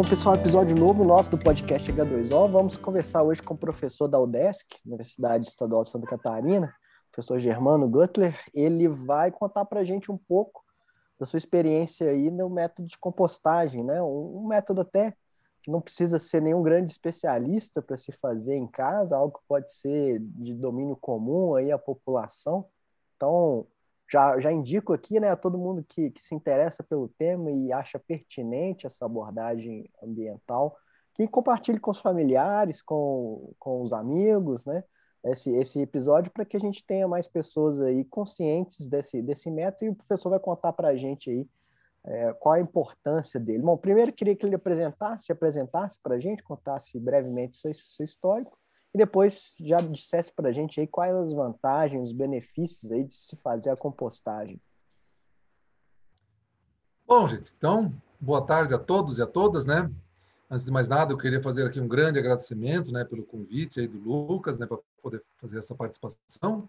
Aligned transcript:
Bom, 0.00 0.08
pessoal, 0.08 0.34
episódio 0.34 0.74
novo 0.74 1.04
nosso 1.04 1.30
do 1.30 1.36
podcast 1.36 1.92
H2O. 1.92 2.50
Vamos 2.50 2.78
conversar 2.78 3.22
hoje 3.22 3.42
com 3.42 3.52
o 3.52 3.58
professor 3.58 4.08
da 4.08 4.18
UDESC, 4.18 4.78
Universidade 4.86 5.46
Estadual 5.46 5.82
de 5.82 5.90
Santa 5.90 6.06
Catarina, 6.06 6.74
professor 7.12 7.38
Germano 7.38 7.86
Gutler. 7.86 8.34
Ele 8.54 8.88
vai 8.88 9.30
contar 9.30 9.66
para 9.66 9.80
a 9.80 9.84
gente 9.84 10.10
um 10.10 10.16
pouco 10.16 10.64
da 11.18 11.26
sua 11.26 11.36
experiência 11.36 12.08
aí 12.08 12.30
no 12.30 12.48
método 12.48 12.88
de 12.88 12.96
compostagem, 12.96 13.84
né? 13.84 14.02
Um, 14.02 14.46
método 14.48 14.80
até 14.80 15.14
que 15.62 15.70
não 15.70 15.82
precisa 15.82 16.18
ser 16.18 16.40
nenhum 16.40 16.62
grande 16.62 16.90
especialista 16.90 17.82
para 17.82 17.98
se 17.98 18.10
fazer 18.10 18.56
em 18.56 18.66
casa, 18.66 19.14
algo 19.14 19.38
que 19.38 19.44
pode 19.46 19.70
ser 19.70 20.18
de 20.18 20.54
domínio 20.54 20.96
comum 20.96 21.56
aí 21.56 21.70
à 21.70 21.76
população. 21.76 22.64
Então, 23.16 23.66
já, 24.10 24.38
já 24.40 24.50
indico 24.50 24.92
aqui 24.92 25.20
né, 25.20 25.30
a 25.30 25.36
todo 25.36 25.58
mundo 25.58 25.84
que, 25.88 26.10
que 26.10 26.22
se 26.22 26.34
interessa 26.34 26.82
pelo 26.82 27.08
tema 27.08 27.50
e 27.50 27.72
acha 27.72 27.98
pertinente 27.98 28.86
essa 28.86 29.06
abordagem 29.06 29.88
ambiental, 30.02 30.76
que 31.14 31.28
compartilhe 31.28 31.78
com 31.78 31.90
os 31.90 32.00
familiares, 32.00 32.82
com, 32.82 33.52
com 33.58 33.82
os 33.82 33.92
amigos, 33.92 34.66
né? 34.66 34.82
Esse, 35.22 35.50
esse 35.54 35.78
episódio 35.80 36.32
para 36.32 36.46
que 36.46 36.56
a 36.56 36.60
gente 36.60 36.84
tenha 36.84 37.06
mais 37.06 37.28
pessoas 37.28 37.80
aí 37.82 38.04
conscientes 38.06 38.88
desse, 38.88 39.20
desse 39.20 39.50
método 39.50 39.84
e 39.84 39.88
o 39.90 39.94
professor 39.94 40.30
vai 40.30 40.40
contar 40.40 40.72
para 40.72 40.88
a 40.88 40.96
gente 40.96 41.30
aí 41.30 41.46
é, 42.06 42.32
qual 42.32 42.54
a 42.54 42.60
importância 42.60 43.38
dele. 43.38 43.62
Bom, 43.62 43.76
primeiro 43.76 44.14
queria 44.14 44.34
que 44.34 44.46
ele 44.46 44.54
apresentasse, 44.54 45.26
se 45.26 45.32
apresentasse 45.32 45.98
para 46.02 46.14
a 46.14 46.18
gente, 46.18 46.42
contasse 46.42 46.98
brevemente 46.98 47.56
seu, 47.56 47.70
seu 47.74 48.04
histórico 48.04 48.59
e 48.94 48.98
depois 48.98 49.54
já 49.60 49.76
dissesse 49.78 50.32
para 50.32 50.48
a 50.48 50.52
gente 50.52 50.80
aí 50.80 50.86
quais 50.86 51.14
as 51.14 51.32
vantagens, 51.32 52.08
os 52.08 52.12
benefícios 52.12 52.90
aí 52.90 53.04
de 53.04 53.12
se 53.12 53.36
fazer 53.36 53.70
a 53.70 53.76
compostagem. 53.76 54.60
Bom, 57.06 57.26
gente, 57.26 57.52
então, 57.56 57.92
boa 58.20 58.44
tarde 58.44 58.74
a 58.74 58.78
todos 58.78 59.18
e 59.18 59.22
a 59.22 59.26
todas, 59.26 59.66
né? 59.66 59.90
Antes 60.50 60.64
de 60.64 60.72
mais 60.72 60.88
nada, 60.88 61.12
eu 61.12 61.18
queria 61.18 61.40
fazer 61.40 61.66
aqui 61.66 61.80
um 61.80 61.86
grande 61.86 62.18
agradecimento, 62.18 62.92
né, 62.92 63.04
pelo 63.04 63.22
convite 63.22 63.78
aí 63.78 63.86
do 63.86 63.98
Lucas, 63.98 64.58
né, 64.58 64.66
para 64.66 64.78
poder 65.00 65.22
fazer 65.40 65.58
essa 65.58 65.74
participação. 65.76 66.68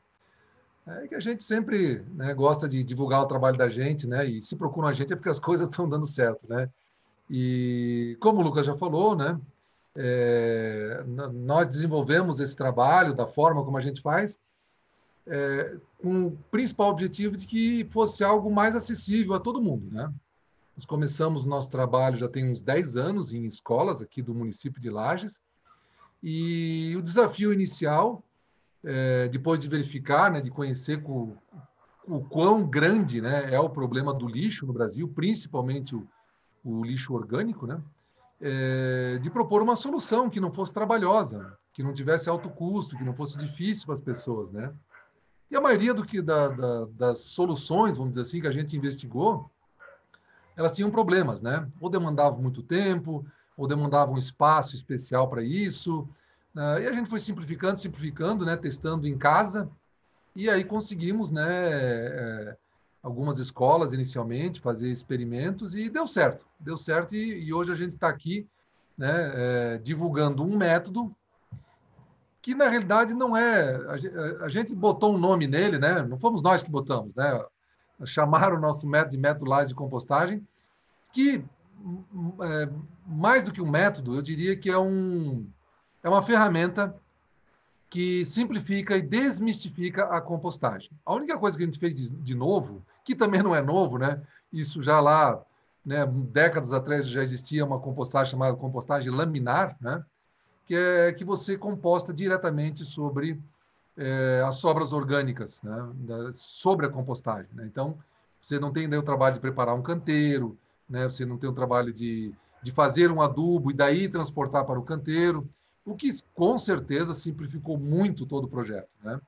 É 0.88 1.08
que 1.08 1.16
a 1.16 1.20
gente 1.20 1.44
sempre 1.44 2.04
né, 2.14 2.34
gosta 2.34 2.68
de 2.68 2.84
divulgar 2.84 3.22
o 3.22 3.28
trabalho 3.28 3.58
da 3.58 3.70
gente, 3.70 4.08
né? 4.08 4.26
E 4.26 4.42
se 4.42 4.56
procuram 4.56 4.88
a 4.88 4.94
gente 4.94 5.14
é 5.14 5.16
porque 5.16 5.30
as 5.30 5.38
coisas 5.40 5.68
estão 5.68 5.88
dando 5.88 6.06
certo, 6.06 6.42
né? 6.48 6.70
E 7.30 8.18
como 8.20 8.40
o 8.40 8.44
Lucas 8.44 8.66
já 8.66 8.76
falou, 8.76 9.16
né? 9.16 9.40
É, 9.96 11.04
nós 11.34 11.68
desenvolvemos 11.68 12.40
esse 12.40 12.56
trabalho 12.56 13.14
da 13.14 13.28
forma 13.28 13.64
como 13.64 13.78
a 13.78 13.82
gente 13.82 14.02
faz, 14.02 14.40
é, 15.28 15.78
com 16.02 16.28
o 16.28 16.38
principal 16.50 16.90
objetivo 16.90 17.36
de 17.36 17.46
que 17.46 17.86
fosse 17.92 18.24
algo 18.24 18.52
mais 18.52 18.76
acessível 18.76 19.34
a 19.34 19.40
todo 19.40 19.62
mundo. 19.62 19.90
Né? 19.92 20.12
Nós 20.76 20.86
começamos 20.86 21.46
nosso 21.46 21.70
trabalho 21.70 22.18
já 22.18 22.28
tem 22.28 22.50
uns 22.50 22.62
10 22.62 22.98
anos 22.98 23.34
em 23.34 23.46
escolas 23.46 24.02
aqui 24.02 24.22
do 24.22 24.34
município 24.34 24.82
de 24.82 24.90
Lages, 24.90 25.40
e 26.24 26.94
o 26.96 27.02
desafio 27.02 27.52
inicial, 27.52 28.24
é, 28.84 29.28
depois 29.28 29.60
de 29.60 29.68
verificar, 29.68 30.32
né, 30.32 30.40
de 30.40 30.52
conhecer 30.52 31.02
o, 31.04 31.36
o 32.08 32.22
quão 32.22 32.64
grande 32.64 33.22
né, 33.22 33.54
é 33.54 33.60
o 33.60 33.70
problema 33.70 34.14
do 34.14 34.28
lixo 34.28 34.66
no 34.66 34.74
Brasil, 34.74 35.08
principalmente 35.08 35.96
o, 35.96 36.08
o 36.64 36.84
lixo 36.84 37.14
orgânico, 37.14 37.66
né? 37.66 37.82
É, 38.42 39.20
de 39.20 39.30
propor 39.30 39.62
uma 39.62 39.76
solução 39.76 40.30
que 40.30 40.40
não 40.40 40.52
fosse 40.52 40.74
trabalhosa, 40.74 41.58
que 41.72 41.84
não 41.84 41.94
tivesse 41.94 42.30
alto 42.30 42.50
custo, 42.50 42.98
que 42.98 43.04
não 43.04 43.14
fosse 43.14 43.38
difícil 43.38 43.86
para 43.86 43.96
as 43.96 44.02
pessoas, 44.02 44.52
né? 44.52 44.74
E 45.50 45.56
a 45.56 45.62
maioria 45.62 45.94
do 45.94 46.06
que 46.06 46.22
da, 46.22 46.48
da, 46.48 46.86
das 46.86 47.20
soluções, 47.20 47.98
vamos 47.98 48.12
dizer 48.12 48.22
assim, 48.22 48.42
que 48.42 48.48
a 48.48 48.52
gente 48.52 48.76
investigou, 48.76 49.52
elas 50.56 50.74
tinham 50.74 50.90
problemas, 50.90 51.42
né? 51.42 51.68
Ou 51.80 51.90
demandavam 51.90 52.42
muito 52.42 52.64
tempo, 52.64 53.26
ou 53.56 53.68
demandavam 53.68 54.16
um 54.16 54.18
espaço 54.18 54.76
especial 54.76 55.30
para 55.30 55.44
isso. 55.44 56.08
Né? 56.54 56.84
E 56.84 56.88
a 56.88 56.94
gente 56.94 57.10
foi 57.10 57.20
simplificando, 57.20 57.80
simplificando, 57.80 58.46
né? 58.46 58.56
Testando 58.56 59.08
em 59.08 59.18
casa. 59.18 59.70
E 60.36 60.50
aí 60.50 60.64
conseguimos, 60.64 61.32
né? 61.32 61.48
É, 61.50 62.58
algumas 63.02 63.40
escolas 63.40 63.94
inicialmente, 63.94 64.62
fazer 64.62 64.92
experimentos 64.92 65.76
e 65.76 65.90
deu 65.90 66.08
certo. 66.08 66.46
Deu 66.60 66.78
certo 66.78 67.16
e, 67.16 67.46
e 67.46 67.54
hoje 67.54 67.72
a 67.72 67.76
gente 67.76 67.92
está 67.92 68.08
aqui 68.08 68.48
né, 68.98 69.32
é, 69.34 69.78
divulgando 69.80 70.44
um 70.44 70.56
método 70.56 71.16
que 72.42 72.56
na 72.56 72.68
realidade 72.68 73.14
não 73.14 73.36
é. 73.38 73.76
A, 73.76 74.46
a, 74.46 74.50
gente 74.50 74.76
botou 74.76 75.14
um 75.14 75.18
nome 75.18 75.48
nele, 75.48 75.78
né? 75.78 76.02
Não 76.02 76.20
fomos 76.20 76.42
nós 76.42 76.64
que 76.64 76.72
botamos, 76.72 77.14
né? 77.16 77.44
Chamaram 78.04 78.58
o 78.58 78.60
nosso 78.60 78.88
método 78.88 79.12
de 79.12 79.18
método 79.18 79.46
Lages 79.46 79.70
de 79.70 79.76
compostagem, 79.76 80.46
que 81.14 81.44
é, 82.42 82.70
mais 83.06 83.44
do 83.44 83.52
que 83.52 83.62
um 83.62 83.70
método, 83.70 84.16
eu 84.16 84.22
diria 84.22 84.56
que 84.56 84.70
é 84.70 84.78
um 84.78 85.46
é 86.04 86.10
uma 86.10 86.22
ferramenta 86.22 86.96
que 87.90 88.26
simplifica 88.26 88.96
e 88.96 89.02
desmistifica 89.02 90.06
a 90.06 90.22
compostagem. 90.22 90.90
A 91.06 91.14
única 91.14 91.38
coisa 91.38 91.58
que 91.58 91.64
a 91.64 91.66
gente 91.66 91.78
fez 91.78 91.94
de, 91.94 92.10
de 92.10 92.34
novo 92.34 92.84
que 93.04 93.16
também 93.16 93.42
não 93.42 93.56
é 93.56 93.62
novo, 93.62 93.98
né? 93.98 94.22
Isso 94.52 94.84
já 94.84 95.00
lá, 95.00 95.42
né, 95.86 96.06
décadas 96.06 96.74
atrás 96.74 97.08
já 97.08 97.22
existia 97.22 97.66
uma 97.66 97.80
compostagem 97.80 98.32
chamada 98.32 98.56
compostagem 98.56 99.12
laminar, 99.12 99.78
né? 99.80 100.04
Que 100.66 100.76
é 100.76 101.14
que 101.14 101.24
você 101.24 101.58
composta 101.58 102.14
diretamente 102.14 102.86
sobre 102.86 103.40
é, 103.98 104.44
as 104.46 104.56
sobras 104.56 104.94
orgânicas, 104.94 105.62
né? 105.62 105.90
Da, 105.96 106.34
sobre 106.34 106.86
a 106.86 106.90
compostagem. 106.90 107.50
Né? 107.54 107.66
Então, 107.66 107.98
você 108.42 108.60
não 108.60 108.72
tem 108.72 108.88
o 108.94 109.04
trabalho 109.04 109.36
de 109.36 109.42
preparar 109.42 109.76
um 109.76 109.82
canteiro, 109.82 110.58
né? 110.90 111.06
Você 111.06 111.26
não 111.26 111.38
tem 111.38 111.50
o 111.50 111.54
trabalho 111.54 111.94
de, 111.94 112.34
de 112.62 112.72
fazer 112.72 113.12
um 113.12 113.22
adubo 113.22 113.72
e 113.72 113.74
daí 113.74 114.08
transportar 114.10 114.66
para 114.66 114.80
o 114.80 114.84
canteiro, 114.84 115.48
o 115.86 115.96
que 115.96 116.10
com 116.34 116.58
certeza 116.58 117.14
simplificou 117.14 117.78
muito 117.78 118.26
todo 118.26 118.46
o 118.46 118.50
projeto, 118.50 118.90
né? 119.04 119.20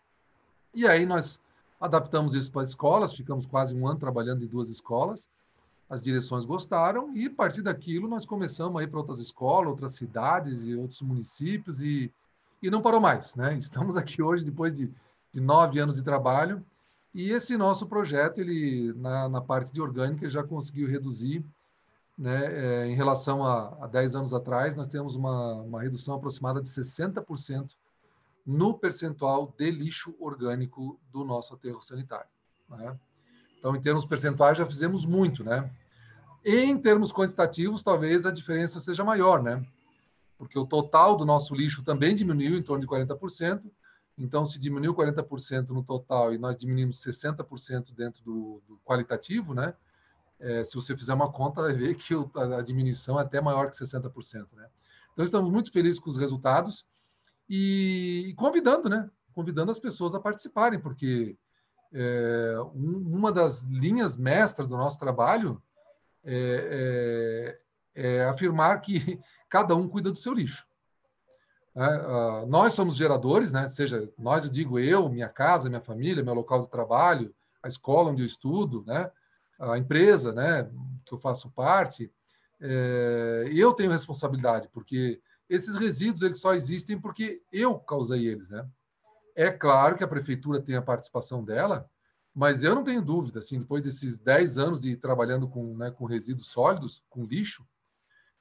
E 0.73 0.87
aí 0.87 1.05
nós 1.05 1.39
Adaptamos 1.83 2.33
isso 2.33 2.49
para 2.49 2.61
as 2.61 2.69
escolas, 2.69 3.13
ficamos 3.13 3.45
quase 3.45 3.75
um 3.75 3.85
ano 3.85 3.99
trabalhando 3.99 4.41
em 4.41 4.47
duas 4.47 4.69
escolas. 4.69 5.27
As 5.89 6.01
direções 6.01 6.45
gostaram 6.45 7.13
e, 7.13 7.25
a 7.25 7.29
partir 7.29 7.61
daquilo, 7.61 8.07
nós 8.07 8.25
começamos 8.25 8.79
a 8.79 8.85
ir 8.85 8.87
para 8.87 8.99
outras 8.99 9.19
escolas, 9.19 9.67
outras 9.67 9.93
cidades 9.93 10.63
e 10.63 10.73
outros 10.77 11.01
municípios 11.01 11.81
e, 11.81 12.09
e 12.61 12.69
não 12.69 12.81
parou 12.81 13.01
mais. 13.01 13.35
Né? 13.35 13.55
Estamos 13.59 13.97
aqui 13.97 14.21
hoje, 14.21 14.45
depois 14.45 14.71
de, 14.71 14.89
de 15.29 15.41
nove 15.41 15.77
anos 15.77 15.97
de 15.97 16.03
trabalho, 16.03 16.65
e 17.13 17.31
esse 17.31 17.57
nosso 17.57 17.85
projeto, 17.85 18.39
ele 18.39 18.93
na, 18.93 19.27
na 19.27 19.41
parte 19.41 19.73
de 19.73 19.81
orgânica, 19.81 20.29
já 20.29 20.41
conseguiu 20.41 20.87
reduzir 20.87 21.43
né, 22.17 22.45
é, 22.45 22.87
em 22.87 22.95
relação 22.95 23.43
a, 23.43 23.75
a 23.81 23.87
10 23.87 24.15
anos 24.15 24.33
atrás, 24.33 24.77
nós 24.77 24.87
temos 24.87 25.17
uma, 25.17 25.55
uma 25.55 25.81
redução 25.81 26.15
aproximada 26.15 26.61
de 26.61 26.69
60% 26.69 27.75
no 28.45 28.77
percentual 28.77 29.53
de 29.57 29.71
lixo 29.71 30.15
orgânico 30.19 30.99
do 31.11 31.23
nosso 31.23 31.53
aterro 31.53 31.81
sanitário. 31.81 32.29
Né? 32.69 32.99
Então, 33.57 33.75
em 33.75 33.81
termos 33.81 34.05
percentuais, 34.05 34.57
já 34.57 34.65
fizemos 34.65 35.05
muito, 35.05 35.43
né? 35.43 35.71
Em 36.43 36.77
termos 36.77 37.13
quantitativos, 37.13 37.81
talvez 37.81 38.25
a 38.25 38.31
diferença 38.31 38.81
seja 38.81 39.05
maior, 39.05 39.41
né? 39.41 39.65
Porque 40.37 40.59
o 40.59 40.65
total 40.65 41.15
do 41.15 41.25
nosso 41.25 41.55
lixo 41.55 41.81
também 41.83 42.13
diminuiu 42.13 42.57
em 42.57 42.61
torno 42.61 42.81
de 42.81 42.87
40%. 42.87 43.63
Então, 44.17 44.43
se 44.43 44.59
diminuiu 44.59 44.93
40% 44.93 45.69
no 45.69 45.81
total 45.81 46.33
e 46.33 46.37
nós 46.37 46.57
diminuímos 46.57 47.01
60% 47.01 47.95
dentro 47.95 48.21
do, 48.23 48.61
do, 48.67 48.77
qualitativo, 48.83 49.53
né? 49.53 49.73
É, 50.37 50.65
se 50.65 50.75
você 50.75 50.97
fizer 50.97 51.13
uma 51.13 51.31
conta, 51.31 51.61
vai 51.61 51.73
ver 51.73 51.95
que 51.95 52.13
a 52.57 52.61
diminuição 52.61 53.17
é 53.17 53.21
até 53.21 53.39
maior 53.39 53.69
que 53.69 53.77
60%, 53.77 54.47
né? 54.53 54.67
Então, 55.13 55.23
estamos 55.23 55.49
muito 55.49 55.71
felizes 55.71 55.99
com 56.01 56.09
os 56.09 56.17
resultados 56.17 56.85
e 57.55 58.33
convidando, 58.33 58.89
né? 58.89 59.07
Convidando 59.31 59.71
as 59.71 59.77
pessoas 59.77 60.15
a 60.15 60.19
participarem, 60.19 60.79
porque 60.79 61.37
é, 61.93 62.55
um, 62.73 62.97
uma 63.15 63.31
das 63.31 63.61
linhas 63.61 64.17
mestras 64.17 64.65
do 64.65 64.75
nosso 64.75 64.97
trabalho 64.97 65.61
é, 66.23 67.59
é, 67.95 68.19
é 68.19 68.25
afirmar 68.25 68.81
que 68.81 69.19
cada 69.47 69.75
um 69.75 69.87
cuida 69.87 70.09
do 70.09 70.17
seu 70.17 70.33
lixo. 70.33 70.65
Uh, 71.75 72.45
nós 72.47 72.73
somos 72.73 72.95
geradores, 72.95 73.51
né? 73.51 73.67
Seja 73.67 74.09
nós, 74.17 74.45
eu 74.45 74.51
digo 74.51 74.79
eu, 74.79 75.07
minha 75.07 75.29
casa, 75.29 75.69
minha 75.69 75.81
família, 75.81 76.23
meu 76.23 76.33
local 76.33 76.59
de 76.59 76.69
trabalho, 76.69 77.33
a 77.61 77.67
escola 77.67 78.09
onde 78.09 78.23
eu 78.23 78.27
estudo, 78.27 78.83
né? 78.87 79.11
A 79.59 79.77
empresa, 79.77 80.33
né? 80.33 80.69
Que 81.05 81.13
eu 81.13 81.19
faço 81.19 81.51
parte. 81.51 82.11
É, 82.59 83.45
eu 83.51 83.73
tenho 83.73 83.91
responsabilidade 83.91 84.69
porque 84.69 85.21
esses 85.53 85.75
resíduos 85.75 86.21
eles 86.21 86.39
só 86.39 86.53
existem 86.53 86.99
porque 86.99 87.41
eu 87.51 87.77
causei 87.79 88.27
eles, 88.27 88.49
né? 88.49 88.67
É 89.35 89.49
claro 89.51 89.95
que 89.95 90.03
a 90.03 90.07
prefeitura 90.07 90.61
tem 90.61 90.75
a 90.75 90.81
participação 90.81 91.43
dela, 91.43 91.89
mas 92.33 92.63
eu 92.63 92.73
não 92.73 92.83
tenho 92.83 93.01
dúvida, 93.01 93.39
assim, 93.39 93.59
depois 93.59 93.83
desses 93.83 94.17
10 94.17 94.57
anos 94.57 94.81
de 94.81 94.95
trabalhando 94.95 95.47
com, 95.47 95.75
né, 95.77 95.91
com 95.91 96.05
resíduos 96.05 96.47
sólidos, 96.47 97.03
com 97.09 97.25
lixo, 97.25 97.65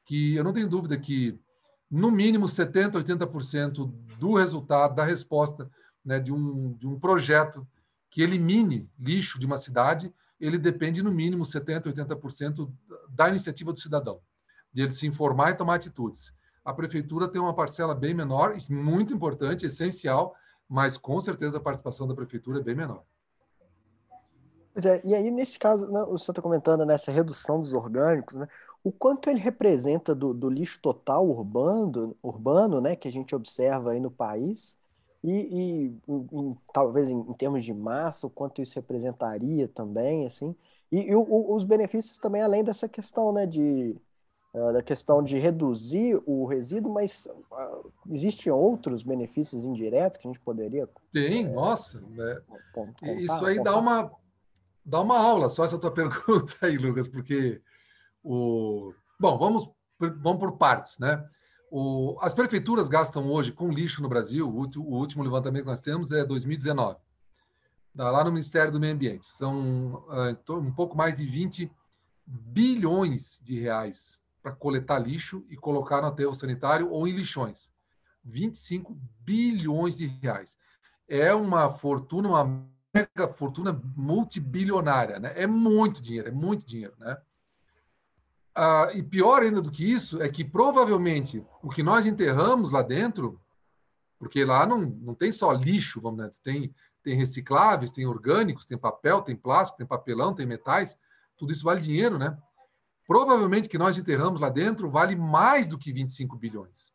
que 0.04 0.34
eu 0.34 0.44
não 0.44 0.52
tenho 0.52 0.68
dúvida 0.68 0.98
que 0.98 1.38
no 1.90 2.10
mínimo 2.10 2.48
70, 2.48 2.98
80% 3.02 3.92
do 4.18 4.34
resultado, 4.34 4.94
da 4.94 5.04
resposta 5.04 5.70
né, 6.04 6.18
de, 6.18 6.32
um, 6.32 6.72
de 6.74 6.86
um 6.86 6.98
projeto 6.98 7.66
que 8.10 8.22
elimine 8.22 8.90
lixo 8.98 9.38
de 9.38 9.46
uma 9.46 9.58
cidade, 9.58 10.12
ele 10.40 10.58
depende 10.58 11.02
no 11.02 11.12
mínimo 11.12 11.44
70, 11.44 11.92
80% 11.92 12.72
da 13.10 13.28
iniciativa 13.28 13.72
do 13.72 13.78
cidadão 13.78 14.20
de 14.72 14.82
ele 14.82 14.90
se 14.90 15.06
informar 15.06 15.50
e 15.50 15.54
tomar 15.54 15.74
atitudes. 15.74 16.32
A 16.64 16.72
prefeitura 16.72 17.28
tem 17.28 17.40
uma 17.40 17.54
parcela 17.54 17.94
bem 17.94 18.14
menor, 18.14 18.54
muito 18.70 19.12
importante, 19.12 19.66
essencial, 19.66 20.34
mas 20.68 20.96
com 20.96 21.20
certeza 21.20 21.58
a 21.58 21.60
participação 21.60 22.06
da 22.06 22.14
prefeitura 22.14 22.60
é 22.60 22.62
bem 22.62 22.74
menor. 22.74 23.02
Pois 24.72 24.86
é, 24.86 25.00
e 25.04 25.14
aí 25.14 25.30
nesse 25.30 25.58
caso, 25.58 25.90
né, 25.90 26.02
o 26.02 26.16
senhor 26.16 26.32
está 26.32 26.40
comentando 26.40 26.86
nessa 26.86 27.10
redução 27.10 27.60
dos 27.60 27.72
orgânicos, 27.72 28.36
né, 28.36 28.48
o 28.82 28.90
quanto 28.90 29.28
ele 29.28 29.38
representa 29.38 30.14
do, 30.14 30.32
do 30.32 30.48
lixo 30.48 30.80
total 30.80 31.28
urbano, 31.28 32.16
urbano, 32.22 32.80
né, 32.80 32.96
que 32.96 33.06
a 33.06 33.12
gente 33.12 33.34
observa 33.34 33.92
aí 33.92 34.00
no 34.00 34.10
país, 34.10 34.78
e, 35.22 35.30
e 35.30 36.00
em, 36.08 36.56
talvez 36.72 37.08
em, 37.08 37.20
em, 37.20 37.32
termos 37.34 37.64
de 37.64 37.72
massa, 37.72 38.26
o 38.26 38.30
quanto 38.30 38.60
isso 38.62 38.74
representaria 38.74 39.68
também, 39.68 40.26
assim, 40.26 40.56
e, 40.90 41.00
e 41.00 41.14
o, 41.14 41.52
os 41.54 41.64
benefícios 41.64 42.18
também 42.18 42.42
além 42.42 42.64
dessa 42.64 42.88
questão, 42.88 43.32
né, 43.32 43.46
de 43.46 43.94
uh, 44.54 44.72
da 44.72 44.82
questão 44.82 45.22
de 45.22 45.36
reduzir 45.38 46.20
o 46.26 46.46
resíduo, 46.46 46.92
mas 46.92 47.26
uh, 47.26 47.92
existem 48.10 48.52
outros 48.52 49.02
benefícios 49.02 49.64
indiretos 49.64 50.18
que 50.18 50.26
a 50.26 50.30
gente 50.30 50.40
poderia? 50.40 50.88
Tem, 51.12 51.46
é, 51.46 51.48
nossa, 51.48 52.00
né? 52.00 52.40
contar, 52.72 53.12
isso 53.14 53.44
aí 53.44 53.56
contar. 53.58 53.70
dá 53.70 53.78
uma 53.78 54.12
dar 54.84 55.00
uma 55.00 55.16
aula 55.16 55.48
só 55.48 55.64
essa 55.64 55.78
tua 55.78 55.90
pergunta 55.94 56.54
aí, 56.62 56.76
Lucas, 56.76 57.06
porque 57.06 57.60
o 58.22 58.92
bom, 59.18 59.38
vamos 59.38 59.70
vamos 59.98 60.38
por 60.40 60.56
partes, 60.56 60.98
né? 60.98 61.24
O, 61.70 62.18
as 62.20 62.34
prefeituras 62.34 62.88
gastam 62.88 63.30
hoje 63.30 63.52
com 63.52 63.70
lixo 63.70 64.02
no 64.02 64.08
Brasil, 64.08 64.46
o, 64.46 64.80
o 64.80 64.98
último 64.98 65.22
levantamento 65.22 65.62
que 65.62 65.70
nós 65.70 65.80
temos 65.80 66.12
é 66.12 66.24
2019, 66.24 66.98
lá 67.94 68.24
no 68.24 68.32
Ministério 68.32 68.70
do 68.70 68.80
Meio 68.80 68.92
Ambiente. 68.92 69.26
São 69.26 70.04
uh, 70.08 70.52
um 70.54 70.72
pouco 70.72 70.96
mais 70.96 71.14
de 71.14 71.24
20 71.24 71.70
bilhões 72.26 73.40
de 73.42 73.58
reais 73.58 74.21
para 74.42 74.52
coletar 74.52 74.98
lixo 74.98 75.44
e 75.48 75.56
colocar 75.56 76.00
no 76.00 76.08
aterro 76.08 76.34
sanitário 76.34 76.90
ou 76.90 77.06
em 77.06 77.12
lixões. 77.12 77.70
25 78.24 78.96
bilhões 79.20 79.96
de 79.96 80.06
reais. 80.06 80.56
É 81.08 81.34
uma 81.34 81.70
fortuna, 81.70 82.28
uma 82.28 82.66
mega 82.94 83.28
fortuna 83.28 83.72
multibilionária, 83.96 85.18
né? 85.18 85.32
É 85.36 85.46
muito 85.46 86.02
dinheiro, 86.02 86.28
é 86.28 86.32
muito 86.32 86.64
dinheiro, 86.64 86.94
né? 86.98 87.16
Ah, 88.54 88.90
e 88.94 89.02
pior 89.02 89.42
ainda 89.42 89.62
do 89.62 89.70
que 89.70 89.90
isso 89.90 90.20
é 90.22 90.28
que 90.28 90.44
provavelmente 90.44 91.44
o 91.62 91.70
que 91.70 91.82
nós 91.82 92.04
enterramos 92.04 92.70
lá 92.70 92.82
dentro, 92.82 93.40
porque 94.18 94.44
lá 94.44 94.66
não, 94.66 94.80
não 94.82 95.14
tem 95.14 95.32
só 95.32 95.52
lixo, 95.52 96.00
vamos 96.00 96.26
dizer, 96.26 96.42
tem 96.42 96.74
tem 97.02 97.16
recicláveis, 97.16 97.92
tem 97.92 98.06
orgânicos, 98.06 98.64
tem 98.64 98.78
papel, 98.78 99.22
tem 99.22 99.36
plástico, 99.36 99.78
tem 99.78 99.86
papelão, 99.86 100.34
tem 100.34 100.46
metais, 100.46 100.96
tudo 101.36 101.52
isso 101.52 101.64
vale 101.64 101.80
dinheiro, 101.80 102.16
né? 102.16 102.38
Provavelmente 103.12 103.68
que 103.68 103.76
nós 103.76 103.98
enterramos 103.98 104.40
lá 104.40 104.48
dentro 104.48 104.88
vale 104.90 105.14
mais 105.14 105.68
do 105.68 105.76
que 105.76 105.92
25 105.92 106.34
bilhões. 106.34 106.90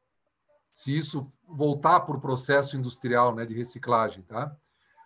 Se 0.73 0.97
isso 0.97 1.27
voltar 1.47 1.99
para 1.99 2.17
o 2.17 2.19
processo 2.19 2.75
industrial, 2.75 3.35
né, 3.35 3.45
de 3.45 3.53
reciclagem, 3.53 4.23
tá? 4.23 4.51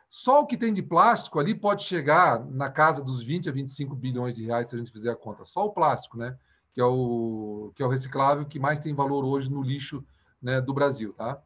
Só 0.09 0.39
o 0.39 0.45
que 0.45 0.55
tem 0.55 0.71
de 0.71 0.81
plástico 0.81 1.37
ali 1.37 1.53
pode 1.53 1.83
chegar 1.83 2.39
na 2.45 2.69
casa 2.69 3.03
dos 3.03 3.21
20 3.21 3.49
a 3.49 3.51
25 3.51 3.93
bilhões 3.93 4.35
de 4.35 4.45
reais 4.45 4.69
se 4.69 4.75
a 4.75 4.77
gente 4.77 4.89
fizer 4.89 5.11
a 5.11 5.15
conta. 5.17 5.43
Só 5.43 5.65
o 5.65 5.73
plástico, 5.73 6.17
né? 6.17 6.37
Que 6.71 6.79
é 6.79 6.85
o, 6.85 7.73
que 7.75 7.83
é 7.83 7.85
o 7.85 7.89
reciclável 7.89 8.45
que 8.45 8.57
mais 8.57 8.79
tem 8.79 8.95
valor 8.95 9.25
hoje 9.25 9.51
no 9.51 9.61
lixo 9.61 10.05
né, 10.41 10.61
do 10.61 10.73
Brasil, 10.73 11.11
tá? 11.11 11.43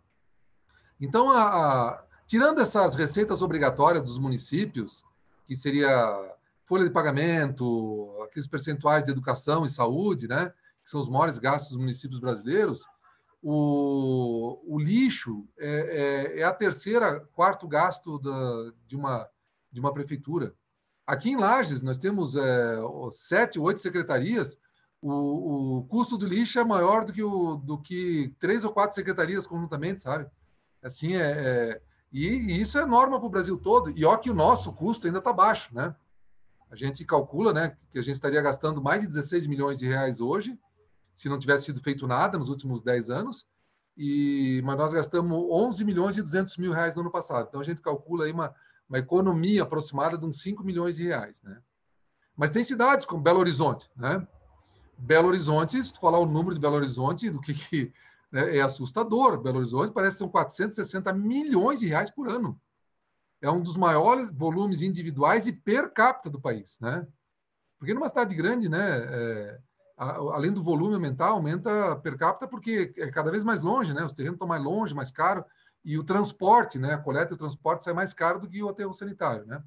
Então, 1.01 1.31
a, 1.31 1.41
a, 1.41 2.03
tirando 2.27 2.61
essas 2.61 2.93
receitas 2.93 3.41
obrigatórias 3.41 4.03
dos 4.03 4.19
municípios, 4.19 5.03
que 5.47 5.55
seria 5.55 6.35
folha 6.65 6.83
de 6.83 6.89
pagamento, 6.89 8.17
aqueles 8.23 8.47
percentuais 8.47 9.03
de 9.03 9.11
educação 9.11 9.63
e 9.63 9.69
saúde, 9.69 10.27
né? 10.27 10.51
Que 10.83 10.89
são 10.89 10.99
os 10.99 11.09
maiores 11.09 11.39
gastos 11.39 11.71
dos 11.71 11.79
municípios 11.79 12.19
brasileiros, 12.19 12.85
o, 13.47 14.59
o 14.65 14.79
lixo 14.79 15.47
é, 15.59 16.33
é, 16.37 16.39
é, 16.39 16.43
a 16.43 16.51
terceira, 16.51 17.19
quarto 17.31 17.67
gasto 17.67 18.17
da, 18.17 18.71
de, 18.87 18.95
uma, 18.95 19.29
de 19.71 19.79
uma 19.79 19.93
prefeitura. 19.93 20.55
Aqui 21.05 21.29
em 21.29 21.37
Lages, 21.37 21.83
nós 21.83 21.99
temos 21.99 22.35
é, 22.35 22.77
sete, 23.11 23.59
oito 23.59 23.79
secretarias, 23.79 24.57
o, 24.99 25.77
o, 25.77 25.83
custo 25.83 26.17
do 26.17 26.25
lixo 26.25 26.57
é 26.57 26.63
maior 26.63 27.05
do 27.05 27.13
que, 27.13 27.21
o, 27.21 27.57
do 27.57 27.77
que 27.77 28.33
três 28.39 28.65
ou 28.65 28.73
quatro 28.73 28.95
secretarias 28.95 29.45
conjuntamente, 29.45 30.01
sabe? 30.01 30.25
Assim, 30.81 31.15
é, 31.15 31.21
é 31.21 31.81
e, 32.11 32.27
e, 32.27 32.61
isso 32.61 32.79
é 32.79 32.85
norma 32.85 33.19
para 33.19 33.27
o 33.27 33.29
Brasil 33.29 33.57
todo. 33.57 33.91
E 33.91 34.03
ó 34.03 34.17
que 34.17 34.31
o 34.31 34.33
nosso 34.33 34.73
custo 34.73 35.05
ainda 35.05 35.19
está 35.19 35.31
baixo, 35.31 35.75
né? 35.75 35.95
A 36.69 36.75
gente 36.75 37.05
calcula 37.05 37.53
né, 37.53 37.77
que 37.91 37.99
a 37.99 38.01
gente 38.01 38.15
estaria 38.15 38.41
gastando 38.41 38.81
mais 38.81 39.01
de 39.01 39.07
16 39.07 39.47
milhões 39.47 39.79
de 39.79 39.87
reais 39.87 40.19
hoje, 40.19 40.57
se 41.13 41.29
não 41.29 41.39
tivesse 41.39 41.65
sido 41.65 41.79
feito 41.79 42.07
nada 42.07 42.37
nos 42.37 42.49
últimos 42.49 42.81
10 42.81 43.09
anos, 43.09 43.47
e, 43.97 44.61
mas 44.65 44.77
nós 44.77 44.93
gastamos 44.93 45.47
11 45.49 45.85
milhões 45.85 46.17
e 46.17 46.21
200 46.21 46.57
mil 46.57 46.73
reais 46.73 46.95
no 46.95 47.01
ano 47.01 47.11
passado. 47.11 47.47
Então, 47.47 47.61
a 47.61 47.63
gente 47.63 47.81
calcula 47.81 48.25
aí 48.25 48.31
uma, 48.31 48.53
uma 48.89 48.97
economia 48.97 49.63
aproximada 49.63 50.17
de 50.17 50.25
uns 50.25 50.41
5 50.41 50.63
milhões 50.63 50.97
de 50.97 51.03
reais. 51.05 51.41
Né? 51.43 51.57
Mas 52.35 52.51
tem 52.51 52.63
cidades 52.63 53.05
como 53.05 53.23
Belo 53.23 53.39
Horizonte. 53.39 53.89
Né? 53.95 54.27
Belo 54.97 55.29
Horizonte, 55.29 55.81
se 55.81 55.93
tu 55.93 55.99
falar 55.99 56.19
o 56.19 56.25
número 56.25 56.53
de 56.53 56.59
Belo 56.59 56.75
Horizonte, 56.75 57.29
do 57.29 57.39
que, 57.39 57.53
que 57.53 57.93
né, 58.31 58.57
é 58.57 58.61
assustador. 58.61 59.41
Belo 59.41 59.59
Horizonte 59.59 59.93
parece 59.93 60.15
que 60.15 60.19
são 60.19 60.29
460 60.29 61.13
milhões 61.13 61.79
de 61.79 61.87
reais 61.87 62.11
por 62.11 62.27
ano. 62.27 62.59
É 63.45 63.51
um 63.51 63.61
dos 63.61 63.77
maiores 63.77 64.31
volumes 64.31 64.81
individuais 64.81 65.45
e 65.45 65.53
per 65.53 65.91
capita 65.93 66.31
do 66.31 66.41
país. 66.41 66.79
Né? 66.79 67.05
Porque 67.77 67.93
numa 67.93 68.07
cidade 68.07 68.33
grande, 68.33 68.67
né, 68.67 68.97
é, 69.07 69.59
além 69.97 70.51
do 70.51 70.63
volume 70.63 70.95
aumentar, 70.95 71.27
aumenta 71.27 71.95
per 71.97 72.17
capita 72.17 72.47
porque 72.47 72.91
é 72.97 73.11
cada 73.11 73.29
vez 73.29 73.43
mais 73.43 73.61
longe, 73.61 73.93
né? 73.93 74.03
Os 74.03 74.13
terrenos 74.13 74.35
estão 74.35 74.47
mais 74.47 74.63
longe, 74.63 74.95
mais 74.95 75.11
caro, 75.11 75.45
e 75.83 75.97
o 75.97 76.03
transporte, 76.03 76.79
né? 76.79 76.93
A 76.93 76.97
coleta 76.97 77.33
e 77.33 77.35
o 77.35 77.37
transporte 77.37 77.83
sai 77.83 77.93
mais 77.93 78.13
caro 78.13 78.39
do 78.39 78.49
que 78.49 78.63
o 78.63 78.67
aterro 78.69 78.93
sanitário, 78.93 79.45
né? 79.45 79.63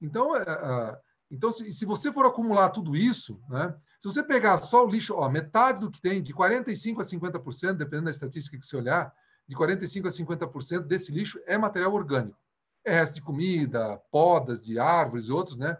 Então, 0.00 0.36
é, 0.36 0.42
é, 0.42 0.98
então 1.28 1.50
se, 1.50 1.72
se, 1.72 1.84
você 1.84 2.12
for 2.12 2.26
acumular 2.26 2.70
tudo 2.70 2.94
isso, 2.94 3.40
né? 3.48 3.74
Se 3.98 4.08
você 4.08 4.22
pegar 4.22 4.58
só 4.58 4.84
o 4.84 4.88
lixo, 4.88 5.14
ó, 5.14 5.28
metade 5.28 5.80
do 5.80 5.90
que 5.90 6.00
tem, 6.00 6.22
de 6.22 6.32
45% 6.32 7.00
a 7.00 7.40
50%, 7.40 7.72
dependendo 7.72 8.04
da 8.04 8.10
estatística 8.10 8.56
que 8.56 8.64
você 8.64 8.76
olhar, 8.76 9.12
de 9.48 9.56
45% 9.56 10.06
a 10.06 10.46
50% 10.46 10.80
desse 10.82 11.10
lixo 11.10 11.40
é 11.44 11.58
material 11.58 11.92
orgânico. 11.92 12.38
É 12.86 12.92
resto 12.92 13.16
de 13.16 13.20
comida, 13.20 14.00
podas 14.10 14.60
de 14.60 14.78
árvores 14.78 15.26
e 15.26 15.32
outros, 15.32 15.58
né? 15.58 15.76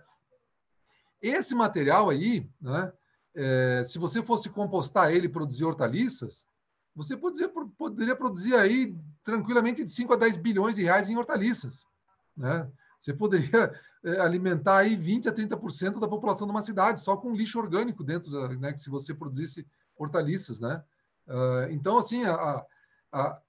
Esse 1.23 1.55
material 1.55 2.11
aí, 2.11 2.51
né? 2.61 2.93
é, 3.37 3.83
se 3.85 3.99
você 3.99 4.23
fosse 4.23 4.49
compostar 4.49 5.11
ele 5.13 5.27
e 5.27 5.31
produzir 5.31 5.65
hortaliças, 5.65 6.47
você 6.95 7.15
poderia, 7.15 7.53
poderia 7.77 8.17
produzir 8.17 8.55
aí 8.55 8.97
tranquilamente 9.23 9.85
de 9.85 9.91
5 9.91 10.15
a 10.15 10.17
10 10.17 10.39
bilhões 10.39 10.77
de 10.77 10.83
reais 10.83 11.11
em 11.11 11.17
hortaliças. 11.17 11.85
Né? 12.35 12.71
Você 12.99 13.13
poderia 13.13 13.79
é, 14.03 14.21
alimentar 14.21 14.79
aí 14.79 14.97
20 14.97 15.29
a 15.29 15.33
30% 15.33 16.01
da 16.01 16.09
população 16.09 16.47
de 16.47 16.51
uma 16.51 16.63
cidade 16.63 17.01
só 17.01 17.15
com 17.15 17.35
lixo 17.35 17.59
orgânico 17.59 18.03
dentro 18.03 18.31
da, 18.31 18.49
né, 18.49 18.73
que 18.73 18.81
se 18.81 18.89
você 18.89 19.15
produzisse 19.15 19.67
hortaliças, 19.99 20.59
né? 20.61 20.83
Uh, 21.27 21.71
então, 21.71 21.99
assim, 21.99 22.25
a, 22.25 22.65
a, 23.11 23.41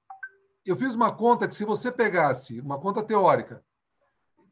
eu 0.69 0.75
fiz 0.77 0.95
uma 0.95 1.12
conta 1.13 1.47
que 1.47 1.55
se 1.55 1.65
você 1.65 1.91
pegasse 1.91 2.59
uma 2.59 2.79
conta 2.79 3.03
teórica, 3.03 3.63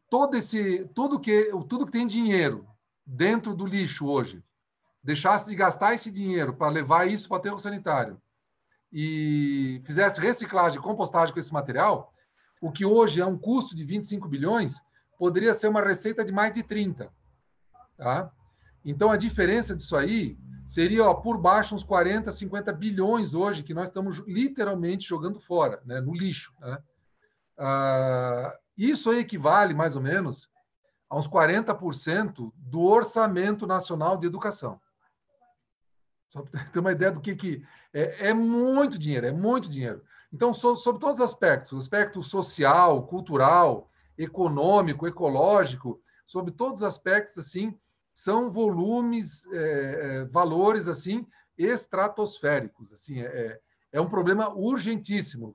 todo 0.09 0.35
esse, 0.35 0.89
tudo 0.93 1.19
que, 1.19 1.51
tudo 1.67 1.85
que 1.85 1.91
tem 1.91 2.07
dinheiro 2.07 2.67
dentro 3.05 3.55
do 3.55 3.65
lixo 3.65 4.07
hoje, 4.07 4.43
deixasse 5.03 5.49
de 5.49 5.55
gastar 5.55 5.93
esse 5.93 6.09
dinheiro 6.09 6.53
para 6.53 6.69
levar 6.69 7.07
isso 7.07 7.27
para 7.27 7.35
o 7.35 7.39
aterro 7.39 7.59
sanitário 7.59 8.19
e 8.91 9.81
fizesse 9.83 10.21
reciclagem 10.21 10.81
compostagem 10.81 11.33
com 11.33 11.39
esse 11.39 11.53
material, 11.53 12.13
o 12.61 12.71
que 12.71 12.85
hoje 12.85 13.19
é 13.19 13.25
um 13.25 13.37
custo 13.37 13.75
de 13.75 13.83
25 13.83 14.27
bilhões, 14.27 14.81
poderia 15.17 15.53
ser 15.53 15.67
uma 15.67 15.81
receita 15.81 16.23
de 16.23 16.31
mais 16.31 16.53
de 16.53 16.63
30. 16.63 17.11
Tá? 17.97 18.31
Então, 18.83 19.11
a 19.11 19.17
diferença 19.17 19.75
disso 19.75 19.95
aí 19.95 20.37
seria 20.65 21.05
ó, 21.05 21.13
por 21.13 21.37
baixo 21.37 21.75
uns 21.75 21.83
40, 21.83 22.31
50 22.31 22.73
bilhões 22.73 23.33
hoje 23.33 23.63
que 23.63 23.73
nós 23.73 23.89
estamos 23.89 24.17
literalmente 24.27 25.07
jogando 25.07 25.39
fora, 25.39 25.81
né, 25.85 26.01
no 26.01 26.13
lixo. 26.13 26.53
Né? 26.59 26.77
Ah, 27.57 28.57
isso 28.77 29.13
equivale, 29.13 29.73
mais 29.73 29.95
ou 29.95 30.01
menos, 30.01 30.49
a 31.09 31.17
uns 31.17 31.27
40% 31.27 32.51
do 32.55 32.81
orçamento 32.81 33.65
nacional 33.65 34.17
de 34.17 34.25
educação. 34.25 34.79
Só 36.29 36.41
para 36.41 36.63
ter 36.65 36.79
uma 36.79 36.91
ideia 36.91 37.11
do 37.11 37.21
que, 37.21 37.35
que 37.35 37.63
é, 37.93 38.29
é 38.29 38.33
muito 38.33 38.97
dinheiro, 38.97 39.27
é 39.27 39.31
muito 39.31 39.69
dinheiro. 39.69 40.03
Então, 40.33 40.53
so, 40.53 40.75
sobre 40.75 40.99
todos 40.99 41.19
os 41.19 41.25
aspectos, 41.25 41.71
o 41.71 41.77
aspecto 41.77 42.21
social, 42.21 43.07
cultural, 43.07 43.89
econômico, 44.17 45.07
ecológico, 45.07 46.01
sobre 46.27 46.51
todos 46.51 46.81
os 46.81 46.83
aspectos, 46.83 47.37
assim, 47.37 47.77
são 48.15 48.49
volumes, 48.49 49.45
é, 49.51 49.57
é, 49.59 50.25
valores, 50.31 50.87
assim, 50.87 51.27
estratosféricos. 51.57 52.93
Assim, 52.93 53.19
é, 53.19 53.25
é, 53.25 53.59
é 53.91 53.99
um 53.99 54.07
problema 54.07 54.55
urgentíssimo. 54.55 55.53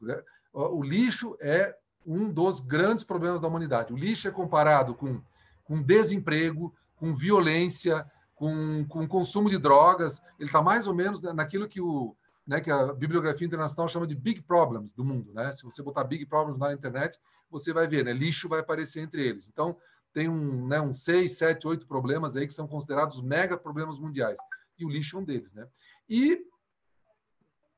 O 0.53 0.83
lixo 0.83 1.35
é 1.41 1.75
um 2.07 2.31
dos 2.31 2.61
grandes 2.61 3.03
problemas 3.03 3.41
da 3.41 3.49
humanidade. 3.49 3.95
O 3.95 3.97
lixo 3.97 4.29
é 4.29 4.31
comparado 4.31 4.95
com, 4.95 5.23
com 5.65 5.81
desemprego, 5.81 6.75
com 6.97 7.15
violência, 7.15 8.05
com, 8.35 8.85
com 8.87 9.09
consumo 9.09 9.49
de 9.49 9.57
drogas. 9.57 10.21
Ele 10.39 10.51
está 10.51 10.61
mais 10.61 10.87
ou 10.87 10.95
menos 10.95 11.23
naquilo 11.23 11.67
que 11.67 11.81
o 11.81 12.15
né, 12.47 12.61
que 12.61 12.71
a 12.71 12.93
bibliografia 12.93 13.47
internacional 13.47 13.89
chama 13.89 14.07
de 14.07 14.15
big 14.15 14.43
problems 14.43 14.93
do 14.93 15.05
mundo. 15.05 15.33
Né? 15.33 15.51
Se 15.53 15.63
você 15.63 15.83
botar 15.83 16.05
big 16.05 16.27
problems 16.27 16.59
na 16.59 16.75
internet, 16.75 17.19
você 17.51 17.73
vai 17.73 17.87
ver, 17.87 18.05
né? 18.05 18.13
lixo 18.13 18.49
vai 18.49 18.61
aparecer 18.61 19.01
entre 19.01 19.25
eles. 19.25 19.49
Então, 19.49 19.79
tem 20.13 20.29
um, 20.29 20.67
né, 20.67 20.81
uns 20.81 21.05
seis, 21.05 21.39
sete, 21.39 21.67
oito 21.67 21.87
problemas 21.87 22.37
aí 22.37 22.47
que 22.47 22.53
são 22.53 22.67
considerados 22.67 23.23
mega 23.23 23.57
problemas 23.57 23.99
mundiais. 23.99 24.39
E 24.79 24.85
o 24.85 24.89
lixo 24.89 25.17
é 25.17 25.21
um 25.21 25.25
deles. 25.25 25.53
Né? 25.53 25.67
E, 26.09 26.45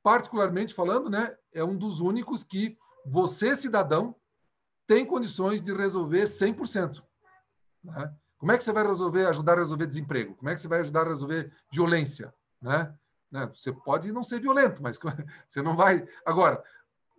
particularmente 0.03 0.75
falando, 0.75 1.11
né, 1.11 1.37
é 1.53 1.63
um 1.63 1.77
dos 1.77 2.01
únicos 2.01 2.43
que 2.43 2.77
você, 3.05 3.57
cidadão, 3.57 4.15
tem 4.87 5.05
condições 5.05 5.61
de 5.61 5.73
resolver 5.73 6.25
100%. 6.25 7.03
Né? 7.85 8.15
Como 8.39 8.53
é 8.53 8.57
que 8.57 8.65
você 8.65 8.73
vai 8.73 8.87
resolver, 8.87 9.27
ajudar 9.27 9.53
a 9.55 9.61
resolver 9.61 9.87
desemprego? 9.87 10.35
Como 10.35 10.49
é 10.49 10.55
que 10.55 10.61
você 10.61 10.69
vai 10.69 10.81
ajudar 10.81 11.03
a 11.03 11.11
resolver 11.11 11.53
violência? 11.71 12.35
Né? 12.61 12.95
Né? 13.31 13.47
Você 13.55 13.73
pode 13.73 14.13
não 14.13 14.23
ser 14.23 14.41
violento, 14.41 14.83
mas 14.83 14.99
você 15.49 15.63
não 15.63 15.77
vai. 15.77 16.07
Agora, 16.25 16.63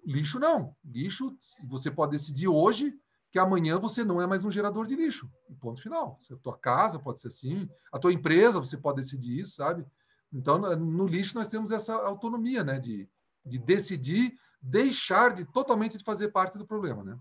lixo 0.05 0.39
não. 0.39 0.75
Lixo, 0.84 1.36
você 1.70 1.89
pode 1.89 2.12
decidir 2.12 2.48
hoje 2.48 2.93
que 3.34 3.40
amanhã 3.40 3.80
você 3.80 4.04
não 4.04 4.22
é 4.22 4.28
mais 4.28 4.46
um 4.46 4.52
gerador 4.52 4.86
de 4.86 4.96
lixo. 4.96 5.28
Ponto 5.60 5.82
final. 5.82 6.20
A 6.32 6.36
tua 6.36 6.56
casa 6.56 7.00
pode 7.00 7.20
ser 7.20 7.30
assim, 7.30 7.68
a 7.92 7.98
tua 7.98 8.13
empresa 8.13 8.60
você 8.60 8.78
pode 8.78 8.98
decidir 8.98 9.40
isso, 9.40 9.56
sabe? 9.56 9.84
Então, 10.32 10.60
no 10.78 11.08
lixo 11.08 11.34
nós 11.34 11.48
temos 11.48 11.72
essa 11.72 11.96
autonomia, 11.96 12.63
né? 12.63 12.78
De, 12.78 13.10
de 13.44 13.58
decidir 13.58 14.36
deixar 14.62 15.34
de 15.34 15.46
totalmente 15.46 15.98
de 15.98 16.04
fazer 16.04 16.28
parte 16.28 16.60
do 16.60 16.68
problema, 16.68 17.04
né? 17.04 17.18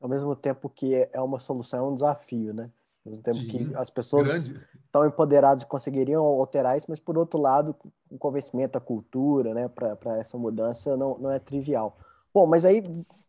Ao 0.00 0.08
mesmo 0.08 0.36
tempo 0.36 0.70
que 0.70 0.94
é 1.12 1.20
uma 1.20 1.40
solução, 1.40 1.80
é 1.80 1.90
um 1.90 1.94
desafio, 1.94 2.54
né? 2.54 2.70
Ao 3.04 3.10
mesmo 3.10 3.24
tempo 3.24 3.36
Sim, 3.36 3.48
que 3.48 3.74
as 3.74 3.90
pessoas 3.90 4.28
grande. 4.28 4.64
estão 4.84 5.04
empoderadas 5.04 5.64
e 5.64 5.66
conseguiriam 5.66 6.24
alterar 6.24 6.76
isso, 6.76 6.86
mas 6.88 7.00
por 7.00 7.18
outro 7.18 7.40
lado, 7.40 7.74
o 8.08 8.16
convencimento, 8.16 8.78
a 8.78 8.80
cultura, 8.80 9.52
né, 9.52 9.66
para 9.66 10.18
essa 10.18 10.38
mudança 10.38 10.96
não, 10.96 11.18
não 11.18 11.32
é 11.32 11.40
trivial. 11.40 11.98
Bom, 12.38 12.46
mas 12.46 12.64
aí 12.64 12.80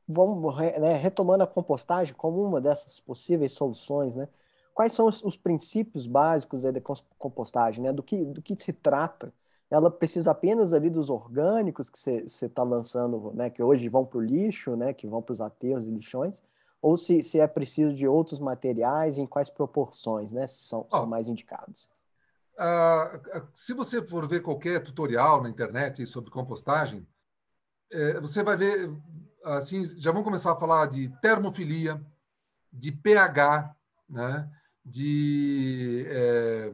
vamos 0.07 0.55
né, 0.55 0.93
retomando 0.93 1.43
a 1.43 1.47
compostagem 1.47 2.13
como 2.13 2.43
uma 2.43 2.61
dessas 2.61 2.99
possíveis 2.99 3.53
soluções, 3.53 4.15
né? 4.15 4.29
Quais 4.71 4.93
são 4.93 5.07
os, 5.07 5.23
os 5.23 5.35
princípios 5.35 6.05
básicos 6.05 6.61
da 6.61 6.79
compostagem, 7.17 7.83
né? 7.83 7.91
Do 7.91 8.03
que, 8.03 8.23
do 8.23 8.39
que 8.39 8.55
se 8.61 8.71
trata? 8.71 9.33
Ela 9.67 9.89
precisa 9.89 10.29
apenas 10.29 10.75
ali 10.75 10.91
dos 10.91 11.09
orgânicos 11.09 11.89
que 11.89 11.97
você 11.97 12.45
está 12.45 12.61
lançando, 12.61 13.31
né? 13.33 13.49
Que 13.49 13.63
hoje 13.63 13.89
vão 13.89 14.05
para 14.05 14.19
o 14.19 14.21
lixo, 14.21 14.75
né? 14.75 14.93
Que 14.93 15.07
vão 15.07 15.23
para 15.23 15.33
os 15.33 15.41
aterros 15.41 15.87
e 15.87 15.89
lixões 15.91 16.43
ou 16.79 16.95
se, 16.95 17.23
se 17.23 17.39
é 17.39 17.47
preciso 17.47 17.91
de 17.91 18.07
outros 18.07 18.39
materiais, 18.39 19.17
em 19.17 19.25
quais 19.25 19.49
proporções 19.49 20.31
né, 20.31 20.45
são, 20.45 20.85
oh, 20.91 20.97
são 20.97 21.07
mais 21.07 21.27
indicados? 21.27 21.89
Uh, 22.53 23.41
se 23.53 23.73
você 23.73 24.05
for 24.05 24.27
ver 24.27 24.43
qualquer 24.43 24.83
tutorial 24.83 25.41
na 25.41 25.49
internet 25.49 26.05
sobre 26.05 26.29
compostagem, 26.29 27.07
é, 27.91 28.19
você 28.19 28.43
vai 28.43 28.55
ver, 28.55 28.91
assim, 29.43 29.85
já 29.97 30.11
vão 30.11 30.23
começar 30.23 30.51
a 30.51 30.59
falar 30.59 30.87
de 30.87 31.09
termofilia, 31.21 32.03
de 32.71 32.91
pH, 32.91 33.75
né, 34.07 34.49
de, 34.85 36.05
é, 36.07 36.71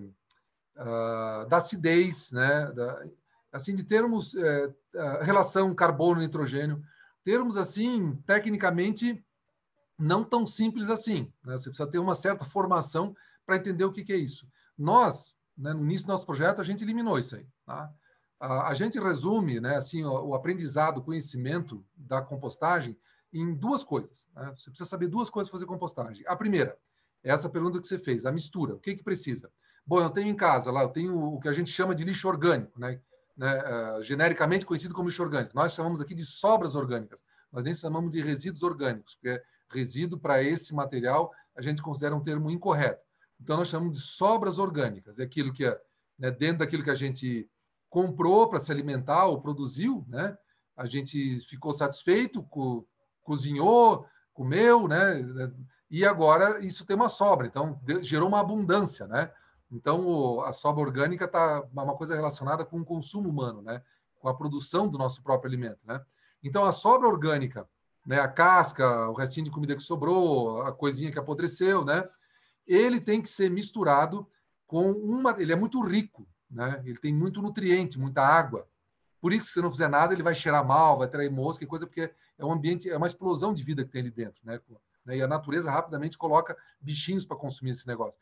uh, 0.78 1.48
da 1.48 1.58
acidez, 1.58 2.32
né, 2.32 2.72
da, 2.72 3.06
assim, 3.52 3.74
de 3.76 3.84
termos 3.84 4.36
é, 4.36 4.74
relação 5.22 5.74
carbono-nitrogênio, 5.74 6.84
termos 7.24 7.58
assim, 7.58 8.16
tecnicamente 8.26 9.24
não 9.98 10.24
tão 10.24 10.46
simples 10.46 10.90
assim. 10.90 11.32
Né? 11.44 11.58
Você 11.58 11.70
precisa 11.70 11.90
ter 11.90 12.00
uma 12.00 12.16
certa 12.16 12.46
formação 12.46 13.16
para 13.46 13.56
entender 13.56 13.86
o 13.86 13.92
que, 13.92 14.04
que, 14.04 14.14
é 14.14 14.18
isso. 14.18 14.48
Nós, 14.78 15.36
né, 15.58 15.74
no 15.74 15.84
início 15.84 16.06
do 16.06 16.12
nosso 16.12 16.26
projeto, 16.26 16.60
a 16.62 16.64
gente 16.64 16.84
eliminou 16.84 17.18
isso 17.18 17.36
aí. 17.36 17.48
Tá? 17.66 17.92
A, 18.46 18.68
a, 18.70 18.74
gente 18.74 19.00
resume 19.00 19.60
né, 19.60 19.76
assim, 19.76 20.04
o, 20.04 20.28
o, 20.28 20.36
aprendizado, 20.36 21.00
o 21.00 21.04
conhecimento 21.04 21.84
da 21.96 22.22
compostagem 22.22 22.98
em 23.34 23.54
duas 23.54 23.84
coisas. 23.84 24.30
Né? 24.36 24.54
Você 24.56 24.70
precisa 24.70 24.90
saber 24.90 25.08
duas 25.08 25.30
coisas 25.30 25.50
para 25.50 25.58
fazer 25.58 25.66
compostagem. 25.66 26.24
A 26.28 26.36
primeira, 26.36 26.78
é 27.24 27.32
essa 27.32 27.50
pergunta 27.50 27.80
que 27.82 27.88
você 27.88 27.98
fez, 27.98 28.26
a 28.26 28.32
mistura. 28.32 28.76
O 28.76 28.80
que, 28.80 28.96
que 28.96 29.04
precisa? 29.04 29.52
Bom, 29.86 30.02
eu 30.02 30.10
tenho 30.10 30.30
em 30.30 30.36
casa 30.36 30.72
lá, 30.72 30.84
eu 30.84 30.90
tenho 30.90 31.18
o 31.18 31.40
que 31.40 31.48
a 31.48 31.54
gente 31.54 31.72
chama 31.72 31.96
de 31.96 32.04
lixo 32.04 32.28
orgânico, 32.28 32.80
né? 32.80 33.00
né 33.36 33.98
uh, 33.98 34.02
genericamente 34.02 34.66
conhecido 34.66 34.94
como 34.94 35.10
lixo 35.10 35.24
orgânico. 35.24 35.56
Nós 35.56 35.74
chamamos 35.74 36.02
aqui 36.02 36.14
de 36.14 36.24
sobras 36.24 36.76
orgânicas. 36.76 37.24
Nós 37.52 37.64
nem 37.64 37.74
chamamos 37.74 38.12
de 38.12 38.22
resíduos 38.22 38.64
orgânicos, 38.64 39.16
porque 39.16 39.42
resíduo 39.70 40.20
para 40.20 40.44
esse 40.44 40.74
material 40.74 41.32
a 41.56 41.62
gente 41.62 41.82
considera 41.82 42.16
um 42.16 42.22
termo 42.22 42.50
incorreto. 42.52 43.04
Então, 43.40 43.58
nós 43.58 43.68
chamamos 43.68 43.98
de 43.98 44.04
sobras 44.04 44.60
orgânicas. 44.60 45.20
É 45.20 45.24
aquilo 45.24 45.52
que 45.54 45.66
é 45.66 45.80
né, 46.18 46.32
dentro 46.32 46.60
daquilo 46.60 46.84
que 46.84 46.90
a 46.90 46.96
gente 46.96 47.50
comprou 47.96 48.50
para 48.50 48.60
se 48.60 48.70
alimentar 48.70 49.26
ou 49.28 49.40
produziu, 49.40 50.04
né? 50.10 50.38
A 50.76 50.86
gente 50.86 51.40
ficou 51.48 51.74
satisfeito, 51.74 52.44
co 52.44 52.86
cozinhou, 53.24 54.06
comeu, 54.34 54.86
né? 54.86 55.26
E 55.90 56.06
agora 56.06 56.60
isso 56.60 56.86
tem 56.86 56.94
uma 56.94 57.08
sobra, 57.08 57.48
então 57.48 57.80
gerou 58.02 58.28
uma 58.28 58.42
abundância, 58.42 59.08
né? 59.08 59.32
Então 59.72 60.06
o, 60.06 60.42
a 60.42 60.52
sobra 60.52 60.84
orgânica 60.84 61.24
está 61.24 61.64
uma 61.72 61.96
coisa 61.96 62.14
relacionada 62.14 62.66
com 62.66 62.82
o 62.82 62.86
consumo 62.86 63.30
humano, 63.30 63.62
né? 63.62 63.82
Com 64.20 64.28
a 64.28 64.36
produção 64.36 64.90
do 64.90 64.98
nosso 64.98 65.24
próprio 65.24 65.50
alimento, 65.50 65.80
né? 65.86 66.04
Então 66.44 66.66
a 66.66 66.74
sobra 66.74 67.08
orgânica 67.08 67.66
né, 68.06 68.20
a 68.20 68.28
casca, 68.28 69.10
o 69.10 69.14
restinho 69.14 69.46
de 69.46 69.52
comida 69.52 69.74
que 69.74 69.82
sobrou, 69.82 70.62
a 70.64 70.74
coisinha 70.74 71.14
que 71.14 71.18
apodreceu, 71.18 71.86
né? 71.86 72.06
Ele 72.68 73.00
tem 73.00 73.22
que 73.22 73.30
ser 73.30 73.50
misturado 73.50 74.28
com 74.68 74.92
uma. 74.92 75.34
Ele 75.40 75.54
é 75.54 75.56
muito 75.56 75.82
rico, 75.82 76.28
né? 76.50 76.82
Ele 76.86 76.98
tem 76.98 77.14
muito 77.14 77.42
nutriente, 77.42 78.00
muita 78.00 78.22
água. 78.22 78.68
Por 79.22 79.34
isso, 79.34 79.48
se 79.48 79.54
você 79.54 79.62
não 79.62 79.72
fizer 79.72 79.88
nada, 79.88 80.14
ele 80.14 80.24
vai 80.24 80.36
cheirar 80.36 80.66
mal, 80.66 80.98
vai 80.98 81.08
trair 81.08 81.32
mosca 81.32 81.64
e 81.64 81.68
coisa, 81.68 81.88
porque 81.88 82.12
é 82.38 82.46
um 82.46 82.52
ambiente, 82.52 82.90
é 82.90 82.98
uma 82.98 83.08
explosão 83.08 83.54
de 83.54 83.64
vida 83.64 83.84
que 83.84 83.92
tem 83.92 84.02
ali 84.02 84.12
dentro, 84.12 84.42
né? 84.46 84.60
E 85.08 85.22
a 85.22 85.28
natureza 85.28 85.70
rapidamente 85.70 86.18
coloca 86.18 86.58
bichinhos 86.82 87.26
para 87.26 87.38
consumir 87.38 87.72
esse 87.72 87.88
negócio. 87.88 88.20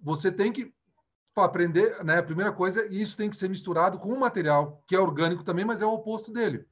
Você 0.00 0.30
tem 0.30 0.52
que 0.52 0.72
aprender, 1.36 2.04
né? 2.04 2.18
A 2.18 2.22
primeira 2.22 2.52
coisa, 2.52 2.86
isso 2.86 3.16
tem 3.16 3.28
que 3.28 3.36
ser 3.36 3.48
misturado 3.48 3.98
com 3.98 4.12
um 4.12 4.18
material 4.18 4.82
que 4.86 4.94
é 4.94 5.00
orgânico 5.00 5.42
também, 5.42 5.64
mas 5.64 5.82
é 5.82 5.86
o 5.86 5.92
oposto 5.92 6.32
dele, 6.32 6.66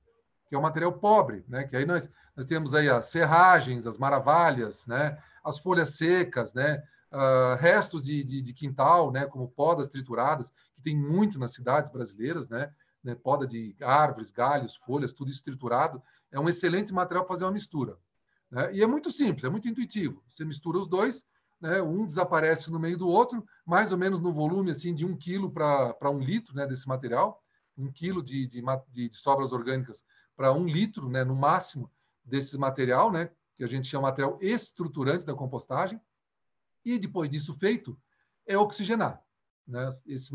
que 0.49 0.55
é 0.55 0.59
o 0.59 0.63
material 0.63 0.93
pobre, 0.93 1.45
né? 1.49 1.65
Que 1.65 1.77
aí 1.77 1.87
nós 1.87 2.09
nós 2.41 2.47
temos 2.47 2.75
aí 2.75 2.89
as 2.89 3.05
serragens, 3.07 3.87
as 3.87 3.99
maravilhas, 3.99 4.87
né? 4.87 5.19
as 5.45 5.59
folhas 5.59 5.91
secas, 5.97 6.55
né? 6.55 6.83
Uh, 7.13 7.57
restos 7.59 8.05
de, 8.05 8.23
de, 8.23 8.41
de, 8.41 8.55
quintal, 8.55 9.11
né? 9.11 9.27
como 9.27 9.49
podas 9.49 9.89
trituradas, 9.89 10.53
que 10.77 10.83
tem 10.83 10.97
muito 10.97 11.41
nas 11.41 11.53
cidades 11.53 11.91
brasileiras, 11.91 12.49
né? 12.49 12.73
né? 13.03 13.17
poda 13.17 13.47
de 13.47 13.75
árvores, 13.81 14.31
galhos, 14.31 14.77
folhas, 14.77 15.13
tudo 15.13 15.29
isso 15.29 15.43
triturado, 15.43 16.01
é 16.31 16.39
um 16.39 16.49
excelente 16.49 16.95
material 16.95 17.25
para 17.25 17.35
fazer 17.35 17.45
uma 17.45 17.51
mistura. 17.51 17.99
Né? 18.49 18.75
E 18.75 18.83
é 18.83 18.87
muito 18.87 19.11
simples, 19.11 19.43
é 19.43 19.49
muito 19.49 19.69
intuitivo. 19.69 20.23
Você 20.29 20.45
mistura 20.45 20.79
os 20.79 20.87
dois, 20.87 21.27
né? 21.61 21.83
um 21.83 22.07
desaparece 22.07 22.71
no 22.71 22.79
meio 22.79 22.97
do 22.97 23.09
outro, 23.09 23.45
mais 23.67 23.91
ou 23.91 23.99
menos 23.99 24.21
no 24.21 24.33
volume 24.33 24.71
assim 24.71 24.95
de 24.95 25.05
um 25.05 25.17
quilo 25.17 25.51
para 25.51 26.11
um 26.11 26.21
litro 26.21 26.55
né? 26.55 26.65
desse 26.65 26.87
material, 26.87 27.43
um 27.77 27.91
quilo 27.91 28.23
de, 28.23 28.47
de, 28.47 28.63
de 28.89 29.13
sobras 29.13 29.51
orgânicas 29.51 30.05
para 30.37 30.53
um 30.53 30.65
litro, 30.65 31.09
né? 31.09 31.25
no 31.25 31.35
máximo, 31.35 31.91
desse 32.25 32.57
material, 32.57 33.11
né, 33.11 33.31
que 33.57 33.65
a 33.65 33.67
gente 33.67 33.89
chama 33.89 34.09
material 34.09 34.39
estruturante 34.41 35.27
da 35.27 35.35
compostagem, 35.35 36.01
e 36.85 36.99
depois 36.99 37.29
disso 37.29 37.55
feito, 37.55 37.99
é 38.47 38.57
oxigenar. 38.57 39.23
Né? 39.67 39.89
Esse, 40.07 40.33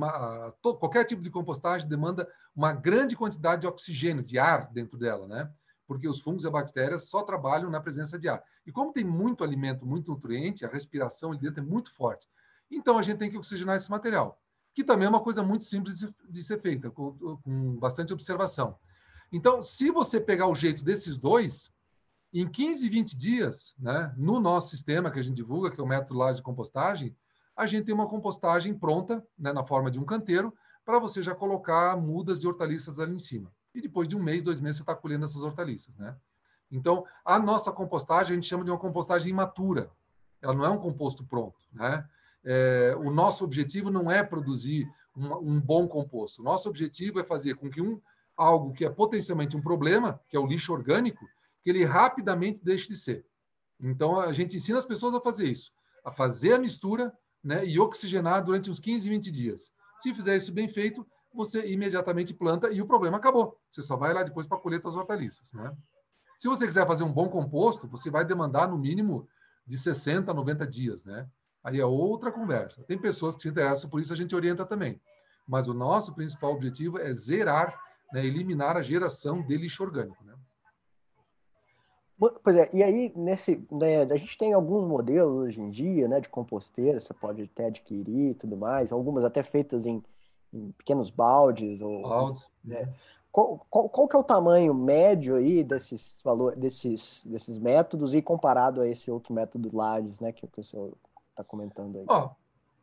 to, 0.61 0.75
qualquer 0.77 1.03
tipo 1.03 1.21
de 1.21 1.29
compostagem 1.29 1.87
demanda 1.87 2.27
uma 2.55 2.73
grande 2.73 3.15
quantidade 3.15 3.61
de 3.61 3.67
oxigênio, 3.67 4.23
de 4.23 4.39
ar 4.39 4.71
dentro 4.71 4.97
dela, 4.97 5.27
né? 5.27 5.51
porque 5.87 6.07
os 6.07 6.19
fungos 6.19 6.45
e 6.45 6.49
bactérias 6.49 7.09
só 7.09 7.21
trabalham 7.21 7.69
na 7.69 7.79
presença 7.79 8.17
de 8.17 8.27
ar. 8.27 8.43
E 8.65 8.71
como 8.71 8.91
tem 8.91 9.03
muito 9.03 9.43
alimento, 9.43 9.85
muito 9.85 10.11
nutriente, 10.11 10.65
a 10.65 10.69
respiração 10.69 11.31
ali 11.31 11.39
dentro 11.39 11.61
é 11.61 11.63
muito 11.63 11.91
forte. 11.91 12.27
Então 12.71 12.97
a 12.97 13.01
gente 13.01 13.17
tem 13.17 13.29
que 13.29 13.37
oxigenar 13.37 13.75
esse 13.75 13.89
material, 13.91 14.41
que 14.73 14.83
também 14.83 15.05
é 15.05 15.09
uma 15.09 15.21
coisa 15.21 15.43
muito 15.43 15.63
simples 15.63 15.99
de, 15.99 16.15
de 16.27 16.43
ser 16.43 16.59
feita, 16.59 16.89
com, 16.89 17.37
com 17.43 17.75
bastante 17.77 18.13
observação. 18.13 18.77
Então, 19.31 19.61
se 19.61 19.91
você 19.91 20.19
pegar 20.19 20.47
o 20.47 20.55
jeito 20.55 20.83
desses 20.83 21.17
dois, 21.17 21.71
em 22.42 22.48
15, 22.48 22.89
20 22.89 23.18
dias, 23.18 23.74
né, 23.80 24.13
no 24.18 24.39
nosso 24.42 24.70
sistema 24.70 25.10
que 25.10 25.18
a 25.18 25.22
gente 25.22 25.36
divulga, 25.36 25.72
que 25.72 25.80
é 25.80 25.84
o 25.84 25.88
método 25.88 26.20
lá 26.20 26.32
de 26.34 26.42
compostagem, 26.42 27.15
a 27.56 27.65
gente 27.65 27.86
tem 27.86 27.96
uma 27.96 28.08
compostagem 28.08 28.74
pronta, 28.74 29.25
né, 29.39 29.54
na 29.54 29.63
forma 29.63 29.89
de 29.89 29.98
um 29.98 30.04
canteiro, 30.04 30.54
para 30.84 31.00
você 31.00 31.24
já 31.24 31.34
colocar 31.34 31.96
mudas 31.96 32.39
de 32.39 32.48
hortaliças 32.48 33.00
ali 33.00 33.13
em 33.13 33.20
cima. 33.20 33.51
E 33.74 33.82
depois 33.82 34.08
de 34.08 34.18
um 34.18 34.22
mês, 34.22 34.44
dois 34.44 34.60
meses, 34.60 34.77
você 34.77 34.84
está 34.84 34.94
colhendo 34.94 35.24
essas 35.24 35.44
hortaliças. 35.44 35.96
Né? 35.96 36.15
Então, 36.70 37.06
a 37.24 37.39
nossa 37.39 37.72
compostagem, 37.72 38.34
a 38.34 38.36
gente 38.36 38.48
chama 38.48 38.65
de 38.65 38.70
uma 38.70 38.77
compostagem 38.77 39.32
imatura. 39.32 39.89
Ela 40.42 40.54
não 40.54 40.65
é 40.65 40.70
um 40.70 40.77
composto 40.77 41.24
pronto. 41.24 41.58
Né? 41.72 42.06
É, 42.44 42.96
o 42.98 43.12
nosso 43.12 43.46
objetivo 43.46 43.89
não 43.89 44.12
é 44.12 44.24
produzir 44.24 44.88
um, 45.15 45.54
um 45.54 45.62
bom 45.62 45.88
composto. 45.88 46.42
O 46.42 46.46
nosso 46.46 46.68
objetivo 46.68 47.20
é 47.20 47.24
fazer 47.24 47.56
com 47.56 47.70
que 47.70 47.82
um, 47.82 48.00
algo 48.36 48.74
que 48.74 48.84
é 48.84 48.89
potencialmente 48.89 49.56
um 49.56 49.62
problema, 49.62 50.20
que 50.27 50.36
é 50.36 50.39
o 50.39 50.46
lixo 50.46 50.74
orgânico, 50.74 51.25
que 51.65 51.72
ele 51.72 51.84
rapidamente 51.84 52.63
deixe 52.63 52.88
de 52.88 52.95
ser. 52.95 53.25
Então, 53.81 54.19
a 54.19 54.31
gente 54.31 54.55
ensina 54.55 54.77
as 54.77 54.86
pessoas 54.86 55.15
a 55.15 55.19
fazer 55.19 55.50
isso, 55.50 55.72
a 56.05 56.12
fazer 56.12 56.53
a 56.53 56.60
mistura, 56.60 57.12
né, 57.43 57.65
e 57.65 57.79
oxigenar 57.79 58.43
durante 58.43 58.69
uns 58.69 58.79
15, 58.79 59.10
20 59.10 59.31
dias. 59.31 59.72
Se 59.98 60.13
fizer 60.13 60.36
isso 60.36 60.53
bem 60.53 60.67
feito, 60.67 61.05
você 61.34 61.65
imediatamente 61.67 62.36
planta 62.36 62.72
e 62.72 62.81
o 62.81 62.86
problema 62.86 63.17
acabou. 63.17 63.60
Você 63.67 63.81
só 63.81 63.98
vai 63.98 64.13
lá 64.13 64.22
depois 64.22 64.45
para 64.45 64.60
colher 64.60 64.79
suas 64.79 64.95
hortaliças. 64.95 65.51
Né? 65.53 65.75
Se 66.38 66.48
você 66.48 66.67
quiser 66.67 66.86
fazer 66.86 67.03
um 67.03 67.12
bom 67.12 67.29
composto, 67.29 67.88
você 67.88 68.12
vai 68.12 68.24
demandar 68.24 68.67
no 68.67 68.77
mínimo 68.77 69.27
de 69.65 69.75
60 69.75 70.29
a 70.29 70.34
90 70.36 70.67
dias. 70.67 71.03
Né? 71.03 71.27
Aí 71.63 71.79
é 71.79 71.86
outra 71.86 72.31
conversa. 72.31 72.84
Tem 72.84 72.98
pessoas 72.98 73.36
que 73.36 73.41
se 73.41 73.50
interessam 73.50 73.89
por 73.89 74.00
isso, 74.00 74.13
a 74.13 74.15
gente 74.15 74.36
orienta 74.36 74.65
também. 74.67 75.01
Mas 75.48 75.67
o 75.67 75.74
nosso 75.74 76.13
principal 76.13 76.53
objetivo 76.53 77.00
é 77.00 77.12
zerar, 77.12 77.79
né, 78.13 78.24
eliminar 78.24 78.77
a 78.77 78.84
geração 78.84 79.41
de 79.41 79.57
lixo 79.57 79.84
orgânico. 79.84 80.24
Né? 80.24 80.35
Pois 82.17 82.55
é, 82.55 82.69
e 82.74 82.81
aí, 82.81 83.12
nesse, 83.15 83.62
né, 83.69 84.03
a 84.03 84.15
gente 84.15 84.38
tem 84.38 84.53
alguns 84.53 84.88
modelos 84.88 85.48
hoje 85.48 85.60
em 85.60 85.69
dia, 85.69 86.07
né, 86.07 86.22
de 86.22 86.29
composteira, 86.29 87.00
você 87.00 87.13
pode 87.13 87.43
até 87.43 87.65
adquirir 87.65 88.31
e 88.31 88.34
tudo 88.34 88.55
mais, 88.55 88.93
algumas 88.93 89.25
até 89.25 89.43
feitas 89.43 89.86
em, 89.86 90.01
em 90.53 90.72
pequenos 90.72 91.10
baldes. 91.10 91.81
Ou, 91.81 92.03
baldes. 92.03 92.50
Né, 92.63 92.89
qual, 93.34 93.65
qual, 93.69 93.89
qual, 93.89 94.07
que 94.07 94.15
é 94.15 94.19
o 94.19 94.24
tamanho 94.24 94.74
médio 94.74 95.36
aí 95.36 95.62
desses, 95.62 96.17
valor, 96.24 96.55
desses, 96.55 97.22
desses 97.25 97.57
métodos 97.57 98.13
e 98.13 98.22
comparado 98.22 98.79
a 98.79 98.88
esse 98.88 99.12
outro 99.12 99.34
método 99.34 99.75
Lages, 99.75 100.22
né, 100.22 100.31
que, 100.31 100.48
que 100.48 100.62
o 100.62 100.63
senhor 100.63 100.93
está 101.31 101.43
comentando 101.43 101.98
aí? 101.98 102.05
Ó, 102.07 102.29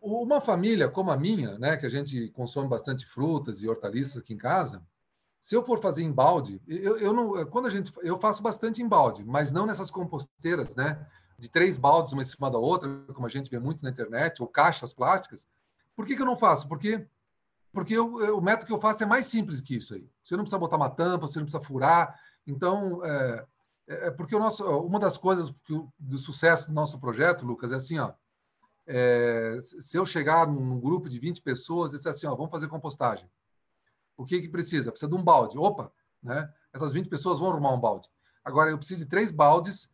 uma 0.03 0.43
família 0.43 0.91
como 0.91 1.11
a 1.11 1.17
minha, 1.17 1.59
né, 1.59 1.79
que 1.79 1.87
a 1.87 1.89
gente 1.89 2.29
consome 2.31 2.69
bastante 2.69 3.07
frutas 3.07 3.63
e 3.63 3.69
hortaliças 3.69 4.19
aqui 4.19 4.35
em 4.35 4.39
casa, 4.39 4.83
se 5.43 5.57
eu 5.57 5.65
for 5.65 5.81
fazer 5.81 6.05
em 6.05 6.13
balde, 6.13 6.63
eu, 6.69 6.97
eu 6.99 7.13
não, 7.13 7.45
quando 7.47 7.67
a 7.67 7.69
gente, 7.69 7.93
eu 8.03 8.17
faço 8.17 8.41
bastante 8.41 8.81
em 8.81 8.87
balde, 8.87 9.25
mas 9.25 9.51
não 9.51 9.67
nessas 9.67 9.91
composteiras, 9.91 10.77
né? 10.77 11.05
De 11.37 11.49
três 11.49 11.77
baldes 11.77 12.13
uma 12.13 12.23
em 12.23 12.25
cima 12.25 12.49
da 12.49 12.59
outra, 12.59 12.89
como 13.13 13.27
a 13.27 13.29
gente 13.29 13.51
vê 13.51 13.59
muito 13.59 13.83
na 13.83 13.91
internet, 13.91 14.41
ou 14.41 14.47
caixas 14.47 14.95
plásticas. 14.95 15.49
Por 15.97 16.07
que, 16.07 16.15
que 16.15 16.23
eu 16.23 16.27
não 16.27 16.37
faço? 16.37 16.69
Porque 16.69 17.09
porque 17.73 17.93
eu, 17.93 18.39
o 18.39 18.41
método 18.41 18.67
que 18.67 18.73
eu 18.73 18.81
faço 18.81 19.03
é 19.03 19.07
mais 19.07 19.27
simples 19.27 19.61
que 19.61 19.75
isso 19.75 19.95
aí. 19.95 20.09
Você 20.23 20.37
não 20.37 20.45
precisa 20.45 20.61
botar 20.61 20.77
uma 20.77 20.91
tampa, 20.91 21.27
você 21.27 21.41
não 21.41 21.47
precisa 21.47 21.65
furar. 21.65 22.17
Então, 22.47 23.05
é, 23.05 23.47
é, 23.89 24.07
é 24.07 24.11
porque 24.13 24.37
o 24.37 24.39
nosso, 24.39 24.65
uma 24.65 25.01
das 25.01 25.19
coisas 25.19 25.53
do 25.99 26.19
sucesso 26.19 26.69
do 26.69 26.73
nosso 26.73 27.01
projeto, 27.01 27.45
Lucas, 27.45 27.73
é 27.73 27.77
assim, 27.77 27.99
ó. 27.99 28.13
É, 28.87 29.59
se 29.61 29.97
eu 29.97 30.07
chegar 30.07 30.47
num 30.47 30.79
grupo 30.79 31.09
de 31.09 31.19
20 31.19 31.43
pessoas 31.43 31.93
e 31.93 31.97
disser 31.97 32.11
assim, 32.11 32.29
ó, 32.29 32.37
vamos 32.37 32.53
fazer 32.53 32.69
compostagem 32.69 33.29
o 34.23 34.27
que, 34.27 34.41
que 34.41 34.49
precisa? 34.49 34.91
Precisa 34.91 35.11
de 35.11 35.17
um 35.17 35.23
balde. 35.23 35.59
Opa, 35.59 35.93
né? 36.23 36.51
Essas 36.73 36.93
20 36.93 37.09
pessoas 37.09 37.39
vão 37.39 37.51
arrumar 37.51 37.73
um 37.73 37.81
balde. 37.81 38.09
Agora, 38.45 38.71
eu 38.71 38.79
preciso 38.79 39.05
de 39.05 39.11
três 39.11 39.31
baldes, 39.31 39.91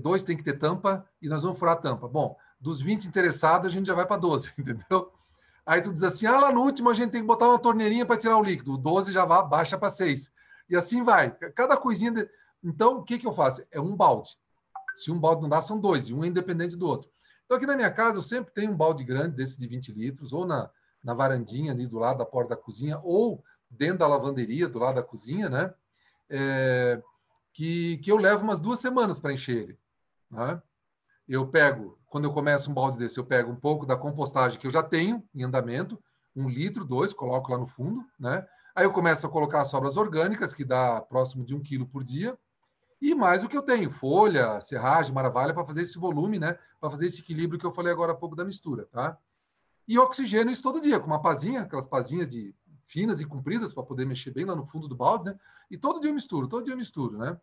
dois 0.00 0.22
tem 0.22 0.36
que 0.36 0.42
ter 0.42 0.58
tampa 0.58 1.08
e 1.20 1.28
nós 1.28 1.42
vamos 1.42 1.58
furar 1.58 1.74
a 1.74 1.80
tampa. 1.80 2.08
Bom, 2.08 2.36
dos 2.60 2.80
20 2.80 3.06
interessados, 3.06 3.66
a 3.66 3.70
gente 3.70 3.86
já 3.86 3.94
vai 3.94 4.06
para 4.06 4.16
12, 4.16 4.52
entendeu? 4.58 5.12
Aí 5.66 5.80
tu 5.80 5.92
diz 5.92 6.02
assim, 6.02 6.26
ah, 6.26 6.38
lá 6.38 6.52
no 6.52 6.62
último 6.62 6.90
a 6.90 6.94
gente 6.94 7.10
tem 7.10 7.20
que 7.20 7.26
botar 7.26 7.48
uma 7.48 7.58
torneirinha 7.58 8.04
para 8.04 8.16
tirar 8.16 8.36
o 8.36 8.42
líquido. 8.42 8.74
O 8.74 8.78
12 8.78 9.12
já 9.12 9.24
vai, 9.24 9.46
baixa 9.46 9.78
para 9.78 9.90
6. 9.90 10.30
E 10.68 10.76
assim 10.76 11.02
vai. 11.02 11.30
Cada 11.54 11.76
coisinha... 11.76 12.10
De... 12.10 12.28
Então, 12.62 12.98
o 12.98 13.02
que, 13.02 13.18
que 13.18 13.26
eu 13.26 13.32
faço? 13.32 13.62
É 13.70 13.80
um 13.80 13.96
balde. 13.96 14.36
Se 14.96 15.10
um 15.10 15.18
balde 15.18 15.42
não 15.42 15.48
dá, 15.48 15.60
são 15.62 15.78
dois. 15.78 16.08
E 16.08 16.14
um 16.14 16.24
é 16.24 16.28
independente 16.28 16.76
do 16.76 16.86
outro. 16.86 17.10
Então, 17.44 17.56
aqui 17.56 17.66
na 17.66 17.76
minha 17.76 17.90
casa, 17.90 18.18
eu 18.18 18.22
sempre 18.22 18.52
tenho 18.52 18.72
um 18.72 18.76
balde 18.76 19.04
grande, 19.04 19.36
desse 19.36 19.58
de 19.58 19.66
20 19.66 19.92
litros, 19.92 20.32
ou 20.32 20.46
na, 20.46 20.70
na 21.02 21.14
varandinha 21.14 21.72
ali 21.72 21.86
do 21.86 21.98
lado 21.98 22.18
da 22.18 22.26
porta 22.26 22.50
da 22.50 22.60
cozinha, 22.60 22.98
ou 23.02 23.42
dentro 23.76 23.98
da 23.98 24.06
lavanderia, 24.06 24.68
do 24.68 24.78
lado 24.78 24.96
da 24.96 25.02
cozinha, 25.02 25.48
né? 25.48 25.74
É, 26.28 27.02
que, 27.52 27.98
que 27.98 28.10
eu 28.10 28.16
levo 28.16 28.42
umas 28.42 28.58
duas 28.58 28.80
semanas 28.80 29.20
para 29.20 29.32
encher 29.32 29.56
ele. 29.56 29.78
Né? 30.30 30.60
Eu 31.28 31.46
pego, 31.46 31.98
quando 32.06 32.24
eu 32.24 32.32
começo 32.32 32.70
um 32.70 32.74
balde 32.74 32.98
desse, 32.98 33.18
eu 33.18 33.24
pego 33.24 33.50
um 33.50 33.56
pouco 33.56 33.86
da 33.86 33.96
compostagem 33.96 34.58
que 34.58 34.66
eu 34.66 34.70
já 34.70 34.82
tenho 34.82 35.22
em 35.34 35.44
andamento, 35.44 35.98
um 36.34 36.48
litro, 36.48 36.84
dois, 36.84 37.12
coloco 37.12 37.52
lá 37.52 37.58
no 37.58 37.66
fundo, 37.66 38.04
né? 38.18 38.46
Aí 38.74 38.84
eu 38.84 38.92
começo 38.92 39.24
a 39.24 39.30
colocar 39.30 39.60
as 39.60 39.68
sobras 39.68 39.96
orgânicas, 39.96 40.52
que 40.52 40.64
dá 40.64 41.00
próximo 41.00 41.44
de 41.44 41.54
um 41.54 41.62
quilo 41.62 41.86
por 41.86 42.02
dia, 42.02 42.36
e 43.00 43.14
mais 43.14 43.44
o 43.44 43.48
que 43.48 43.56
eu 43.56 43.62
tenho, 43.62 43.88
folha, 43.88 44.60
serragem, 44.60 45.14
maravilha, 45.14 45.54
para 45.54 45.64
fazer 45.64 45.82
esse 45.82 45.96
volume, 45.96 46.40
né? 46.40 46.58
Para 46.80 46.90
fazer 46.90 47.06
esse 47.06 47.20
equilíbrio 47.20 47.60
que 47.60 47.64
eu 47.64 47.72
falei 47.72 47.92
agora 47.92 48.12
há 48.12 48.16
pouco 48.16 48.34
da 48.34 48.44
mistura, 48.44 48.86
tá? 48.86 49.16
E 49.86 49.98
oxigênio 49.98 50.50
isso 50.50 50.62
todo 50.62 50.80
dia, 50.80 50.98
com 50.98 51.06
uma 51.06 51.22
pazinha, 51.22 51.62
aquelas 51.62 51.86
pazinhas 51.86 52.26
de 52.26 52.54
finas 52.86 53.20
e 53.20 53.24
compridas 53.24 53.72
para 53.72 53.82
poder 53.82 54.06
mexer 54.06 54.30
bem 54.30 54.44
lá 54.44 54.54
no 54.54 54.64
fundo 54.64 54.88
do 54.88 54.96
balde, 54.96 55.26
né? 55.26 55.38
E 55.70 55.76
todo 55.76 56.00
dia 56.00 56.10
eu 56.10 56.14
misturo, 56.14 56.48
todo 56.48 56.64
dia 56.64 56.72
eu 56.72 56.78
misturo, 56.78 57.18
né? 57.18 57.38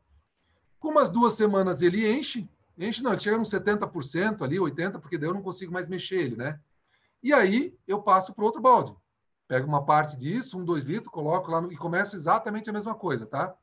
Com 0.80 0.89
umas 0.89 1.10
duas 1.10 1.34
semanas 1.34 1.82
ele 1.82 2.12
enche, 2.12 2.49
enche 2.77 3.04
não, 3.04 3.12
ele 3.12 3.19
chega 3.19 3.38
uns 3.38 3.49
70% 3.49 4.41
ali, 4.41 4.58
80%, 4.58 4.99
porque 4.99 5.17
daí 5.17 5.30
eu 5.30 5.34
não 5.34 5.41
consigo 5.41 5.71
mais 5.71 5.88
mexer 5.88 6.15
ele, 6.15 6.36
né? 6.36 6.60
E 7.21 7.34
aí 7.34 7.77
eu 7.88 8.01
passo 8.01 8.34
para 8.34 8.45
outro 8.45 8.62
balde. 8.62 8.95
Pego 9.47 9.67
uma 9.67 9.86
parte 9.86 10.17
disso, 10.17 10.58
um, 10.58 10.63
dois 10.63 10.84
litros, 10.84 11.12
coloco 11.12 11.51
lá 11.51 11.62
no, 11.62 11.71
e 11.71 11.77
começo 11.77 12.15
exatamente 12.15 12.69
a 12.69 12.73
mesma 12.73 12.95
coisa, 12.95 13.25
tá? 13.25 13.54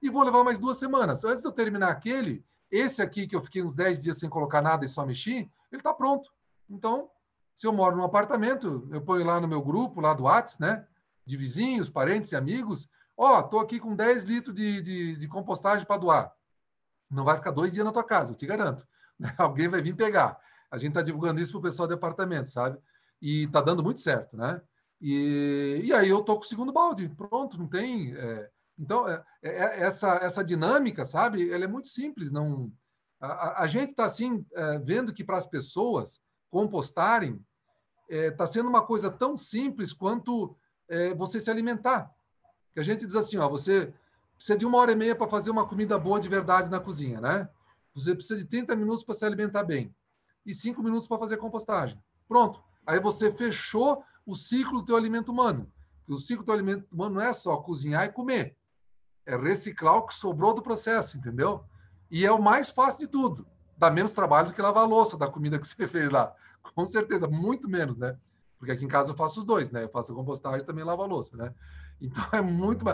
E 0.00 0.10
vou 0.10 0.22
levar 0.22 0.44
mais 0.44 0.58
duas 0.58 0.76
semanas. 0.76 1.24
Antes 1.24 1.42
de 1.42 1.48
eu 1.48 1.52
terminar 1.52 1.88
aquele, 1.88 2.44
esse 2.70 3.00
aqui 3.00 3.26
que 3.26 3.34
eu 3.34 3.42
fiquei 3.42 3.62
uns 3.62 3.74
10 3.74 4.02
dias 4.02 4.18
sem 4.18 4.28
colocar 4.28 4.60
nada 4.60 4.84
e 4.84 4.88
só 4.88 5.04
mexi, 5.06 5.50
ele 5.72 5.80
está 5.80 5.92
pronto. 5.92 6.30
Então, 6.68 7.10
se 7.56 7.66
eu 7.66 7.72
moro 7.72 7.96
num 7.96 8.04
apartamento, 8.04 8.86
eu 8.92 9.00
ponho 9.00 9.24
lá 9.24 9.40
no 9.40 9.48
meu 9.48 9.62
grupo, 9.62 10.00
lá 10.00 10.14
do 10.14 10.24
Whats, 10.24 10.58
né? 10.58 10.86
De 11.28 11.36
vizinhos, 11.36 11.90
parentes 11.90 12.32
e 12.32 12.36
amigos. 12.36 12.88
Ó, 13.14 13.36
oh, 13.36 13.40
estou 13.44 13.60
aqui 13.60 13.78
com 13.78 13.94
10 13.94 14.24
litros 14.24 14.54
de, 14.54 14.80
de, 14.80 15.16
de 15.16 15.28
compostagem 15.28 15.86
para 15.86 15.98
doar. 15.98 16.32
Não 17.10 17.22
vai 17.22 17.36
ficar 17.36 17.50
dois 17.50 17.74
dias 17.74 17.84
na 17.84 17.92
tua 17.92 18.02
casa, 18.02 18.32
eu 18.32 18.36
te 18.36 18.46
garanto. 18.46 18.86
Alguém 19.36 19.68
vai 19.68 19.82
vir 19.82 19.94
pegar. 19.94 20.38
A 20.70 20.78
gente 20.78 20.90
está 20.90 21.02
divulgando 21.02 21.40
isso 21.40 21.52
para 21.52 21.58
o 21.58 21.62
pessoal 21.62 21.86
do 21.86 21.94
departamento, 21.94 22.48
sabe? 22.48 22.78
E 23.20 23.44
está 23.44 23.60
dando 23.60 23.82
muito 23.82 24.00
certo, 24.00 24.36
né? 24.36 24.62
E, 25.00 25.82
e 25.84 25.92
aí 25.92 26.08
eu 26.08 26.20
estou 26.20 26.36
com 26.36 26.44
o 26.44 26.48
segundo 26.48 26.72
balde, 26.72 27.08
pronto, 27.10 27.58
não 27.58 27.68
tem. 27.68 28.16
É, 28.16 28.50
então, 28.78 29.06
é, 29.06 29.22
é, 29.42 29.50
é, 29.50 29.82
essa, 29.82 30.14
essa 30.16 30.42
dinâmica, 30.42 31.04
sabe? 31.04 31.52
Ela 31.52 31.64
é 31.64 31.68
muito 31.68 31.88
simples. 31.88 32.32
Não, 32.32 32.72
a, 33.20 33.64
a 33.64 33.66
gente 33.66 33.90
está 33.90 34.04
assim, 34.04 34.46
é, 34.54 34.78
vendo 34.78 35.12
que 35.12 35.22
para 35.22 35.36
as 35.36 35.46
pessoas 35.46 36.20
compostarem 36.50 37.38
está 38.08 38.44
é, 38.44 38.46
sendo 38.46 38.68
uma 38.68 38.82
coisa 38.82 39.10
tão 39.10 39.36
simples 39.36 39.92
quanto 39.92 40.56
é, 40.88 41.14
você 41.14 41.40
se 41.40 41.50
alimentar. 41.50 42.12
Que 42.72 42.80
a 42.80 42.82
gente 42.82 43.04
diz 43.04 43.14
assim, 43.14 43.36
ó, 43.38 43.48
você 43.48 43.92
precisa 44.36 44.58
de 44.58 44.66
uma 44.66 44.78
hora 44.78 44.92
e 44.92 44.96
meia 44.96 45.14
para 45.14 45.28
fazer 45.28 45.50
uma 45.50 45.66
comida 45.66 45.98
boa 45.98 46.20
de 46.20 46.28
verdade 46.28 46.70
na 46.70 46.80
cozinha, 46.80 47.20
né? 47.20 47.48
Você 47.94 48.14
precisa 48.14 48.38
de 48.38 48.44
30 48.44 48.76
minutos 48.76 49.04
para 49.04 49.14
se 49.14 49.24
alimentar 49.24 49.64
bem 49.64 49.94
e 50.46 50.54
5 50.54 50.82
minutos 50.82 51.08
para 51.08 51.18
fazer 51.18 51.36
compostagem. 51.36 52.00
Pronto. 52.26 52.62
Aí 52.86 53.00
você 53.00 53.30
fechou 53.30 54.02
o 54.24 54.34
ciclo 54.34 54.80
do 54.80 54.86
teu 54.86 54.96
alimento 54.96 55.30
humano. 55.30 55.70
O 56.08 56.18
ciclo 56.18 56.44
do 56.44 56.52
alimento 56.52 56.86
humano 56.90 57.16
não 57.16 57.22
é 57.22 57.32
só 57.32 57.56
cozinhar 57.58 58.06
e 58.06 58.12
comer. 58.12 58.56
É 59.26 59.36
reciclar 59.36 59.96
o 59.96 60.06
que 60.06 60.14
sobrou 60.14 60.54
do 60.54 60.62
processo, 60.62 61.18
entendeu? 61.18 61.64
E 62.10 62.24
é 62.24 62.32
o 62.32 62.40
mais 62.40 62.70
fácil 62.70 63.06
de 63.06 63.12
tudo. 63.12 63.46
Dá 63.76 63.90
menos 63.90 64.12
trabalho 64.12 64.48
do 64.48 64.54
que 64.54 64.62
lavar 64.62 64.84
a 64.84 64.86
louça 64.86 65.18
da 65.18 65.28
comida 65.28 65.58
que 65.58 65.66
você 65.66 65.86
fez 65.88 66.10
lá. 66.10 66.34
Com 66.74 66.86
certeza, 66.86 67.26
muito 67.26 67.68
menos, 67.68 67.96
né? 67.96 68.18
Porque 68.58 68.72
aqui 68.72 68.84
em 68.84 68.88
casa 68.88 69.12
eu 69.12 69.16
faço 69.16 69.40
os 69.40 69.46
dois, 69.46 69.70
né? 69.70 69.84
Eu 69.84 69.88
faço 69.88 70.12
a 70.12 70.14
compostagem 70.14 70.60
e 70.60 70.64
também 70.64 70.84
lavo 70.84 71.02
a 71.02 71.06
louça, 71.06 71.36
né? 71.36 71.54
Então 72.00 72.24
é 72.32 72.40
muito. 72.40 72.84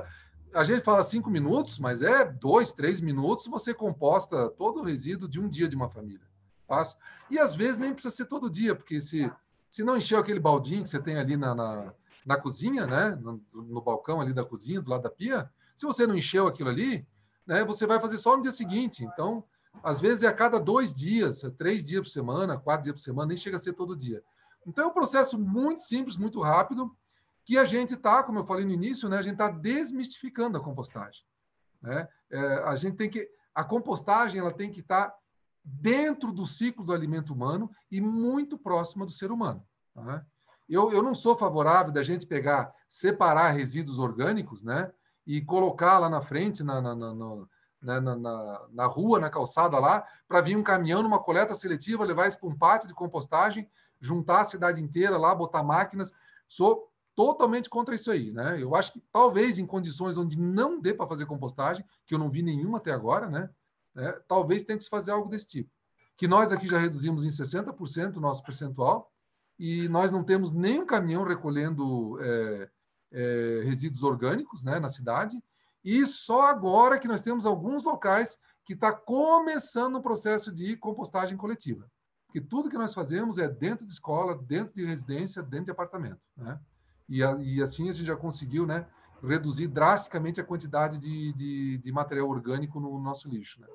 A 0.55 0.65
gente 0.65 0.81
fala 0.81 1.03
cinco 1.05 1.29
minutos, 1.29 1.79
mas 1.79 2.01
é 2.01 2.25
dois, 2.25 2.73
três 2.73 3.01
minutos 3.01 3.47
você 3.47 3.75
composta 3.75 4.49
todo 4.51 4.81
o 4.81 4.83
resíduo 4.83 5.29
de 5.29 5.39
um 5.39 5.47
dia 5.47 5.69
de 5.69 5.77
uma 5.77 5.91
família. 5.91 6.27
Fácil. 6.67 6.97
E 7.31 7.39
às 7.39 7.55
vezes 7.55 7.77
nem 7.77 7.93
precisa 7.93 8.15
ser 8.15 8.25
todo 8.25 8.49
dia, 8.49 8.75
porque 8.75 9.01
se, 9.01 9.31
se 9.71 9.85
não 9.85 9.97
encher 9.97 10.19
aquele 10.19 10.41
baldinho 10.41 10.83
que 10.83 10.89
você 10.89 10.99
tem 10.99 11.19
ali 11.19 11.37
na, 11.37 11.55
na, 11.55 11.93
na 12.25 12.37
cozinha, 12.39 12.87
né? 12.87 13.19
No, 13.21 13.43
no, 13.53 13.81
balcão 13.83 14.21
ali 14.21 14.33
da 14.33 14.45
cozinha, 14.45 14.81
do 14.81 14.91
lado 14.91 15.03
da 15.03 15.11
pia, 15.11 15.51
se 15.77 15.85
você 15.85 16.07
não 16.07 16.17
encheu 16.17 16.47
aquilo 16.47 16.71
ali, 16.71 17.07
né? 17.47 17.63
Você 17.65 17.87
vai 17.87 18.01
fazer 18.01 18.17
só 18.17 18.37
no 18.37 18.43
dia 18.43 18.53
seguinte. 18.53 19.05
Então, 19.05 19.45
às 19.83 20.01
vezes 20.01 20.23
é 20.23 20.29
a 20.29 20.33
cada 20.33 20.59
dois 20.59 20.95
dias, 20.95 21.43
três 21.59 21.85
dias 21.85 22.01
por 22.01 22.09
semana, 22.09 22.59
quatro 22.59 22.85
dias 22.85 22.95
por 22.95 23.03
semana, 23.03 23.29
nem 23.29 23.37
chega 23.37 23.57
a 23.57 23.59
ser 23.59 23.75
todo 23.75 23.95
dia. 23.95 24.23
Então 24.67 24.85
é 24.85 24.87
um 24.89 24.93
processo 24.93 25.39
muito 25.39 25.81
simples, 25.81 26.17
muito 26.17 26.41
rápido, 26.41 26.95
que 27.45 27.59
a 27.59 27.65
gente 27.65 27.95
está, 27.95 28.23
como 28.23 28.39
eu 28.39 28.47
falei 28.47 28.65
no 28.65 28.73
início, 28.73 29.09
né, 29.09 29.19
a 29.19 29.23
gente 29.23 29.35
está 29.35 29.49
desmistificando 29.49 30.57
a 30.57 30.61
compostagem. 30.61 31.23
Né? 31.83 32.09
É, 32.31 32.39
a 32.65 32.75
gente 32.75 32.97
tem 32.97 33.11
que 33.11 33.29
a 33.55 33.63
compostagem 33.63 34.41
ela 34.41 34.53
tem 34.53 34.71
que 34.71 34.81
estar 34.81 35.11
tá 35.11 35.17
dentro 35.63 36.33
do 36.33 36.45
ciclo 36.45 36.85
do 36.85 36.93
alimento 36.93 37.33
humano 37.33 37.71
e 37.91 38.01
muito 38.01 38.59
próxima 38.59 39.05
do 39.05 39.13
ser 39.13 39.31
humano. 39.31 39.65
Né? 39.95 40.25
Eu, 40.69 40.93
eu 40.93 41.03
não 41.03 41.15
sou 41.15 41.37
favorável 41.37 41.93
da 41.93 42.03
gente 42.03 42.27
pegar, 42.27 42.73
separar 42.89 43.51
resíduos 43.51 43.99
orgânicos, 43.99 44.63
né, 44.63 44.91
e 45.27 45.41
colocar 45.41 45.99
lá 45.99 46.09
na 46.09 46.21
frente, 46.21 46.63
na, 46.63 46.81
na, 46.81 46.95
na, 46.95 47.15
na, 47.81 48.01
na, 48.01 48.67
na 48.71 48.87
rua, 48.87 49.21
na 49.21 49.31
calçada 49.31 49.79
lá, 49.79 50.07
para 50.27 50.41
vir 50.41 50.57
um 50.57 50.63
caminhão 50.63 51.03
numa 51.03 51.19
coleta 51.19 51.55
seletiva, 51.55 52.05
levar 52.05 52.29
isso 52.29 52.39
para 52.39 52.49
um 52.49 52.57
pátio 52.57 52.89
de 52.89 52.95
compostagem 52.95 53.69
juntar 54.05 54.43
a 54.43 54.45
cidade 54.45 54.83
inteira 54.83 55.17
lá, 55.17 55.35
botar 55.35 55.63
máquinas. 55.63 56.13
Sou 56.49 56.91
totalmente 57.15 57.71
contra 57.71 57.95
isso 57.95 58.11
aí, 58.11 58.33
né? 58.33 58.61
Eu 58.61 58.75
acho 58.75 58.93
que 58.93 59.03
talvez 59.13 59.59
em 59.59 59.67
condições 59.67 60.17
onde 60.17 60.39
não 60.39 60.81
dê 60.81 60.93
para 60.93 61.07
fazer 61.07 61.27
compostagem, 61.27 61.85
que 62.07 62.15
eu 62.15 62.19
não 62.19 62.31
vi 62.31 62.43
nenhuma 62.43 62.79
até 62.79 62.93
agora, 62.93 63.29
né? 63.29 63.49
É, 63.97 64.13
talvez 64.27 64.65
tenha 64.65 64.77
que 64.77 64.85
se 64.85 64.91
fazer 64.91 65.13
algo 65.13 65.29
desse 65.29 65.47
tipo. 65.47 65.71
Que 66.17 66.29
nós 66.29 66.53
aqui 66.53 66.69
já 66.69 66.79
reduzimos 66.79 67.25
em 67.25 67.29
60% 67.29 68.17
o 68.17 68.21
nosso 68.21 68.43
percentual, 68.43 69.11
e 69.59 69.89
nós 69.89 70.11
não 70.11 70.25
temos 70.25 70.53
nenhum 70.53 70.85
caminhão 70.85 71.23
recolhendo 71.23 72.19
é, 72.21 72.71
é, 73.13 73.63
resíduos 73.65 74.03
orgânicos 74.03 74.65
né, 74.65 74.81
na 74.81 74.89
cidade, 74.89 75.41
e 75.85 76.05
só 76.07 76.43
agora 76.43 76.99
que 76.99 77.07
nós 77.07 77.23
temos 77.23 77.47
alguns 77.47 77.85
locais 77.85 78.39
que 78.65 78.73
está 78.73 78.93
começando 78.93 79.97
o 79.97 80.03
processo 80.03 80.53
de 80.53 80.77
compostagem 80.77 81.37
coletiva. 81.37 81.89
Porque 82.35 82.49
tudo 82.49 82.69
que 82.69 82.77
nós 82.77 82.93
fazemos 82.93 83.39
é 83.39 83.49
dentro 83.49 83.87
de 83.87 83.93
escola, 83.93 84.35
dentro 84.35 84.75
de 84.75 84.85
residência, 84.85 85.41
dentro 85.41 85.67
de 85.67 85.71
apartamento. 85.71 86.19
Né? 86.37 86.59
E, 87.09 87.23
a, 87.23 87.37
e 87.41 87.63
assim 87.63 87.89
a 87.89 87.93
gente 87.93 88.05
já 88.05 88.17
conseguiu 88.17 88.67
né, 88.67 88.89
reduzir 89.23 89.69
drasticamente 89.69 90.41
a 90.41 90.45
quantidade 90.45 90.99
de, 90.99 91.33
de, 91.33 91.79
de 91.79 91.93
material 91.93 92.29
orgânico 92.29 92.81
no 92.81 92.99
nosso 92.99 93.29
lixo. 93.29 93.61
Né? 93.61 93.69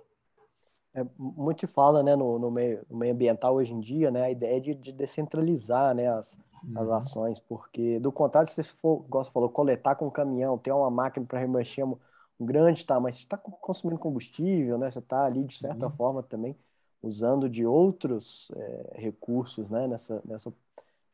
É, 0.93 1.05
muito 1.17 1.61
se 1.61 1.73
fala 1.73 2.03
né, 2.03 2.17
no, 2.17 2.37
no, 2.37 2.51
meio, 2.51 2.85
no 2.89 2.97
meio 2.97 3.13
ambiental 3.13 3.55
hoje 3.55 3.73
em 3.73 3.79
dia, 3.79 4.11
né, 4.11 4.23
a 4.23 4.31
ideia 4.31 4.59
de, 4.59 4.75
de 4.75 4.91
descentralizar 4.91 5.95
né, 5.95 6.09
as, 6.09 6.37
uhum. 6.61 6.81
as 6.81 6.89
ações, 6.89 7.39
porque 7.39 7.97
do 7.97 8.11
contrário, 8.11 8.49
se 8.49 8.61
você 8.61 8.63
for, 8.81 9.05
igual 9.07 9.23
você 9.23 9.31
falou, 9.31 9.47
coletar 9.47 9.95
com 9.95 10.07
um 10.07 10.11
caminhão, 10.11 10.57
ter 10.57 10.73
uma 10.73 10.91
máquina 10.91 11.25
para 11.25 11.39
remexer 11.39 11.85
um, 11.85 11.97
um 12.37 12.45
grande, 12.45 12.85
tá, 12.85 12.99
mas 12.99 13.15
você 13.15 13.21
está 13.21 13.37
consumindo 13.37 13.97
combustível, 13.97 14.77
né, 14.77 14.91
você 14.91 14.99
está 14.99 15.23
ali, 15.23 15.45
de 15.45 15.57
certa 15.57 15.85
uhum. 15.85 15.93
forma, 15.93 16.21
também 16.23 16.57
usando 17.01 17.49
de 17.49 17.65
outros 17.65 18.51
é, 18.55 18.93
recursos 18.95 19.69
né, 19.69 19.87
nessa, 19.87 20.21
nessa, 20.25 20.53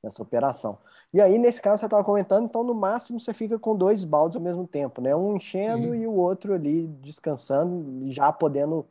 nessa 0.01 0.21
operação. 0.21 0.77
E 1.13 1.21
aí, 1.21 1.37
nesse 1.37 1.61
caso, 1.61 1.79
você 1.79 1.85
estava 1.85 2.03
comentando, 2.03 2.45
então, 2.45 2.63
no 2.63 2.73
máximo, 2.73 3.19
você 3.19 3.33
fica 3.33 3.57
com 3.57 3.75
dois 3.75 4.03
baldes 4.03 4.35
ao 4.35 4.41
mesmo 4.41 4.67
tempo, 4.67 5.01
né? 5.01 5.15
Um 5.15 5.35
enchendo 5.35 5.93
e 5.95 6.07
o 6.07 6.13
outro 6.13 6.53
ali 6.53 6.87
descansando, 6.87 8.11
já 8.11 8.31
podendo 8.31 8.85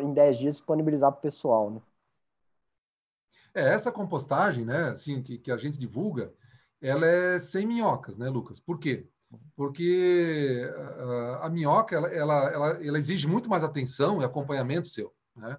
em 0.00 0.12
10 0.12 0.38
dias 0.38 0.54
disponibilizar 0.56 1.10
para 1.12 1.18
o 1.18 1.22
pessoal, 1.22 1.70
né? 1.70 1.80
É, 3.54 3.74
essa 3.74 3.92
compostagem, 3.92 4.64
né, 4.64 4.88
assim, 4.88 5.22
que, 5.22 5.36
que 5.38 5.52
a 5.52 5.58
gente 5.58 5.78
divulga, 5.78 6.32
ela 6.80 7.06
é 7.06 7.38
sem 7.38 7.66
minhocas, 7.66 8.16
né, 8.16 8.28
Lucas? 8.28 8.58
Por 8.58 8.78
quê? 8.78 9.06
Porque 9.54 10.68
a, 11.38 11.46
a 11.46 11.50
minhoca, 11.50 11.96
ela, 11.96 12.08
ela, 12.08 12.50
ela, 12.50 12.68
ela, 12.84 12.98
exige 12.98 13.26
muito 13.26 13.48
mais 13.48 13.62
atenção 13.62 14.20
e 14.20 14.24
acompanhamento 14.24 14.88
seu, 14.88 15.14
né? 15.36 15.56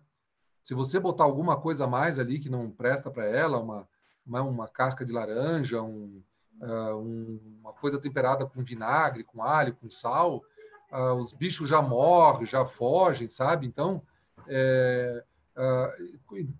Se 0.64 0.74
você 0.74 1.00
botar 1.00 1.26
alguma 1.26 1.60
coisa 1.60 1.84
a 1.84 1.88
mais 1.88 2.18
ali 2.18 2.40
que 2.40 2.50
não 2.50 2.72
presta 2.72 3.12
para 3.12 3.26
ela, 3.26 3.60
uma, 3.60 3.88
uma, 4.26 4.42
uma, 4.42 4.68
casca 4.68 5.06
de 5.06 5.12
laranja, 5.12 5.82
um, 5.82 6.24
uh, 6.62 6.96
um, 6.96 7.60
uma 7.60 7.74
coisa 7.74 8.00
temperada 8.00 8.46
com 8.46 8.64
vinagre, 8.64 9.26
com 9.26 9.44
alho, 9.44 9.76
com 9.76 9.90
sal, 9.90 10.42
ah, 10.94 11.16
os 11.16 11.34
bichos 11.34 11.68
já 11.68 11.82
morrem, 11.82 12.46
já 12.46 12.64
fogem, 12.64 13.28
sabe? 13.28 13.66
Então, 13.66 14.04
é, 14.48 15.24
ah, 15.56 15.92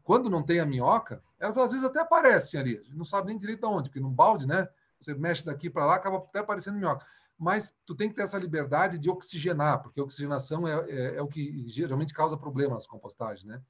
quando 0.04 0.28
não 0.28 0.42
tem 0.42 0.60
a 0.60 0.66
minhoca, 0.66 1.22
elas 1.40 1.56
às 1.56 1.70
vezes 1.70 1.86
até 1.86 2.00
aparecem 2.00 2.60
ali, 2.60 2.84
não 2.90 3.06
sabe 3.06 3.28
nem 3.28 3.38
direito 3.38 3.64
aonde, 3.66 3.90
porque 3.90 4.00
num 4.00 4.12
balde, 4.12 4.48
né? 4.48 4.68
Você 5.00 5.14
mexe 5.14 5.46
daqui 5.46 5.70
para 5.70 5.86
lá, 5.86 5.96
acaba 5.96 6.18
até 6.18 6.40
aparecendo 6.40 6.78
minhoca. 6.78 7.06
Mas 7.38 7.76
tu 7.86 7.94
tem 7.94 8.10
que 8.10 8.16
ter 8.16 8.24
essa 8.24 8.40
liberdade 8.40 8.98
de 8.98 9.10
oxigenar, 9.10 9.84
porque 9.84 10.00
a 10.00 10.04
oxigenação 10.04 10.68
é, 10.68 10.74
é, 10.90 11.16
é 11.18 11.22
o 11.22 11.28
que 11.28 11.68
geralmente 11.68 12.14
causa 12.14 12.36
problema 12.36 12.74
nas 12.74 12.88
compostagens, 12.88 13.46
né? 13.46 13.62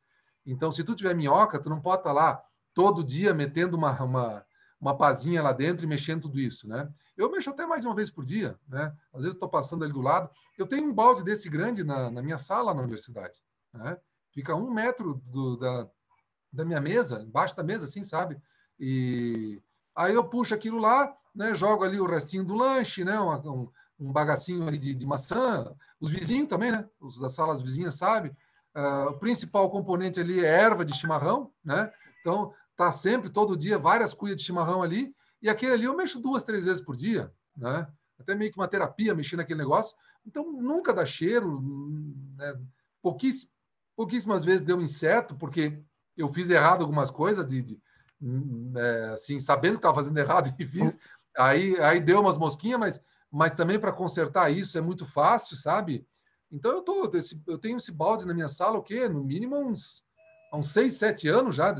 Então, 0.45 0.71
se 0.71 0.83
tu 0.83 0.95
tiver 0.95 1.15
minhoca, 1.15 1.59
tu 1.59 1.69
não 1.69 1.81
pode 1.81 2.01
estar 2.01 2.09
tá 2.09 2.13
lá 2.13 2.43
todo 2.73 3.03
dia 3.03 3.33
metendo 3.33 3.77
uma, 3.77 3.91
uma, 4.01 4.45
uma 4.79 4.97
pazinha 4.97 5.41
lá 5.41 5.51
dentro 5.51 5.85
e 5.85 5.87
mexendo 5.87 6.23
tudo 6.23 6.39
isso, 6.39 6.67
né? 6.67 6.91
Eu 7.15 7.31
mexo 7.31 7.49
até 7.49 7.65
mais 7.65 7.81
de 7.81 7.87
uma 7.87 7.95
vez 7.95 8.09
por 8.09 8.25
dia, 8.25 8.59
né? 8.67 8.93
Às 9.13 9.23
vezes 9.23 9.35
estou 9.35 9.47
passando 9.47 9.83
ali 9.83 9.93
do 9.93 10.01
lado. 10.01 10.29
Eu 10.57 10.67
tenho 10.67 10.87
um 10.87 10.93
balde 10.93 11.23
desse 11.23 11.49
grande 11.49 11.83
na, 11.83 12.09
na 12.09 12.21
minha 12.21 12.37
sala 12.37 12.73
na 12.73 12.81
universidade, 12.81 13.39
né? 13.71 13.97
Fica 14.31 14.55
um 14.55 14.71
metro 14.71 15.21
do, 15.25 15.57
da, 15.57 15.87
da 16.51 16.65
minha 16.65 16.81
mesa, 16.81 17.21
embaixo 17.21 17.55
da 17.55 17.63
mesa, 17.63 17.85
assim, 17.85 18.03
sabe? 18.03 18.41
E 18.79 19.61
aí 19.95 20.13
eu 20.13 20.23
puxo 20.23 20.55
aquilo 20.55 20.79
lá, 20.79 21.15
né? 21.35 21.53
Jogo 21.53 21.83
ali 21.83 21.99
o 21.99 22.07
restinho 22.07 22.43
do 22.43 22.55
lanche, 22.55 23.05
né? 23.05 23.19
Um, 23.19 23.69
um 23.99 24.11
bagacinho 24.11 24.67
ali 24.67 24.77
de, 24.77 24.93
de, 24.93 25.05
maçã. 25.05 25.73
Os 25.99 26.09
vizinhos 26.09 26.49
também, 26.49 26.71
né? 26.71 26.89
Os 26.99 27.19
das 27.19 27.33
salas 27.33 27.61
vizinhas 27.61 27.95
sabem. 27.95 28.35
Uh, 28.75 29.09
o 29.09 29.19
principal 29.19 29.69
componente 29.69 30.19
ali 30.19 30.43
é 30.43 30.47
erva 30.47 30.83
de 30.83 30.93
chimarrão, 30.93 31.51
né? 31.63 31.91
Então, 32.21 32.53
tá 32.75 32.91
sempre, 32.91 33.29
todo 33.29 33.57
dia, 33.57 33.77
várias 33.77 34.13
cuias 34.13 34.37
de 34.37 34.43
chimarrão 34.43 34.81
ali. 34.81 35.15
E 35.41 35.49
aquele 35.49 35.73
ali 35.73 35.83
eu 35.83 35.95
mexo 35.95 36.19
duas, 36.19 36.43
três 36.43 36.63
vezes 36.63 36.81
por 36.81 36.95
dia, 36.95 37.31
né? 37.55 37.87
Até 38.19 38.33
meio 38.33 38.51
que 38.51 38.57
uma 38.57 38.67
terapia 38.67 39.13
mexer 39.13 39.35
naquele 39.35 39.59
negócio. 39.59 39.95
Então 40.25 40.51
nunca 40.51 40.93
dá 40.93 41.05
cheiro, 41.05 41.61
né? 42.35 42.59
Pouquíssimas 43.95 44.45
vezes 44.45 44.61
deu 44.61 44.81
inseto, 44.81 45.35
porque 45.35 45.79
eu 46.15 46.27
fiz 46.29 46.49
errado 46.49 46.81
algumas 46.81 47.11
coisas, 47.11 47.45
de, 47.45 47.61
de 47.61 47.81
é, 48.75 49.09
assim, 49.13 49.39
sabendo 49.39 49.73
que 49.73 49.79
estava 49.79 49.95
fazendo 49.95 50.17
errado 50.17 50.53
e 50.57 50.65
fiz. 50.65 50.97
Aí, 51.37 51.79
aí 51.81 51.99
deu 51.99 52.21
umas 52.21 52.37
mosquinhas, 52.37 52.79
mas, 52.79 53.01
mas 53.29 53.55
também 53.55 53.79
para 53.79 53.91
consertar 53.91 54.49
isso 54.51 54.77
é 54.77 54.81
muito 54.81 55.05
fácil, 55.05 55.57
sabe? 55.57 56.07
Então 56.53 56.71
eu, 56.71 56.81
tô, 56.83 57.11
eu 57.47 57.57
tenho 57.57 57.77
esse 57.77 57.91
balde 57.91 58.27
na 58.27 58.33
minha 58.33 58.47
sala, 58.47 58.77
o 58.77 58.83
quê? 58.83 59.09
No 59.09 59.23
mínimo 59.23 59.57
uns, 59.57 60.03
uns 60.53 60.71
seis, 60.71 60.93
sete 60.93 61.27
anos 61.27 61.55
já, 61.55 61.73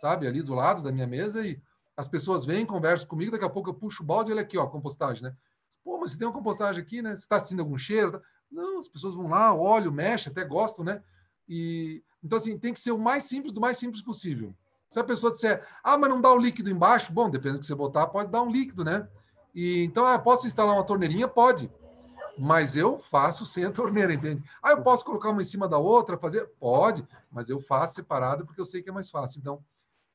sabe? 0.00 0.28
Ali 0.28 0.42
do 0.42 0.54
lado 0.54 0.80
da 0.80 0.92
minha 0.92 1.08
mesa 1.08 1.44
e 1.44 1.60
as 1.96 2.06
pessoas 2.06 2.44
vêm, 2.44 2.64
conversam 2.64 3.08
comigo, 3.08 3.32
daqui 3.32 3.44
a 3.44 3.50
pouco 3.50 3.70
eu 3.70 3.74
puxo 3.74 4.04
o 4.04 4.06
balde, 4.06 4.30
olha 4.30 4.42
aqui, 4.42 4.56
ó, 4.56 4.66
compostagem, 4.68 5.24
né? 5.24 5.34
Pô, 5.82 5.98
mas 5.98 6.12
você 6.12 6.18
tem 6.18 6.26
uma 6.28 6.32
compostagem 6.32 6.80
aqui, 6.80 7.02
né? 7.02 7.16
Você 7.16 7.22
está 7.24 7.36
sentindo 7.40 7.62
algum 7.62 7.76
cheiro? 7.76 8.22
Não, 8.48 8.78
as 8.78 8.88
pessoas 8.88 9.16
vão 9.16 9.26
lá, 9.26 9.52
olham, 9.52 9.90
mexem, 9.90 10.30
até 10.30 10.44
gostam, 10.44 10.84
né? 10.84 11.02
E 11.48 12.00
então 12.22 12.38
assim, 12.38 12.56
tem 12.56 12.72
que 12.72 12.80
ser 12.80 12.92
o 12.92 12.98
mais 12.98 13.24
simples 13.24 13.52
do 13.52 13.60
mais 13.60 13.76
simples 13.76 14.00
possível. 14.00 14.54
Se 14.88 15.00
a 15.00 15.04
pessoa 15.04 15.32
disser, 15.32 15.66
ah, 15.82 15.98
mas 15.98 16.08
não 16.08 16.20
dá 16.20 16.32
o 16.32 16.38
líquido 16.38 16.70
embaixo, 16.70 17.12
bom, 17.12 17.28
depende 17.28 17.54
do 17.54 17.60
que 17.60 17.66
você 17.66 17.74
botar, 17.74 18.06
pode 18.06 18.30
dar 18.30 18.42
um 18.42 18.50
líquido, 18.50 18.84
né? 18.84 19.08
E 19.52 19.82
então, 19.82 20.06
ah, 20.06 20.16
posso 20.16 20.46
instalar 20.46 20.76
uma 20.76 20.84
torneirinha? 20.84 21.26
Pode. 21.26 21.68
Mas 22.38 22.76
eu 22.76 22.98
faço 22.98 23.44
sem 23.44 23.64
a 23.64 23.70
torneira, 23.70 24.12
entende? 24.12 24.42
Ah, 24.62 24.70
eu 24.70 24.82
posso 24.82 25.04
colocar 25.04 25.30
uma 25.30 25.42
em 25.42 25.44
cima 25.44 25.68
da 25.68 25.78
outra, 25.78 26.16
fazer? 26.16 26.46
Pode, 26.58 27.06
mas 27.30 27.50
eu 27.50 27.60
faço 27.60 27.94
separado 27.94 28.46
porque 28.46 28.60
eu 28.60 28.64
sei 28.64 28.82
que 28.82 28.88
é 28.88 28.92
mais 28.92 29.10
fácil. 29.10 29.38
Então, 29.40 29.62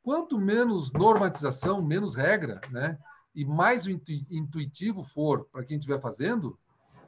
quanto 0.01 0.39
menos 0.39 0.91
normatização, 0.91 1.81
menos 1.81 2.15
regra, 2.15 2.59
né? 2.71 2.97
E 3.35 3.45
mais 3.45 3.85
intuitivo 3.85 5.03
for 5.03 5.45
para 5.51 5.63
quem 5.63 5.77
estiver 5.77 6.01
fazendo, 6.01 6.57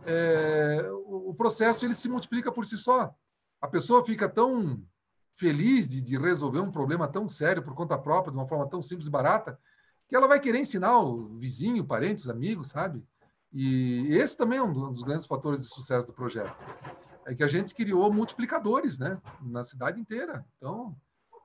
é, 0.06 0.88
o 0.92 1.34
processo 1.34 1.86
ele 1.86 1.96
se 1.96 2.08
multiplica 2.08 2.52
por 2.52 2.66
si 2.66 2.78
só. 2.78 3.14
A 3.62 3.68
pessoa 3.68 4.06
fica 4.06 4.30
tão 4.30 4.82
feliz 5.34 5.88
de, 5.88 6.02
de, 6.02 6.18
resolver 6.18 6.60
um 6.60 6.72
problema 6.72 7.08
tão 7.08 7.28
sério 7.28 7.64
por 7.64 7.74
conta 7.74 7.98
própria, 7.98 8.32
de 8.32 8.38
uma 8.38 8.48
forma 8.48 8.70
tão 8.70 8.82
simples 8.82 9.08
e 9.08 9.12
barata, 9.12 9.58
que 10.08 10.16
ela 10.16 10.28
vai 10.28 10.40
querer 10.40 10.60
ensinar 10.60 11.00
o 11.00 11.38
vizinho, 11.38 11.86
parentes, 11.86 12.28
amigos, 12.28 12.70
sabe? 12.70 13.02
E 13.52 14.08
esse 14.12 14.38
também 14.38 14.60
é 14.60 14.64
um 14.64 14.92
dos 14.92 15.04
grandes 15.04 15.26
fatores 15.26 15.62
de 15.62 15.68
sucesso 15.68 16.08
do 16.08 16.14
projeto. 16.14 16.56
É 17.26 17.34
que 17.34 17.44
a 17.44 17.48
gente 17.48 17.76
criou 17.76 18.12
multiplicadores, 18.12 19.00
né? 19.00 19.20
Na 19.42 19.64
cidade 19.64 20.00
inteira. 20.00 20.46
Então, 20.58 20.96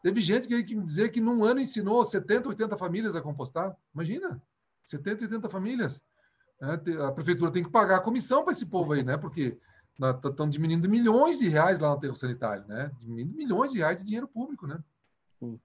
Teve 0.05 0.21
gente 0.21 0.47
que, 0.47 0.75
me 0.77 0.85
dizer 0.85 1.09
que 1.09 1.19
num 1.19 1.43
ano 1.43 1.61
ensinou 1.61 2.05
70, 2.05 2.51
80 2.51 2.77
famílias 2.77 3.17
a 3.17 3.23
compostar. 3.23 3.75
Imagina, 3.95 4.38
70, 4.85 5.25
80 5.25 5.49
famílias. 5.49 5.99
É, 6.61 7.03
a 7.07 7.11
prefeitura 7.11 7.51
tem 7.51 7.64
que 7.64 7.71
pagar 7.71 7.97
a 7.97 8.03
comissão 8.03 8.43
para 8.45 8.53
esse 8.53 8.67
povo 8.67 8.93
aí, 8.93 9.03
né? 9.03 9.17
Porque 9.17 9.59
estão 10.27 10.47
diminuindo 10.47 10.90
milhões 10.90 11.38
de 11.38 11.49
reais 11.49 11.81
lá 11.81 11.88
no 11.88 11.95
aterro 11.95 12.14
sanitário, 12.14 12.67
né? 12.67 12.93
Diminuindo 13.01 13.35
milhões 13.35 13.73
de 13.73 13.79
reais 13.79 14.01
de 14.01 14.05
dinheiro 14.05 14.29
público, 14.29 14.67
né? 14.67 14.79
Sim. 15.38 15.59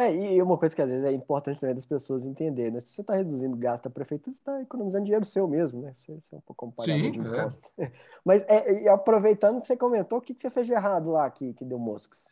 É, 0.00 0.14
e 0.14 0.40
uma 0.40 0.56
coisa 0.56 0.74
que 0.74 0.80
às 0.80 0.88
vezes 0.88 1.04
é 1.04 1.12
importante 1.12 1.60
também 1.60 1.74
das 1.74 1.84
pessoas 1.84 2.24
entenderem, 2.24 2.70
né? 2.70 2.80
Se 2.80 2.88
você 2.88 3.02
está 3.02 3.14
reduzindo 3.14 3.54
gasto 3.54 3.84
da 3.84 3.90
prefeitura, 3.90 4.34
você 4.34 4.40
está 4.40 4.62
economizando 4.62 5.04
dinheiro 5.04 5.26
seu 5.26 5.46
mesmo, 5.46 5.82
né? 5.82 5.92
Você, 5.94 6.14
você 6.14 6.34
é 6.34 6.38
um 6.38 6.40
pouco 6.40 6.66
comparado 6.66 7.10
de 7.10 7.18
impostos. 7.18 7.70
É. 7.76 7.92
Mas 8.24 8.42
é, 8.48 8.88
aproveitando 8.88 9.60
que 9.60 9.66
você 9.66 9.76
comentou, 9.76 10.18
o 10.18 10.22
que, 10.22 10.32
que 10.32 10.40
você 10.40 10.48
fez 10.48 10.66
de 10.66 10.72
errado 10.72 11.10
lá 11.10 11.28
que, 11.28 11.52
que 11.52 11.66
deu 11.66 11.78
moscas? 11.78 12.24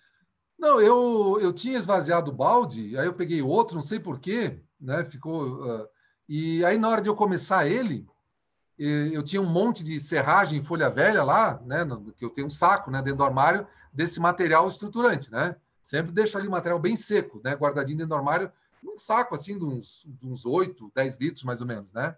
Não, 0.59 0.81
eu, 0.81 1.39
eu 1.43 1.53
tinha 1.53 1.77
esvaziado 1.77 2.31
o 2.31 2.35
balde, 2.35 2.99
aí 2.99 3.05
eu 3.05 3.13
peguei 3.13 3.43
outro, 3.43 3.75
não 3.77 3.83
sei 3.83 4.01
porquê, 4.01 4.59
né? 4.81 5.05
Ficou. 5.05 5.63
Uh, 5.63 5.87
e 6.27 6.65
aí, 6.65 6.79
na 6.79 6.89
hora 6.89 7.03
de 7.03 7.11
eu 7.11 7.15
começar 7.15 7.67
ele, 7.67 8.07
eu 8.79 9.23
tinha 9.23 9.43
um 9.43 9.51
monte 9.51 9.85
de 9.85 10.01
serragem 10.01 10.59
em 10.59 10.63
folha 10.63 10.89
velha 10.89 11.23
lá, 11.23 11.61
né? 11.67 11.85
Que 12.17 12.25
eu 12.25 12.31
tenho 12.31 12.47
um 12.47 12.51
saco 12.51 12.91
né, 12.91 13.03
dentro 13.03 13.19
do 13.19 13.25
armário 13.25 13.67
desse 13.93 14.19
material 14.21 14.67
estruturante, 14.69 15.31
né? 15.31 15.55
Sempre 15.89 16.13
deixo 16.13 16.37
ali 16.37 16.47
o 16.47 16.51
material 16.51 16.79
bem 16.79 16.97
seco, 16.97 17.41
né? 17.43 17.55
Guardadinho 17.55 17.97
dentro 17.97 18.11
do 18.11 18.15
armário, 18.15 18.53
num 18.83 18.99
saco 18.99 19.35
assim 19.35 19.59
de 19.59 19.65
uns, 19.65 20.05
de 20.07 20.29
uns 20.29 20.45
8, 20.45 20.93
10 20.95 21.17
litros 21.17 21.45
mais 21.45 21.63
ou 21.63 21.67
menos, 21.67 21.95
né? 21.95 22.15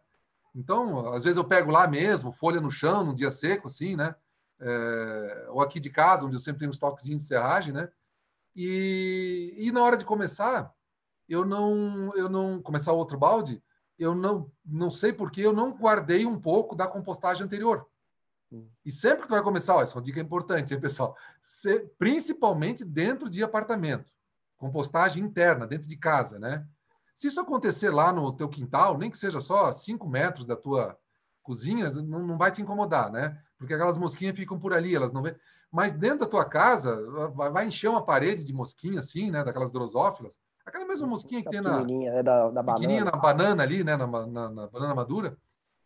Então, 0.53 1.15
às 1.15 1.23
vezes 1.23 1.37
eu 1.37 1.45
pego 1.45 1.71
lá 1.71 1.87
mesmo, 1.87 2.33
folha 2.33 2.61
no 2.61 2.69
chão, 2.69 3.05
num 3.05 3.15
dia 3.15 3.31
seco, 3.31 3.69
assim, 3.69 3.95
né? 3.95 4.17
É, 4.59 5.47
ou 5.51 5.61
aqui 5.61 5.79
de 5.79 5.89
casa, 5.89 6.27
onde 6.27 6.35
eu 6.35 6.41
sempre 6.41 6.59
tenho 6.59 6.71
uns 6.71 6.79
toquezinhos 6.79 7.21
de 7.21 7.29
serragem, 7.29 7.73
né? 7.73 7.89
E, 8.57 9.55
e 9.57 9.71
na 9.71 9.85
hora 9.85 9.97
de 9.97 10.05
começar, 10.05 10.75
eu 11.29 11.45
não, 11.45 12.13
eu 12.17 12.29
não 12.29 12.61
começar 12.61 12.93
outro 12.93 13.17
balde, 13.17 13.63
eu 13.97 14.17
não, 14.17 14.51
não 14.67 14.91
sei 14.91 15.13
porque 15.13 15.43
eu 15.43 15.53
não 15.53 15.71
guardei 15.71 16.27
um 16.27 16.41
pouco 16.41 16.75
da 16.75 16.89
compostagem 16.89 17.45
anterior. 17.45 17.87
E 18.85 18.91
sempre 18.91 19.23
que 19.23 19.29
tu 19.29 19.35
vai 19.35 19.43
começar, 19.43 19.77
olha, 19.77 19.85
essa 19.85 19.99
é 19.99 20.03
dica 20.03 20.21
importante, 20.21 20.75
hein, 20.75 20.81
pessoal? 20.81 21.17
principalmente 21.99 22.85
dentro 22.85 23.31
de 23.31 23.43
apartamento, 23.43 24.11
compostagem 24.57 25.23
interna, 25.23 25.67
dentro 25.67 25.89
de 25.89 25.97
casa, 25.97 26.39
né? 26.39 26.67
Se 27.15 27.27
isso 27.27 27.41
acontecer 27.41 27.91
lá 27.91 28.13
no 28.13 28.33
teu 28.33 28.49
quintal, 28.49 28.97
nem 28.99 29.11
que 29.11 29.19
seja 29.19 29.41
só 29.41 29.71
5 29.71 30.09
metros 30.09 30.47
da 30.47 30.57
tua 30.57 30.99
cozinha, 31.43 31.91
não, 31.91 32.27
não 32.27 32.39
vai 32.39 32.51
te 32.51 32.63
incomodar, 32.63 33.11
né? 33.11 33.39
Porque 33.59 33.75
aquelas 33.75 33.99
mosquinhas 33.99 34.37
ficam 34.37 34.59
por 34.59 34.73
ali, 34.73 34.95
elas 34.95 35.13
não 35.13 35.23
vê. 35.23 35.37
Mas 35.71 35.93
dentro 35.93 36.21
da 36.21 36.27
tua 36.27 36.45
casa, 36.45 36.99
vai, 37.35 37.51
vai 37.51 37.67
encher 37.67 37.89
uma 37.89 38.05
parede 38.05 38.45
de 38.45 38.53
mosquinha 38.53 38.99
assim, 38.99 39.31
né? 39.31 39.45
Daquelas 39.45 39.71
drosófilas. 39.71 40.39
Aquela 40.65 40.87
mesma 40.87 41.07
mosquinha 41.07 41.43
que 41.43 41.51
tem 41.51 41.61
na. 41.61 41.85
Né, 41.85 42.23
da, 42.23 42.51
da 42.51 42.65
pequenininha 42.65 43.05
banana. 43.05 43.17
na 43.17 43.23
banana 43.23 43.63
ali, 43.63 43.85
né? 43.85 43.97
Na, 43.97 44.07
na, 44.07 44.51
na, 44.51 44.67
banana 44.69 44.95
madura. 44.95 45.37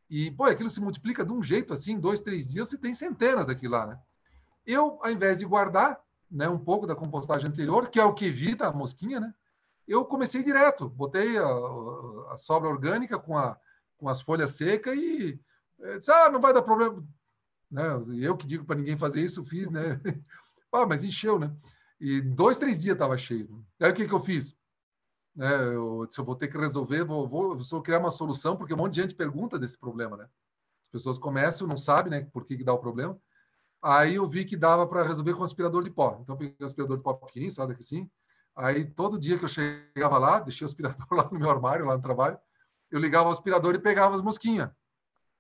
E, 0.09 0.31
pô, 0.31 0.45
aquilo 0.45 0.71
se 0.71 0.81
multiplica 0.81 1.25
de 1.25 1.33
um 1.33 1.43
jeito 1.43 1.73
assim, 1.73 1.99
dois, 1.99 2.21
três 2.21 2.47
dias, 2.47 2.69
você 2.69 2.79
tem 2.79 2.95
centenas 2.95 3.47
daquilo 3.47 3.73
lá, 3.73 3.87
né? 3.87 3.99
Eu, 4.67 4.99
ao 5.03 5.11
invés 5.11 5.39
de 5.39 5.45
guardar 5.45 6.01
né, 6.31 6.49
um 6.49 6.59
pouco 6.59 6.87
da 6.87 6.95
compostagem 6.95 7.49
anterior, 7.49 7.89
que 7.89 8.01
é 8.01 8.05
o 8.05 8.15
que 8.15 8.27
evita 8.27 8.67
a 8.67 8.73
mosquinha, 8.73 9.21
né? 9.21 9.35
Eu 9.87 10.05
comecei 10.05 10.43
direto, 10.43 10.89
botei 10.89 11.37
a, 11.39 11.47
a 12.33 12.37
sobra 12.39 12.69
orgânica 12.71 13.19
com, 13.19 13.37
a, 13.37 13.59
com 13.99 14.09
as 14.09 14.21
folhas 14.21 14.51
secas 14.53 14.97
e 14.97 15.39
é, 15.81 15.99
disse, 15.99 16.11
ah, 16.11 16.31
não 16.31 16.41
vai 16.41 16.53
dar 16.53 16.63
problema. 16.63 17.07
Né? 17.71 17.83
Eu 18.21 18.37
que 18.37 18.47
digo 18.47 18.65
para 18.65 18.77
ninguém 18.77 18.97
fazer 18.97 19.21
isso, 19.21 19.45
fiz, 19.45 19.71
né? 19.71 20.01
ah, 20.73 20.87
mas 20.87 21.05
encheu, 21.05 21.39
né? 21.39 21.55
E 22.01 22.21
dois, 22.21 22.57
três 22.57 22.81
dias 22.83 22.95
estava 22.95 23.17
cheio. 23.19 23.65
Aí 23.81 23.91
o 23.91 23.95
que, 23.95 24.07
que 24.07 24.15
eu 24.15 24.21
fiz? 24.21 24.57
Né, 25.35 25.53
eu, 25.75 26.07
se 26.09 26.21
eu 26.21 26.25
vou 26.25 26.37
ter 26.37 26.49
que 26.49 26.57
resolver, 26.57 27.05
vou, 27.05 27.27
vou, 27.27 27.57
vou 27.57 27.83
criar 27.83 27.99
uma 27.99 28.11
solução, 28.11 28.57
porque 28.57 28.73
um 28.73 28.77
monte 28.77 28.95
de 28.95 29.03
gente 29.03 29.15
pergunta 29.15 29.59
desse 29.59 29.79
problema, 29.79 30.17
né? 30.17 30.29
As 30.83 30.89
pessoas 30.89 31.19
começam, 31.19 31.67
não 31.67 31.77
sabem, 31.77 32.11
né, 32.11 32.29
por 32.33 32.45
que, 32.45 32.57
que 32.57 32.65
dá 32.65 32.73
o 32.73 32.79
problema. 32.79 33.19
Aí 33.83 34.15
eu 34.15 34.27
vi 34.27 34.45
que 34.45 34.57
dava 34.57 34.87
para 34.87 35.03
resolver 35.03 35.35
com 35.35 35.43
aspirador 35.43 35.83
de 35.83 35.91
pó. 35.91 36.19
Então, 36.23 36.35
eu 36.35 36.39
peguei 36.39 36.57
um 36.61 36.65
aspirador 36.65 36.97
de 36.97 37.03
pó 37.03 37.13
pequenininho, 37.13 37.53
sabe 37.53 37.73
aqui 37.73 37.83
assim. 37.83 38.11
Aí, 38.57 38.85
todo 38.85 39.19
dia 39.19 39.37
que 39.37 39.45
eu 39.45 39.49
chegava 39.49 40.17
lá, 40.17 40.39
deixei 40.41 40.65
o 40.65 40.69
aspirador 40.69 41.07
lá 41.13 41.29
no 41.31 41.39
meu 41.39 41.51
armário, 41.51 41.85
lá 41.85 41.97
no 41.97 42.03
trabalho, 42.03 42.39
eu 42.91 43.01
ligava 43.01 43.29
o 43.29 43.33
aspirador 43.33 43.75
e 43.75 43.79
pegava 43.79 44.15
as 44.15 44.23
mosquinhas. 44.23 44.71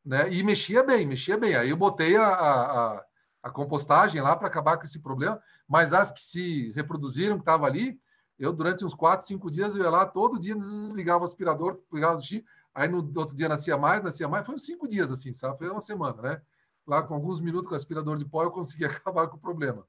Né? 0.04 0.30
E 0.30 0.42
mexia 0.42 0.82
bem, 0.82 1.06
mexia 1.06 1.38
bem. 1.38 1.54
Aí 1.54 1.70
eu 1.70 1.76
botei 1.76 2.16
a, 2.16 2.28
a, 2.28 3.04
a 3.44 3.50
compostagem 3.50 4.20
lá 4.20 4.36
para 4.36 4.48
acabar 4.48 4.76
com 4.76 4.82
esse 4.82 4.98
problema, 4.98 5.40
mas 5.66 5.94
as 5.94 6.10
que 6.10 6.20
se 6.20 6.72
reproduziram, 6.72 7.36
que 7.36 7.42
estavam 7.42 7.64
ali, 7.64 7.98
eu, 8.38 8.52
durante 8.52 8.84
uns 8.84 8.94
quatro, 8.94 9.26
cinco 9.26 9.50
dias, 9.50 9.76
eu 9.76 9.84
ia 9.84 9.90
lá, 9.90 10.06
todo 10.06 10.38
dia 10.38 10.54
desligava 10.54 11.24
o 11.24 11.28
aspirador, 11.28 11.80
pegava 11.90 12.18
o 12.18 12.22
xixi, 12.22 12.44
aí 12.74 12.88
no 12.88 12.98
outro 13.16 13.34
dia 13.34 13.48
nascia 13.48 13.76
mais, 13.76 14.02
nascia 14.02 14.28
mais, 14.28 14.44
foi 14.44 14.54
uns 14.54 14.64
cinco 14.64 14.88
dias 14.88 15.12
assim, 15.12 15.32
sabe? 15.32 15.58
Foi 15.58 15.68
uma 15.68 15.80
semana, 15.80 16.20
né? 16.20 16.42
lá 16.86 17.02
com 17.02 17.14
alguns 17.14 17.40
minutos 17.40 17.68
com 17.68 17.74
o 17.74 17.76
aspirador 17.76 18.16
de 18.16 18.24
pó, 18.24 18.42
eu 18.42 18.50
consegui 18.50 18.84
acabar 18.86 19.26
com 19.28 19.36
o 19.36 19.40
problema. 19.40 19.86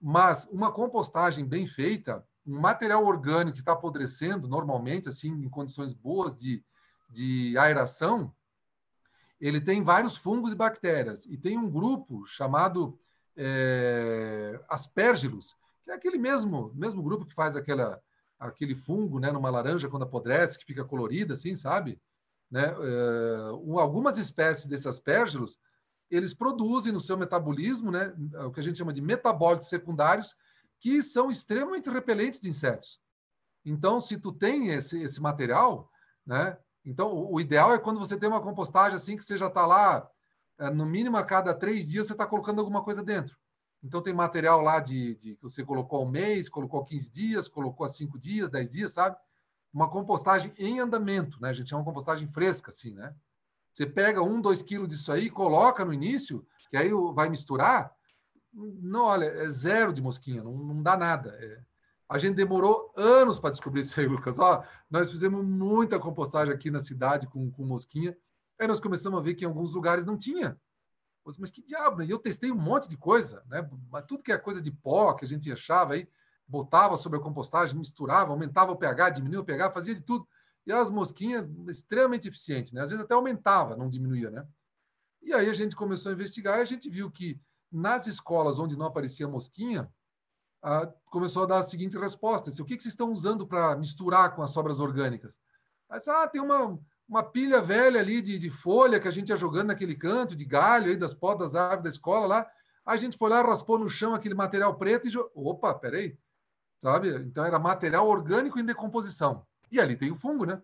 Mas 0.00 0.46
uma 0.50 0.70
compostagem 0.70 1.44
bem 1.44 1.66
feita, 1.66 2.24
um 2.46 2.58
material 2.58 3.04
orgânico 3.04 3.54
que 3.54 3.60
está 3.60 3.72
apodrecendo 3.72 4.48
normalmente, 4.48 5.08
assim, 5.08 5.28
em 5.28 5.48
condições 5.48 5.92
boas 5.92 6.38
de, 6.38 6.62
de 7.10 7.56
aeração, 7.58 8.32
ele 9.40 9.60
tem 9.60 9.82
vários 9.82 10.16
fungos 10.16 10.52
e 10.52 10.56
bactérias. 10.56 11.26
E 11.26 11.36
tem 11.36 11.58
um 11.58 11.70
grupo 11.70 12.24
chamado 12.26 12.98
é, 13.36 14.60
que 15.86 15.92
é 15.92 15.94
aquele 15.94 16.18
mesmo, 16.18 16.72
mesmo 16.74 17.00
grupo 17.00 17.24
que 17.24 17.32
faz 17.32 17.54
aquela, 17.54 18.02
aquele 18.38 18.74
fungo 18.74 19.20
né, 19.20 19.30
numa 19.30 19.48
laranja 19.48 19.88
quando 19.88 20.02
apodrece, 20.02 20.58
que 20.58 20.64
fica 20.64 20.84
colorida, 20.84 21.34
assim, 21.34 21.54
sabe? 21.54 22.02
Né? 22.50 22.64
É, 22.64 23.80
algumas 23.80 24.18
espécies 24.18 24.66
desses 24.66 24.86
aspergillus 24.86 25.58
eles 26.10 26.34
produzem 26.34 26.92
no 26.92 27.00
seu 27.00 27.16
metabolismo, 27.16 27.90
né, 27.90 28.14
o 28.46 28.52
que 28.52 28.60
a 28.60 28.62
gente 28.62 28.78
chama 28.78 28.92
de 28.92 29.02
metabólitos 29.02 29.68
secundários, 29.68 30.36
que 30.78 31.02
são 31.02 31.30
extremamente 31.30 31.90
repelentes 31.90 32.40
de 32.40 32.48
insetos. 32.48 33.00
Então, 33.64 34.00
se 34.00 34.16
tu 34.16 34.32
tem 34.32 34.68
esse, 34.68 35.02
esse 35.02 35.20
material, 35.20 35.90
né, 36.24 36.56
então 36.84 37.12
o, 37.12 37.34
o 37.34 37.40
ideal 37.40 37.74
é 37.74 37.78
quando 37.78 37.98
você 37.98 38.16
tem 38.16 38.28
uma 38.28 38.40
compostagem 38.40 38.96
assim 38.96 39.16
que 39.16 39.24
você 39.24 39.36
já 39.36 39.48
está 39.48 39.66
lá, 39.66 40.08
é, 40.58 40.70
no 40.70 40.86
mínimo 40.86 41.16
a 41.16 41.24
cada 41.24 41.52
três 41.52 41.84
dias 41.86 42.06
você 42.06 42.12
está 42.12 42.24
colocando 42.24 42.60
alguma 42.60 42.84
coisa 42.84 43.02
dentro. 43.02 43.36
Então 43.82 44.02
tem 44.02 44.12
material 44.12 44.60
lá 44.60 44.80
de, 44.80 45.14
de 45.14 45.34
que 45.36 45.42
você 45.42 45.64
colocou 45.64 46.04
um 46.04 46.10
mês, 46.10 46.48
colocou 46.48 46.84
15 46.84 47.10
dias, 47.10 47.48
colocou 47.48 47.84
a 47.86 47.88
cinco 47.88 48.18
dias, 48.18 48.50
10 48.50 48.70
dias, 48.70 48.92
sabe? 48.92 49.16
Uma 49.72 49.88
compostagem 49.88 50.52
em 50.58 50.80
andamento, 50.80 51.40
né? 51.40 51.50
A 51.50 51.52
gente 51.52 51.70
chama 51.70 51.84
compostagem 51.84 52.26
fresca, 52.26 52.70
assim, 52.70 52.94
né? 52.94 53.14
Você 53.72 53.86
pega 53.86 54.22
um, 54.22 54.40
dois 54.40 54.62
quilos 54.62 54.88
disso 54.88 55.12
aí, 55.12 55.28
coloca 55.28 55.84
no 55.84 55.92
início, 55.92 56.46
que 56.70 56.76
aí 56.76 56.90
vai 57.14 57.28
misturar. 57.28 57.94
Não, 58.52 59.04
olha, 59.04 59.26
é 59.26 59.48
zero 59.48 59.92
de 59.92 60.00
mosquinha, 60.00 60.42
não, 60.42 60.56
não 60.56 60.82
dá 60.82 60.96
nada. 60.96 61.36
É, 61.38 61.60
a 62.08 62.18
gente 62.18 62.36
demorou 62.36 62.92
anos 62.96 63.38
para 63.38 63.50
descobrir 63.50 63.82
isso 63.82 64.00
aí, 64.00 64.06
Lucas. 64.08 64.38
Ó, 64.38 64.64
nós 64.90 65.10
fizemos 65.10 65.44
muita 65.44 65.98
compostagem 65.98 66.54
aqui 66.54 66.70
na 66.70 66.80
cidade 66.80 67.26
com, 67.26 67.50
com 67.50 67.66
mosquinha. 67.66 68.16
Aí 68.58 68.66
nós 68.66 68.80
começamos 68.80 69.18
a 69.18 69.22
ver 69.22 69.34
que 69.34 69.44
em 69.44 69.48
alguns 69.48 69.74
lugares 69.74 70.06
não 70.06 70.16
tinha. 70.16 70.58
Mas 71.38 71.50
que 71.50 71.62
diabo, 71.62 71.98
né? 71.98 72.06
E 72.06 72.10
eu 72.10 72.18
testei 72.18 72.52
um 72.52 72.56
monte 72.56 72.88
de 72.88 72.96
coisa, 72.96 73.42
né? 73.46 73.68
Tudo 74.06 74.22
que 74.22 74.30
é 74.30 74.38
coisa 74.38 74.62
de 74.62 74.70
pó 74.70 75.14
que 75.14 75.24
a 75.24 75.28
gente 75.28 75.50
achava 75.50 75.94
aí, 75.94 76.08
botava 76.46 76.96
sobre 76.96 77.18
a 77.18 77.22
compostagem, 77.22 77.76
misturava, 77.76 78.30
aumentava 78.30 78.70
o 78.70 78.76
pH, 78.76 79.10
diminuía 79.10 79.40
o 79.40 79.44
pH, 79.44 79.72
fazia 79.72 79.94
de 79.94 80.02
tudo. 80.02 80.26
E 80.64 80.72
as 80.72 80.90
mosquinhas 80.90 81.48
extremamente 81.68 82.28
eficientes, 82.28 82.72
né? 82.72 82.82
Às 82.82 82.90
vezes 82.90 83.04
até 83.04 83.14
aumentava, 83.14 83.76
não 83.76 83.88
diminuía, 83.88 84.30
né? 84.30 84.46
E 85.22 85.32
aí 85.32 85.48
a 85.48 85.52
gente 85.52 85.74
começou 85.74 86.10
a 86.10 86.14
investigar 86.14 86.58
e 86.58 86.62
a 86.62 86.64
gente 86.64 86.88
viu 86.88 87.10
que 87.10 87.40
nas 87.70 88.06
escolas 88.06 88.58
onde 88.58 88.76
não 88.76 88.86
aparecia 88.86 89.26
mosquinha, 89.26 89.90
a, 90.62 90.86
começou 91.10 91.44
a 91.44 91.46
dar 91.46 91.58
a 91.58 91.62
seguinte 91.62 91.98
resposta: 91.98 92.50
assim, 92.50 92.62
o 92.62 92.64
que, 92.64 92.76
que 92.76 92.82
vocês 92.82 92.92
estão 92.92 93.10
usando 93.10 93.46
para 93.46 93.76
misturar 93.76 94.34
com 94.34 94.42
as 94.42 94.50
sobras 94.50 94.80
orgânicas? 94.80 95.40
Aí, 95.88 96.00
ah, 96.08 96.28
tem 96.28 96.40
uma, 96.40 96.78
uma 97.08 97.22
pilha 97.22 97.60
velha 97.60 98.00
ali 98.00 98.20
de, 98.20 98.38
de 98.38 98.50
folha 98.50 98.98
que 98.98 99.08
a 99.08 99.10
gente 99.10 99.28
ia 99.28 99.36
jogando 99.36 99.68
naquele 99.68 99.94
canto, 99.94 100.34
de 100.34 100.44
galho 100.44 100.90
aí 100.90 100.96
das 100.96 101.14
podas 101.14 101.52
das 101.52 101.60
árvores 101.60 101.82
da 101.84 101.88
escola 101.90 102.26
lá. 102.26 102.50
A 102.84 102.96
gente 102.96 103.16
foi 103.16 103.30
lá, 103.30 103.42
raspou 103.42 103.78
no 103.78 103.88
chão 103.88 104.14
aquele 104.14 104.34
material 104.34 104.74
preto 104.76 105.06
e 105.06 105.10
jogou. 105.10 105.30
Opa, 105.34 105.74
peraí. 105.74 106.18
Sabe? 106.78 107.08
Então 107.16 107.44
era 107.44 107.58
material 107.58 108.06
orgânico 108.06 108.58
em 108.58 108.64
decomposição. 108.64 109.46
E 109.70 109.80
ali 109.80 109.96
tem 109.96 110.10
o 110.10 110.16
fungo, 110.16 110.44
né? 110.44 110.62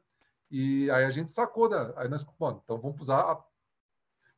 E 0.50 0.90
aí 0.90 1.04
a 1.04 1.10
gente 1.10 1.30
sacou 1.30 1.68
da. 1.68 1.94
Aí 1.96 2.08
nós, 2.08 2.24
bom, 2.38 2.60
então 2.62 2.78
vamos 2.78 3.00
usar. 3.00 3.20
A... 3.20 3.42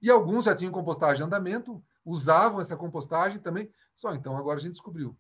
E 0.01 0.11
alguns 0.11 0.45
já 0.45 0.55
tinham 0.55 0.73
compostagem 0.73 1.17
de 1.17 1.23
andamento, 1.25 1.83
usavam 2.05 2.61
essa 2.61 2.77
compostagem 2.77 3.40
também. 3.40 3.71
Só 3.95 4.14
então 4.14 4.37
agora 4.37 4.59
a 4.59 4.62
gente 4.62 4.73
descobriu. 4.73 5.17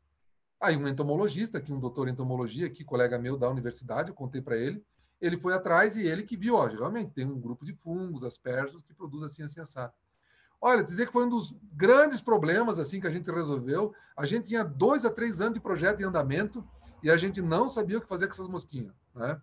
Aí 0.60 0.76
um 0.76 0.86
entomologista, 0.86 1.58
aqui 1.58 1.72
um 1.72 1.80
doutor 1.80 2.08
em 2.08 2.12
entomologia, 2.12 2.66
aqui, 2.66 2.84
colega 2.84 3.18
meu 3.18 3.36
da 3.36 3.50
universidade, 3.50 4.10
eu 4.10 4.14
contei 4.14 4.40
para 4.40 4.56
ele, 4.56 4.82
ele 5.20 5.38
foi 5.38 5.54
atrás 5.54 5.96
e 5.96 6.06
ele 6.06 6.22
que 6.22 6.36
viu, 6.36 6.54
ó, 6.54 6.68
geralmente 6.68 7.12
tem 7.12 7.26
um 7.26 7.40
grupo 7.40 7.64
de 7.64 7.72
fungos, 7.72 8.24
aspergos, 8.24 8.82
que 8.82 8.94
produz 8.94 9.22
assim, 9.22 9.42
assim, 9.42 9.60
assado. 9.60 9.92
Olha, 10.60 10.82
dizer 10.82 11.06
que 11.06 11.12
foi 11.12 11.26
um 11.26 11.28
dos 11.28 11.54
grandes 11.72 12.20
problemas 12.20 12.78
assim 12.78 13.00
que 13.00 13.06
a 13.06 13.10
gente 13.10 13.30
resolveu. 13.30 13.94
A 14.16 14.24
gente 14.24 14.48
tinha 14.48 14.64
dois 14.64 15.04
a 15.04 15.10
três 15.10 15.40
anos 15.40 15.54
de 15.54 15.60
projeto 15.60 16.00
em 16.00 16.04
andamento 16.04 16.66
e 17.02 17.10
a 17.10 17.16
gente 17.16 17.42
não 17.42 17.68
sabia 17.68 17.98
o 17.98 18.00
que 18.00 18.08
fazer 18.08 18.26
com 18.26 18.32
essas 18.32 18.48
mosquinhas, 18.48 18.94
né? 19.14 19.40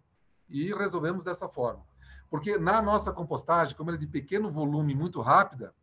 E 0.49 0.73
resolvemos 0.73 1.23
dessa 1.23 1.47
forma. 1.47 1.85
Porque 2.29 2.57
na 2.57 2.81
nossa 2.81 3.11
compostagem, 3.11 3.75
como 3.75 3.89
ela 3.89 3.97
é 3.97 3.99
de 3.99 4.07
pequeno 4.07 4.49
volume, 4.49 4.95
muito 4.95 5.21
rápida, 5.21 5.75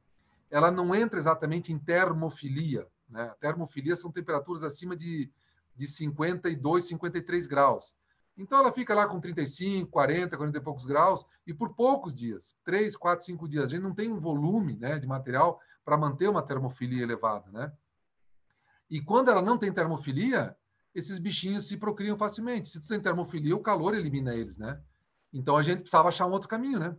ela 0.51 0.71
não 0.71 0.95
entra 0.95 1.19
exatamente 1.19 1.73
em 1.73 1.79
termofilia. 1.79 2.87
Né? 3.09 3.33
Termofilia 3.41 3.95
são 3.95 4.11
temperaturas 4.11 4.63
acima 4.63 4.97
de, 4.97 5.31
de 5.77 5.87
52, 5.87 6.85
53 6.85 7.47
graus. 7.47 7.95
Então 8.39 8.59
ela 8.59 8.73
fica 8.73 8.95
lá 8.95 9.07
com 9.09 9.21
35, 9.21 9.91
40, 9.91 10.37
40 10.37 10.59
e 10.59 10.61
poucos 10.61 10.85
graus 10.85 11.27
e 11.45 11.53
por 11.53 11.75
poucos 11.75 12.15
dias, 12.15 12.55
3, 12.65 12.97
4, 12.97 13.25
5 13.25 13.49
dias. 13.49 13.65
A 13.65 13.67
gente 13.67 13.83
não 13.83 13.93
tem 13.93 14.11
um 14.11 14.21
volume 14.21 14.77
né, 14.77 14.97
de 14.99 15.07
material 15.07 15.61
para 15.85 15.97
manter 15.97 16.29
uma 16.29 16.41
termofilia 16.41 17.03
elevada. 17.03 17.51
Né? 17.51 17.73
E 18.89 19.01
quando 19.01 19.31
ela 19.31 19.43
não 19.43 19.59
tem 19.59 19.73
termofilia, 19.73 20.57
esses 20.95 21.19
bichinhos 21.19 21.67
se 21.67 21.77
procriam 21.77 22.17
facilmente. 22.17 22.69
Se 22.69 22.81
tu 22.81 22.89
tem 22.89 23.01
termofilia, 23.01 23.57
o 23.57 23.61
calor 23.61 23.95
elimina 23.95 24.35
eles, 24.35 24.57
né? 24.57 24.81
Então 25.33 25.57
a 25.57 25.63
gente 25.63 25.81
precisava 25.81 26.09
achar 26.09 26.27
um 26.27 26.33
outro 26.33 26.49
caminho, 26.49 26.79
né? 26.79 26.97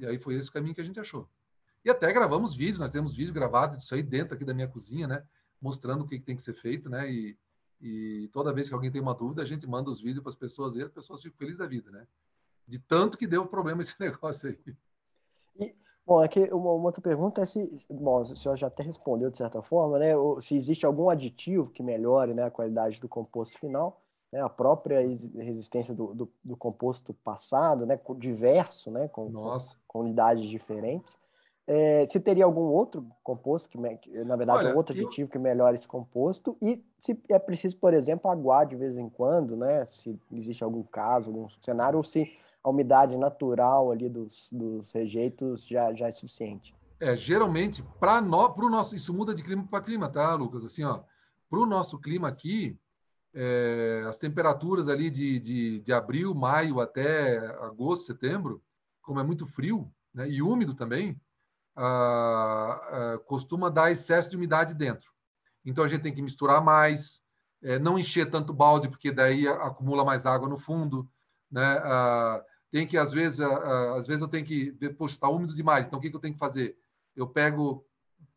E 0.00 0.06
aí 0.06 0.18
foi 0.18 0.34
esse 0.34 0.50
caminho 0.50 0.74
que 0.74 0.80
a 0.80 0.84
gente 0.84 1.00
achou. 1.00 1.28
E 1.84 1.90
até 1.90 2.12
gravamos 2.12 2.54
vídeos, 2.54 2.78
nós 2.78 2.90
temos 2.90 3.14
vídeo 3.14 3.32
gravado 3.32 3.76
disso 3.76 3.94
aí 3.94 4.02
dentro 4.02 4.34
aqui 4.34 4.44
da 4.44 4.54
minha 4.54 4.68
cozinha, 4.68 5.06
né? 5.06 5.24
Mostrando 5.60 6.02
o 6.02 6.06
que, 6.06 6.18
tem 6.20 6.36
que 6.36 6.42
ser 6.42 6.54
feito, 6.54 6.90
né? 6.90 7.10
E, 7.10 7.36
e 7.82 8.28
toda 8.32 8.52
vez 8.52 8.68
que 8.68 8.74
alguém 8.74 8.90
tem 8.90 9.02
uma 9.02 9.14
dúvida, 9.14 9.42
a 9.42 9.44
gente 9.44 9.66
manda 9.66 9.90
os 9.90 10.00
vídeos 10.00 10.22
para 10.22 10.30
as 10.30 10.36
pessoas 10.36 10.76
e 10.76 10.82
as 10.82 10.90
pessoas 10.90 11.20
ficam 11.20 11.36
felizes 11.36 11.58
da 11.58 11.66
vida, 11.66 11.90
né? 11.90 12.06
De 12.66 12.78
tanto 12.78 13.18
que 13.18 13.26
deu 13.26 13.44
problema 13.44 13.82
esse 13.82 13.94
negócio 14.00 14.50
aí. 14.50 14.76
E, 15.58 15.74
Bom, 16.04 16.18
aqui 16.18 16.40
é 16.40 16.54
uma, 16.54 16.72
uma, 16.72 16.86
outra 16.86 17.00
pergunta 17.00 17.40
é 17.42 17.46
se, 17.46 17.70
bom, 17.88 18.22
o 18.22 18.36
senhor 18.36 18.56
já 18.56 18.66
até 18.66 18.82
respondeu 18.82 19.30
de 19.30 19.38
certa 19.38 19.62
forma, 19.62 19.98
né? 19.98 20.12
Se 20.40 20.56
existe 20.56 20.84
algum 20.84 21.08
aditivo 21.08 21.70
que 21.70 21.82
melhore 21.82 22.34
né, 22.34 22.44
a 22.44 22.50
qualidade 22.50 23.00
do 23.00 23.08
composto 23.08 23.58
final, 23.58 24.00
né, 24.32 24.40
a 24.40 24.48
própria 24.48 24.98
resistência 25.36 25.94
do, 25.94 26.12
do, 26.12 26.32
do 26.42 26.56
composto 26.56 27.14
passado, 27.14 27.86
né, 27.86 28.00
diverso, 28.18 28.90
né, 28.90 29.06
com, 29.08 29.30
com, 29.30 29.56
com, 29.86 30.00
unidades 30.00 30.44
diferentes. 30.44 31.18
É, 31.66 32.04
se 32.06 32.18
teria 32.18 32.44
algum 32.44 32.62
outro 32.62 33.06
composto, 33.22 33.68
que, 33.68 33.78
na 34.24 34.34
verdade, 34.34 34.64
Olha, 34.64 34.74
um 34.74 34.76
outro 34.76 34.94
aditivo 34.94 35.28
eu... 35.28 35.30
que 35.30 35.38
melhora 35.38 35.74
esse 35.74 35.86
composto, 35.86 36.56
e 36.60 36.84
se 36.98 37.20
é 37.28 37.38
preciso, 37.38 37.78
por 37.78 37.94
exemplo, 37.94 38.30
aguar 38.30 38.66
de 38.66 38.74
vez 38.74 38.98
em 38.98 39.08
quando, 39.08 39.56
né? 39.56 39.84
Se 39.86 40.18
existe 40.32 40.64
algum 40.64 40.82
caso, 40.82 41.30
algum 41.30 41.48
cenário, 41.60 41.98
ou 41.98 42.04
se 42.04 42.36
a 42.64 42.70
umidade 42.70 43.16
natural 43.16 43.90
ali 43.90 44.08
dos, 44.08 44.48
dos 44.52 44.90
rejeitos 44.92 45.66
já, 45.66 45.92
já 45.92 46.08
é 46.08 46.10
suficiente. 46.10 46.74
É, 47.00 47.16
geralmente, 47.16 47.82
para 47.98 48.20
o 48.20 48.70
nosso. 48.70 48.94
Isso 48.94 49.12
muda 49.12 49.34
de 49.34 49.42
clima 49.42 49.66
para 49.68 49.82
clima, 49.82 50.08
tá, 50.08 50.34
Lucas? 50.34 50.64
Assim, 50.64 50.84
ó, 50.84 51.00
para 51.50 51.58
o 51.58 51.66
nosso 51.66 51.98
clima 51.98 52.28
aqui, 52.28 52.78
é, 53.34 54.04
as 54.06 54.18
temperaturas 54.18 54.88
ali 54.88 55.10
de, 55.10 55.38
de, 55.38 55.80
de 55.80 55.92
abril, 55.92 56.34
maio 56.34 56.80
até 56.80 57.38
agosto, 57.60 58.06
setembro, 58.06 58.62
como 59.00 59.18
é 59.18 59.22
muito 59.22 59.46
frio 59.46 59.90
né, 60.14 60.28
e 60.28 60.42
úmido 60.42 60.74
também, 60.74 61.20
ah, 61.76 62.80
ah, 63.14 63.18
costuma 63.26 63.68
dar 63.68 63.90
excesso 63.90 64.28
de 64.28 64.36
umidade 64.36 64.74
dentro. 64.74 65.10
Então 65.64 65.84
a 65.84 65.88
gente 65.88 66.02
tem 66.02 66.14
que 66.14 66.22
misturar 66.22 66.62
mais, 66.62 67.22
é, 67.62 67.78
não 67.78 67.98
encher 67.98 68.30
tanto 68.30 68.52
balde, 68.52 68.88
porque 68.88 69.10
daí 69.10 69.46
acumula 69.46 70.04
mais 70.04 70.26
água 70.26 70.48
no 70.48 70.58
fundo. 70.58 71.08
Né? 71.50 71.80
Ah, 71.82 72.44
tem 72.70 72.86
que, 72.86 72.96
às 72.96 73.12
vezes, 73.12 73.40
às 73.40 74.06
vezes 74.06 74.22
eu 74.22 74.28
tenho 74.28 74.46
que 74.46 74.70
ver, 74.72 74.96
poxa, 74.96 75.14
está 75.14 75.28
úmido 75.28 75.54
demais, 75.54 75.86
então 75.86 75.98
o 75.98 76.02
que, 76.02 76.08
que 76.08 76.16
eu 76.16 76.20
tenho 76.20 76.32
que 76.32 76.40
fazer? 76.40 76.74
Eu 77.14 77.26
pego, 77.26 77.86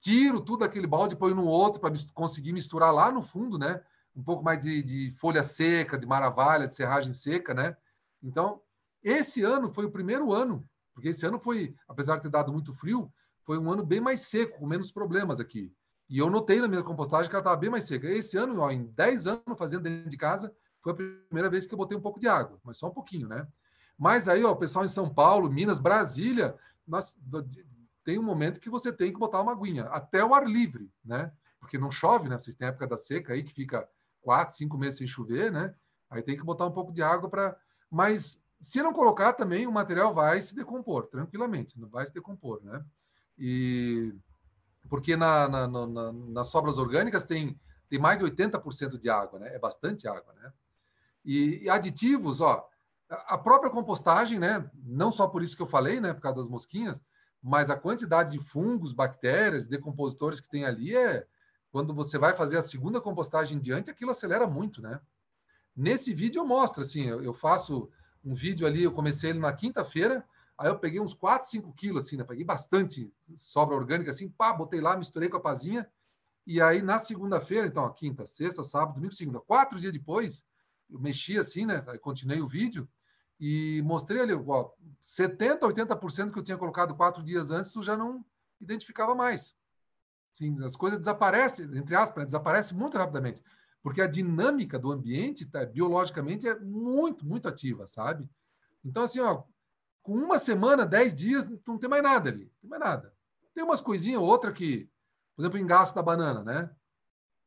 tiro 0.02 0.42
tudo 0.42 0.66
aquele 0.66 0.86
balde, 0.86 1.16
ponho 1.16 1.36
no 1.36 1.46
outro 1.46 1.80
para 1.80 1.94
conseguir 2.14 2.52
misturar 2.52 2.94
lá 2.94 3.10
no 3.12 3.22
fundo, 3.22 3.58
né? 3.58 3.82
Um 4.14 4.22
pouco 4.22 4.44
mais 4.44 4.62
de, 4.62 4.84
de 4.84 5.12
folha 5.12 5.42
seca, 5.42 5.98
de 5.98 6.06
maravalha, 6.06 6.68
de 6.68 6.74
serragem 6.74 7.14
seca, 7.14 7.54
né? 7.54 7.78
Então, 8.22 8.62
esse 9.02 9.42
ano 9.42 9.74
foi 9.74 9.86
o 9.86 9.92
primeiro 9.92 10.34
ano, 10.34 10.68
porque 10.94 11.10
esse 11.10 11.26
ano 11.26 11.40
foi, 11.40 11.74
apesar 11.88 12.18
de 12.18 12.24
ter 12.24 12.30
dado 12.30 12.52
muito 12.52 12.74
frio, 12.74 13.12
foi 13.46 13.58
um 13.58 13.72
ano 13.72 13.86
bem 13.86 14.02
mais 14.02 14.22
seco, 14.22 14.60
com 14.60 14.68
menos 14.68 14.92
problemas 14.92 15.40
aqui. 15.40 15.72
E 16.10 16.18
eu 16.18 16.30
notei 16.30 16.60
na 16.60 16.68
minha 16.68 16.84
compostagem 16.84 17.30
que 17.30 17.36
ela 17.36 17.42
estava 17.42 17.56
bem 17.56 17.70
mais 17.70 17.86
seca. 17.86 18.08
Esse 18.08 18.38
ano, 18.38 18.60
ó, 18.60 18.72
em 18.72 18.86
10 18.86 19.28
anos 19.28 19.58
fazendo 19.58 19.84
dentro 19.84 20.10
de 20.10 20.18
casa, 20.18 20.54
foi 20.82 20.94
a 20.94 20.96
primeira 20.96 21.50
vez 21.50 21.66
que 21.66 21.74
eu 21.74 21.78
botei 21.78 21.98
um 21.98 22.02
pouco 22.02 22.20
de 22.20 22.28
água, 22.28 22.60
mas 22.64 22.78
só 22.78 22.88
um 22.88 22.94
pouquinho, 22.94 23.28
né? 23.28 23.48
Mas 23.98 24.28
aí, 24.28 24.44
ó, 24.44 24.52
o 24.52 24.56
pessoal 24.56 24.84
em 24.84 24.90
São 24.90 25.12
Paulo, 25.12 25.50
Minas, 25.50 25.80
Brasília, 25.80 26.56
nós, 26.88 27.18
tem 28.04 28.20
um 28.20 28.24
momento 28.24 28.60
que 28.60 28.70
você 28.70 28.92
tem 28.92 29.12
que 29.12 29.20
botar 29.20 29.42
uma 29.42 29.54
aguinha, 29.54 29.86
até 29.86 30.24
o 30.24 30.34
ar 30.36 30.46
livre, 30.46 30.92
né? 31.04 31.32
Porque 31.60 31.78
não 31.78 31.90
chove, 31.90 32.30
né? 32.30 32.38
Vocês 32.38 32.56
têm 32.56 32.68
época 32.68 32.88
da 32.88 32.98
seca 32.98 33.34
aí, 33.34 33.44
que 33.44 33.54
fica 33.54 33.88
quatro, 34.22 34.56
cinco 34.56 34.78
meses 34.78 35.00
sem 35.00 35.08
chover, 35.08 35.52
né? 35.52 35.74
Aí 36.10 36.22
tem 36.22 36.38
que 36.38 36.44
botar 36.44 36.66
um 36.66 36.72
pouco 36.72 36.92
de 36.92 37.02
água 37.02 37.30
para. 37.30 37.58
Mas 37.90 38.44
se 38.62 38.82
não 38.84 38.94
colocar 38.94 39.34
também, 39.34 39.66
o 39.66 39.72
material 39.72 40.14
vai 40.14 40.42
se 40.42 40.56
decompor 40.56 41.08
tranquilamente, 41.08 41.80
não 41.80 41.90
vai 41.90 42.06
se 42.06 42.14
decompor, 42.14 42.62
né? 42.64 42.84
E 43.38 44.14
porque 44.90 45.16
na, 45.16 45.48
na, 45.48 45.68
na, 45.68 46.12
nas 46.12 46.48
sobras 46.48 46.78
orgânicas 46.78 47.24
tem, 47.24 47.60
tem 47.90 48.00
mais 48.00 48.18
de 48.18 48.26
80% 48.26 48.98
de 48.98 49.10
água, 49.10 49.40
né? 49.40 49.56
É 49.56 49.60
bastante 49.60 50.08
água, 50.08 50.34
né? 50.34 50.54
E, 51.24 51.64
e, 51.64 51.70
aditivos, 51.70 52.40
ó, 52.40 52.68
a 53.10 53.38
própria 53.38 53.72
compostagem, 53.72 54.40
né? 54.40 54.70
Não 54.84 55.12
só 55.12 55.28
por 55.28 55.42
isso 55.42 55.56
que 55.56 55.62
eu 55.62 55.68
falei, 55.68 56.00
né? 56.00 56.14
Por 56.14 56.22
causa 56.22 56.38
das 56.38 56.48
mosquinhas, 56.48 57.02
mas 57.42 57.70
a 57.70 57.76
quantidade 57.76 58.32
de 58.32 58.40
fungos, 58.40 58.94
bactérias, 58.94 59.68
decompositores 59.68 60.40
que 60.40 60.50
tem 60.50 60.66
ali 60.66 60.96
é 60.96 61.26
quando 61.72 61.94
você 61.94 62.18
vai 62.18 62.36
fazer 62.36 62.58
a 62.58 62.62
segunda 62.62 63.02
compostagem 63.02 63.58
em 63.58 63.62
diante, 63.62 63.92
aquilo 63.92 64.12
acelera 64.12 64.48
muito, 64.48 64.82
né? 64.82 65.00
Nesse 65.76 66.14
vídeo 66.14 66.40
eu 66.40 66.46
mostro, 66.46 66.82
assim, 66.82 67.04
eu, 67.04 67.22
eu 67.22 67.34
faço 67.34 67.90
um 68.24 68.34
vídeo 68.34 68.66
ali, 68.66 68.84
eu 68.84 68.94
comecei 68.94 69.32
ele 69.32 69.40
na 69.40 69.52
quinta-feira, 69.52 70.26
Aí 70.58 70.70
eu 70.70 70.80
peguei 70.80 71.00
uns 71.00 71.14
4, 71.14 71.48
5 71.48 71.74
quilos, 71.74 72.06
assim, 72.06 72.16
né? 72.16 72.24
Peguei 72.24 72.46
bastante 72.46 73.12
sobra 73.36 73.76
orgânica, 73.76 74.12
assim, 74.12 74.30
pá, 74.30 74.54
botei 74.54 74.80
lá, 74.80 74.96
misturei 74.96 75.28
com 75.28 75.38
a 75.38 75.42
pazinha. 75.42 75.90
E 76.48 76.62
aí, 76.62 76.82
na 76.82 77.00
segunda-feira, 77.00 77.68
então, 77.68 77.84
a 77.84 77.92
quinta, 77.92 78.26
sexta, 78.26 78.64
sábado, 78.64 78.96
domingo, 78.96 79.14
segunda, 79.14 79.40
quatro 79.40 79.80
dias 79.80 79.92
depois, 79.92 80.46
eu 80.90 81.00
mexi 81.00 81.38
assim, 81.38 81.66
né? 81.66 81.84
Aí 81.88 81.98
continuei 81.98 82.40
o 82.42 82.48
vídeo 82.48 82.88
e 83.40 83.82
mostrei 83.84 84.22
ali, 84.22 84.34
ó, 84.34 84.72
70%, 85.02 85.60
80% 85.60 86.32
que 86.32 86.40
eu 86.40 86.44
tinha 86.44 86.58
colocado 86.58 86.96
quatro 86.96 87.22
dias 87.24 87.52
antes, 87.52 87.72
tu 87.72 87.82
já 87.82 87.98
não 87.98 88.24
identificava 88.62 89.14
mais. 89.14 89.56
Sim, 90.32 90.64
as 90.64 90.76
coisas 90.76 91.00
desaparecem, 91.00 91.66
entre 91.78 91.96
aspas, 91.96 92.18
né? 92.18 92.26
desaparecem 92.26 92.78
muito 92.78 92.98
rapidamente, 92.98 93.42
porque 93.82 94.02
a 94.02 94.08
dinâmica 94.08 94.78
do 94.78 94.92
ambiente, 94.92 95.46
tá, 95.46 95.66
biologicamente, 95.66 96.48
é 96.48 96.60
muito, 96.60 97.26
muito 97.26 97.48
ativa, 97.48 97.88
sabe? 97.88 98.30
Então, 98.84 99.04
assim, 99.04 99.20
ó, 99.20 99.44
com 100.06 100.14
uma 100.14 100.38
semana, 100.38 100.86
dez 100.86 101.16
dias, 101.16 101.50
não 101.68 101.80
tem 101.80 101.90
mais 101.90 102.04
nada 102.04 102.30
ali. 102.30 102.44
Não 102.44 102.62
tem 102.62 102.70
mais 102.70 102.80
nada. 102.80 103.12
Tem 103.56 103.64
umas 103.64 103.82
coisinhas, 103.82 104.22
outra 104.22 104.54
que, 104.54 104.88
por 105.36 105.42
exemplo, 105.42 105.58
o 105.58 105.62
engaço 105.62 105.96
da 105.96 106.04
banana, 106.04 106.44
né? 106.44 106.70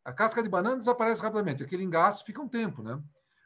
A 0.05 0.13
casca 0.13 0.43
de 0.43 0.49
banana 0.49 0.77
desaparece 0.77 1.23
rapidamente. 1.23 1.63
Aquele 1.63 1.85
engaço 1.85 2.25
fica 2.25 2.43
um 2.43 2.49
tempo, 2.49 2.83
né? 2.83 3.01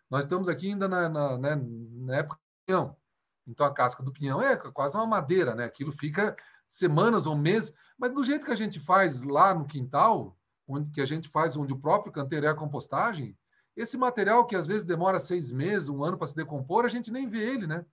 Nós 0.09 0.25
estamos 0.25 0.49
aqui 0.49 0.69
ainda 0.69 0.89
na, 0.89 1.11
na, 1.11 1.37
né, 1.37 1.57
na 1.57 2.17
época 2.17 2.37
do 2.37 2.65
pinhão. 2.65 2.97
Então, 3.47 3.67
a 3.67 3.75
casca 3.75 4.03
do 4.03 4.13
pinhão 4.13 4.41
é 4.41 4.57
quase 4.57 4.97
uma 4.97 5.07
madeira, 5.07 5.55
né? 5.55 5.65
Aquilo 5.65 5.93
fica 5.93 6.35
semanas 6.67 7.27
ou 7.27 7.37
meses. 7.37 7.71
Mas 7.99 8.13
do 8.13 8.25
jeito 8.25 8.47
que 8.47 8.53
a 8.53 8.57
gente 8.57 8.81
faz 8.81 9.23
lá 9.23 9.53
no 9.53 9.67
quintal, 9.67 10.39
onde 10.67 10.91
que 10.91 11.03
a 11.03 11.07
gente 11.07 11.29
faz 11.29 11.55
onde 11.55 11.75
o 11.75 11.79
próprio 11.79 12.15
canteiro 12.15 12.47
é 12.47 12.49
a 12.49 12.55
compostagem, 12.55 13.37
esse 13.77 13.99
material 13.99 14.47
que 14.47 14.57
às 14.57 14.67
vezes 14.67 14.87
demora 14.87 15.21
seis 15.21 15.53
meses, 15.53 15.91
um 15.91 16.03
ano 16.03 16.17
para 16.17 16.27
se 16.27 16.35
decompor, 16.35 16.87
a 16.87 16.89
gente 16.89 17.13
nem 17.13 17.29
vê 17.29 17.41
ele, 17.41 17.67
né? 17.67 17.85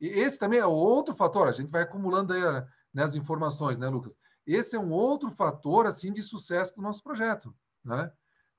Esse 0.00 0.38
também 0.38 0.58
é 0.58 0.66
outro 0.66 1.14
fator, 1.14 1.48
a 1.48 1.52
gente 1.52 1.70
vai 1.70 1.82
acumulando 1.82 2.32
aí 2.32 2.40
né, 2.92 3.02
as 3.02 3.14
informações, 3.14 3.78
né, 3.78 3.88
Lucas? 3.88 4.18
Esse 4.46 4.74
é 4.74 4.80
um 4.80 4.90
outro 4.90 5.30
fator 5.30 5.86
assim 5.86 6.12
de 6.12 6.22
sucesso 6.22 6.74
do 6.74 6.82
nosso 6.82 7.02
projeto, 7.02 7.54
né? 7.84 8.10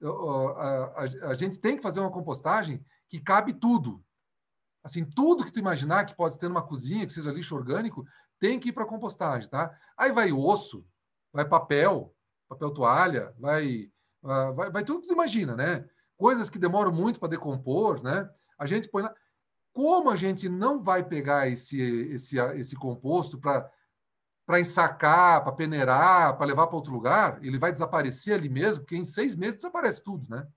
A, 0.01 0.93
a, 0.95 1.03
a, 1.29 1.33
gente 1.35 1.59
tem 1.59 1.77
que 1.77 1.81
fazer 1.81 1.99
uma 1.99 2.11
compostagem 2.11 2.83
que 3.07 3.19
cabe 3.19 3.53
tudo. 3.53 4.03
Assim, 4.83 5.05
tudo 5.05 5.45
que 5.45 5.51
tu 5.51 5.59
imaginar 5.59 6.05
que 6.05 6.15
pode 6.15 6.37
ter 6.37 6.49
numa 6.49 6.61
cozinha, 6.61 7.05
que 7.05 7.13
seja 7.13 7.31
lixo 7.31 7.55
orgânico, 7.55 8.05
tem 8.37 8.59
que 8.59 8.69
ir 8.69 8.73
para 8.73 8.85
compostagem, 8.85 9.49
tá? 9.49 9.73
Aí 9.97 10.11
vai 10.11 10.31
osso, 10.33 10.85
vai 11.31 11.47
papel, 11.47 12.13
papel 12.49 12.71
toalha, 12.71 13.33
vai, 13.39 13.89
vai, 14.21 14.69
vai 14.69 14.83
tudo 14.83 15.01
que 15.01 15.07
tu 15.07 15.13
imagina, 15.13 15.55
né? 15.55 15.87
Coisas 16.17 16.49
que 16.49 16.59
demoram 16.59 16.91
muito 16.91 17.19
para 17.19 17.29
decompor, 17.29 18.03
né? 18.03 18.29
A 18.57 18.65
gente 18.65 18.89
põe 18.89 19.03
lá. 19.03 19.13
Como 19.73 20.11
a 20.11 20.15
gente 20.15 20.47
não 20.47 20.81
vai 20.81 21.03
pegar 21.03 21.49
esse, 21.49 21.81
esse, 21.81 22.37
esse 22.39 22.75
composto 22.75 23.39
para 23.39 24.59
ensacar, 24.59 25.43
para 25.43 25.51
peneirar, 25.51 26.37
para 26.37 26.45
levar 26.45 26.67
para 26.67 26.75
outro 26.75 26.93
lugar, 26.93 27.43
ele 27.43 27.57
vai 27.57 27.71
desaparecer 27.71 28.35
ali 28.35 28.47
mesmo, 28.47 28.83
porque 28.83 28.95
em 28.95 29.03
seis 29.03 29.35
meses 29.35 29.55
desaparece 29.55 30.03
tudo, 30.03 30.29
né? 30.29 30.47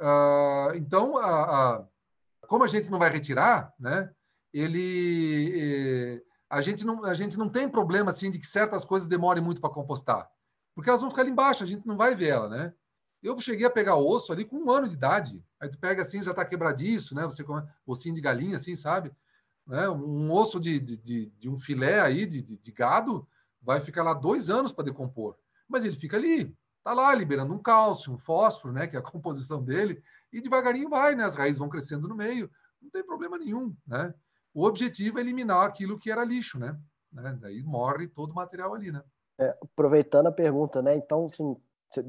Uh, 0.00 0.74
então, 0.74 1.16
a, 1.16 1.76
a, 1.76 1.84
como 2.48 2.64
a 2.64 2.66
gente 2.66 2.90
não 2.90 2.98
vai 2.98 3.10
retirar, 3.10 3.72
né? 3.78 4.10
Ele, 4.52 6.24
a 6.50 6.60
gente 6.60 6.84
não, 6.84 7.04
a 7.04 7.14
gente 7.14 7.38
não 7.38 7.48
tem 7.48 7.68
problema 7.68 8.10
assim 8.10 8.30
de 8.30 8.38
que 8.38 8.46
certas 8.46 8.84
coisas 8.84 9.06
demorem 9.06 9.42
muito 9.42 9.60
para 9.60 9.70
compostar, 9.70 10.28
porque 10.74 10.88
elas 10.88 11.00
vão 11.00 11.10
ficar 11.10 11.22
ali 11.22 11.30
embaixo, 11.30 11.62
a 11.62 11.66
gente 11.66 11.86
não 11.86 11.96
vai 11.96 12.14
ver 12.14 12.30
ela, 12.30 12.48
né? 12.48 12.74
Eu 13.22 13.38
cheguei 13.40 13.66
a 13.66 13.70
pegar 13.70 13.96
osso 13.96 14.32
ali 14.32 14.44
com 14.44 14.56
um 14.56 14.70
ano 14.70 14.86
de 14.86 14.94
idade. 14.94 15.44
Aí 15.60 15.68
tu 15.68 15.78
pega 15.78 16.02
assim, 16.02 16.22
já 16.22 16.30
está 16.30 16.44
quebradiço, 16.44 17.14
né? 17.14 17.24
Você 17.24 17.42
come 17.42 17.66
ossinho 17.86 18.14
de 18.14 18.20
galinha, 18.20 18.56
assim, 18.56 18.76
sabe? 18.76 19.12
Né? 19.66 19.88
Um 19.88 20.32
osso 20.32 20.60
de, 20.60 20.78
de, 20.78 21.26
de 21.26 21.48
um 21.48 21.56
filé 21.56 22.00
aí 22.00 22.24
de, 22.24 22.40
de, 22.40 22.56
de, 22.56 22.72
gado 22.72 23.26
vai 23.60 23.80
ficar 23.80 24.02
lá 24.02 24.14
dois 24.14 24.48
anos 24.48 24.72
para 24.72 24.84
decompor. 24.84 25.36
Mas 25.68 25.84
ele 25.84 25.96
fica 25.96 26.16
ali, 26.16 26.56
tá 26.82 26.94
lá 26.94 27.12
liberando 27.14 27.52
um 27.52 27.58
cálcio, 27.58 28.12
um 28.12 28.18
fósforo, 28.18 28.72
né? 28.72 28.86
Que 28.86 28.96
é 28.96 29.00
a 29.00 29.02
composição 29.02 29.62
dele, 29.62 30.02
e 30.32 30.40
devagarinho 30.40 30.88
vai, 30.88 31.14
né? 31.14 31.24
As 31.24 31.34
raízes 31.34 31.58
vão 31.58 31.68
crescendo 31.68 32.08
no 32.08 32.14
meio, 32.14 32.50
não 32.80 32.88
tem 32.90 33.04
problema 33.04 33.36
nenhum, 33.36 33.76
né? 33.86 34.14
O 34.54 34.64
objetivo 34.64 35.18
é 35.18 35.20
eliminar 35.20 35.66
aquilo 35.66 35.98
que 35.98 36.10
era 36.10 36.24
lixo, 36.24 36.58
né? 36.58 36.78
né? 37.12 37.36
Daí 37.40 37.62
morre 37.62 38.08
todo 38.08 38.30
o 38.30 38.34
material 38.34 38.74
ali, 38.74 38.90
né? 38.90 39.02
É, 39.38 39.56
aproveitando 39.62 40.26
a 40.26 40.32
pergunta, 40.32 40.82
né? 40.82 40.96
Então, 40.96 41.26
assim, 41.26 41.56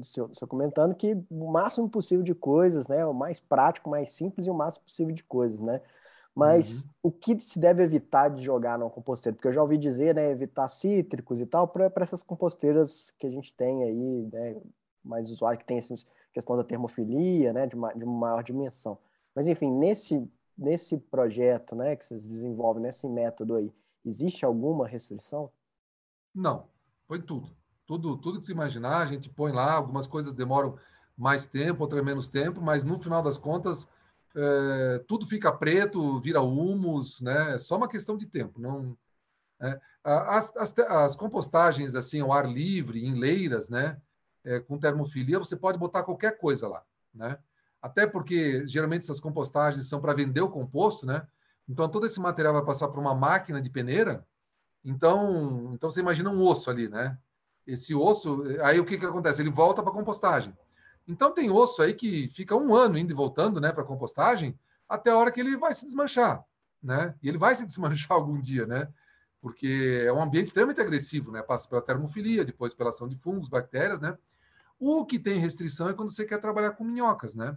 senhor, 0.02 0.30
comentando 0.48 0.94
que 0.94 1.16
o 1.30 1.50
máximo 1.50 1.88
possível 1.88 2.24
de 2.24 2.34
coisas, 2.34 2.88
né? 2.88 3.04
O 3.06 3.14
mais 3.14 3.40
prático, 3.40 3.88
mais 3.88 4.10
simples 4.10 4.46
e 4.46 4.50
o 4.50 4.54
máximo 4.54 4.84
possível 4.84 5.14
de 5.14 5.24
coisas, 5.24 5.60
né? 5.60 5.80
Mas 6.34 6.84
uhum. 6.84 6.90
o 7.04 7.12
que 7.12 7.38
se 7.40 7.58
deve 7.58 7.82
evitar 7.82 8.28
de 8.28 8.42
jogar 8.42 8.78
numa 8.78 8.90
composteira? 8.90 9.34
Porque 9.34 9.48
eu 9.48 9.52
já 9.52 9.62
ouvi 9.62 9.76
dizer, 9.76 10.14
né, 10.14 10.30
evitar 10.30 10.68
cítricos 10.68 11.40
e 11.40 11.46
tal, 11.46 11.66
para 11.66 11.90
essas 11.96 12.22
composteiras 12.22 13.10
que 13.18 13.26
a 13.26 13.30
gente 13.30 13.52
tem 13.52 13.82
aí, 13.82 14.28
né, 14.32 14.60
mais 15.04 15.30
usuário 15.30 15.58
que 15.58 15.64
tem 15.64 15.78
essa 15.78 15.94
questão 16.32 16.56
da 16.56 16.64
termofilia, 16.64 17.52
né, 17.52 17.66
de 17.66 17.74
uma, 17.74 17.92
de 17.92 18.04
uma 18.04 18.18
maior 18.18 18.42
dimensão. 18.44 18.96
Mas, 19.34 19.48
enfim, 19.48 19.70
nesse, 19.70 20.26
nesse 20.56 20.96
projeto, 20.96 21.74
né, 21.74 21.96
que 21.96 22.04
vocês 22.04 22.26
desenvolvem, 22.26 22.84
nesse 22.84 23.08
método 23.08 23.56
aí, 23.56 23.72
existe 24.04 24.44
alguma 24.44 24.86
restrição? 24.86 25.50
Não, 26.34 26.68
foi 27.06 27.20
tudo. 27.20 27.50
Tudo, 27.90 28.16
tudo 28.16 28.38
que 28.38 28.46
tu 28.46 28.52
imaginar, 28.52 28.98
a 28.98 29.06
gente 29.06 29.28
põe 29.28 29.50
lá, 29.50 29.72
algumas 29.72 30.06
coisas 30.06 30.32
demoram 30.32 30.78
mais 31.18 31.48
tempo, 31.48 31.82
outras 31.82 32.04
menos 32.04 32.28
tempo, 32.28 32.60
mas 32.62 32.84
no 32.84 32.96
final 32.96 33.20
das 33.20 33.36
contas, 33.36 33.88
é, 34.32 35.02
tudo 35.08 35.26
fica 35.26 35.50
preto, 35.50 36.20
vira 36.20 36.40
humus, 36.40 37.20
né? 37.20 37.56
É 37.56 37.58
só 37.58 37.76
uma 37.76 37.88
questão 37.88 38.16
de 38.16 38.26
tempo. 38.26 38.60
Não, 38.60 38.96
é. 39.60 39.80
As, 40.04 40.56
as, 40.56 40.78
as, 40.78 41.16
compostagens 41.16 41.96
assim 41.96 42.20
ao 42.20 42.32
ar 42.32 42.48
livre, 42.48 43.04
em 43.04 43.18
leiras, 43.18 43.68
né, 43.68 44.00
é, 44.44 44.60
com 44.60 44.78
termofilia, 44.78 45.40
você 45.40 45.56
pode 45.56 45.76
botar 45.76 46.04
qualquer 46.04 46.38
coisa 46.38 46.68
lá, 46.68 46.84
né? 47.12 47.38
Até 47.82 48.06
porque 48.06 48.64
geralmente 48.68 49.02
essas 49.02 49.18
compostagens 49.18 49.88
são 49.88 50.00
para 50.00 50.14
vender 50.14 50.42
o 50.42 50.48
composto, 50.48 51.06
né? 51.06 51.26
Então 51.68 51.88
todo 51.88 52.06
esse 52.06 52.20
material 52.20 52.52
vai 52.54 52.64
passar 52.64 52.86
por 52.86 53.00
uma 53.00 53.16
máquina 53.16 53.60
de 53.60 53.68
peneira. 53.68 54.24
Então, 54.84 55.72
então 55.74 55.90
você 55.90 55.98
imagina 55.98 56.30
um 56.30 56.40
osso 56.40 56.70
ali, 56.70 56.88
né? 56.88 57.18
Esse 57.66 57.94
osso, 57.94 58.42
aí 58.62 58.80
o 58.80 58.84
que 58.84 58.98
que 58.98 59.06
acontece? 59.06 59.42
Ele 59.42 59.50
volta 59.50 59.82
para 59.82 59.92
compostagem. 59.92 60.56
Então 61.06 61.32
tem 61.32 61.50
osso 61.50 61.82
aí 61.82 61.94
que 61.94 62.28
fica 62.28 62.56
um 62.56 62.74
ano 62.74 62.98
indo 62.98 63.12
e 63.12 63.14
voltando, 63.14 63.60
né, 63.60 63.72
para 63.72 63.84
compostagem, 63.84 64.58
até 64.88 65.10
a 65.10 65.16
hora 65.16 65.30
que 65.30 65.40
ele 65.40 65.56
vai 65.56 65.72
se 65.74 65.84
desmanchar, 65.84 66.44
né? 66.82 67.14
E 67.22 67.28
ele 67.28 67.38
vai 67.38 67.54
se 67.54 67.64
desmanchar 67.66 68.12
algum 68.12 68.40
dia, 68.40 68.66
né? 68.66 68.88
porque 69.40 70.04
é 70.06 70.12
um 70.12 70.22
ambiente 70.22 70.46
extremamente 70.46 70.80
agressivo, 70.80 71.32
né? 71.32 71.42
Passa 71.42 71.66
pela 71.68 71.80
termofilia, 71.80 72.44
depois 72.44 72.74
pela 72.74 72.90
ação 72.90 73.08
de 73.08 73.16
fungos, 73.16 73.48
bactérias, 73.48 74.00
né? 74.00 74.16
O 74.78 75.04
que 75.04 75.18
tem 75.18 75.38
restrição 75.38 75.88
é 75.88 75.94
quando 75.94 76.10
você 76.10 76.24
quer 76.24 76.38
trabalhar 76.40 76.72
com 76.72 76.84
minhocas, 76.84 77.34
né? 77.34 77.56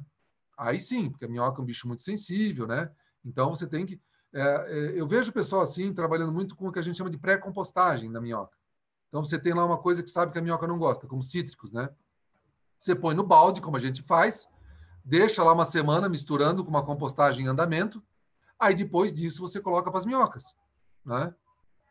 Aí 0.57 0.79
sim, 0.79 1.09
porque 1.09 1.25
a 1.25 1.27
minhoca 1.27 1.59
é 1.59 1.61
um 1.61 1.65
bicho 1.65 1.87
muito 1.87 2.01
sensível, 2.01 2.65
né? 2.65 2.89
Então 3.23 3.49
você 3.49 3.67
tem 3.67 3.85
que. 3.85 3.99
É, 4.33 4.41
é, 4.41 4.99
eu 4.99 5.07
vejo 5.07 5.29
o 5.29 5.33
pessoal 5.33 5.61
assim, 5.61 5.93
trabalhando 5.93 6.31
muito 6.31 6.55
com 6.55 6.67
o 6.67 6.71
que 6.71 6.79
a 6.79 6.81
gente 6.81 6.97
chama 6.97 7.09
de 7.09 7.17
pré-compostagem 7.17 8.09
na 8.09 8.21
minhoca. 8.21 8.57
Então 9.13 9.23
você 9.23 9.37
tem 9.37 9.53
lá 9.53 9.63
uma 9.63 9.77
coisa 9.77 10.01
que 10.01 10.09
sabe 10.09 10.31
que 10.31 10.39
a 10.39 10.41
minhoca 10.41 10.65
não 10.65 10.79
gosta, 10.79 11.05
como 11.05 11.21
cítricos, 11.21 11.71
né? 11.71 11.87
Você 12.79 12.95
põe 12.95 13.13
no 13.13 13.21
balde, 13.21 13.61
como 13.61 13.77
a 13.77 13.79
gente 13.79 14.01
faz, 14.01 14.49
deixa 15.05 15.43
lá 15.43 15.53
uma 15.53 15.65
semana 15.65 16.09
misturando 16.09 16.63
com 16.63 16.71
uma 16.71 16.83
compostagem 16.83 17.45
em 17.45 17.47
andamento, 17.47 18.01
aí 18.59 18.73
depois 18.73 19.13
disso 19.13 19.39
você 19.39 19.61
coloca 19.61 19.91
para 19.91 19.99
as 19.99 20.05
minhocas, 20.07 20.55
né? 21.05 21.31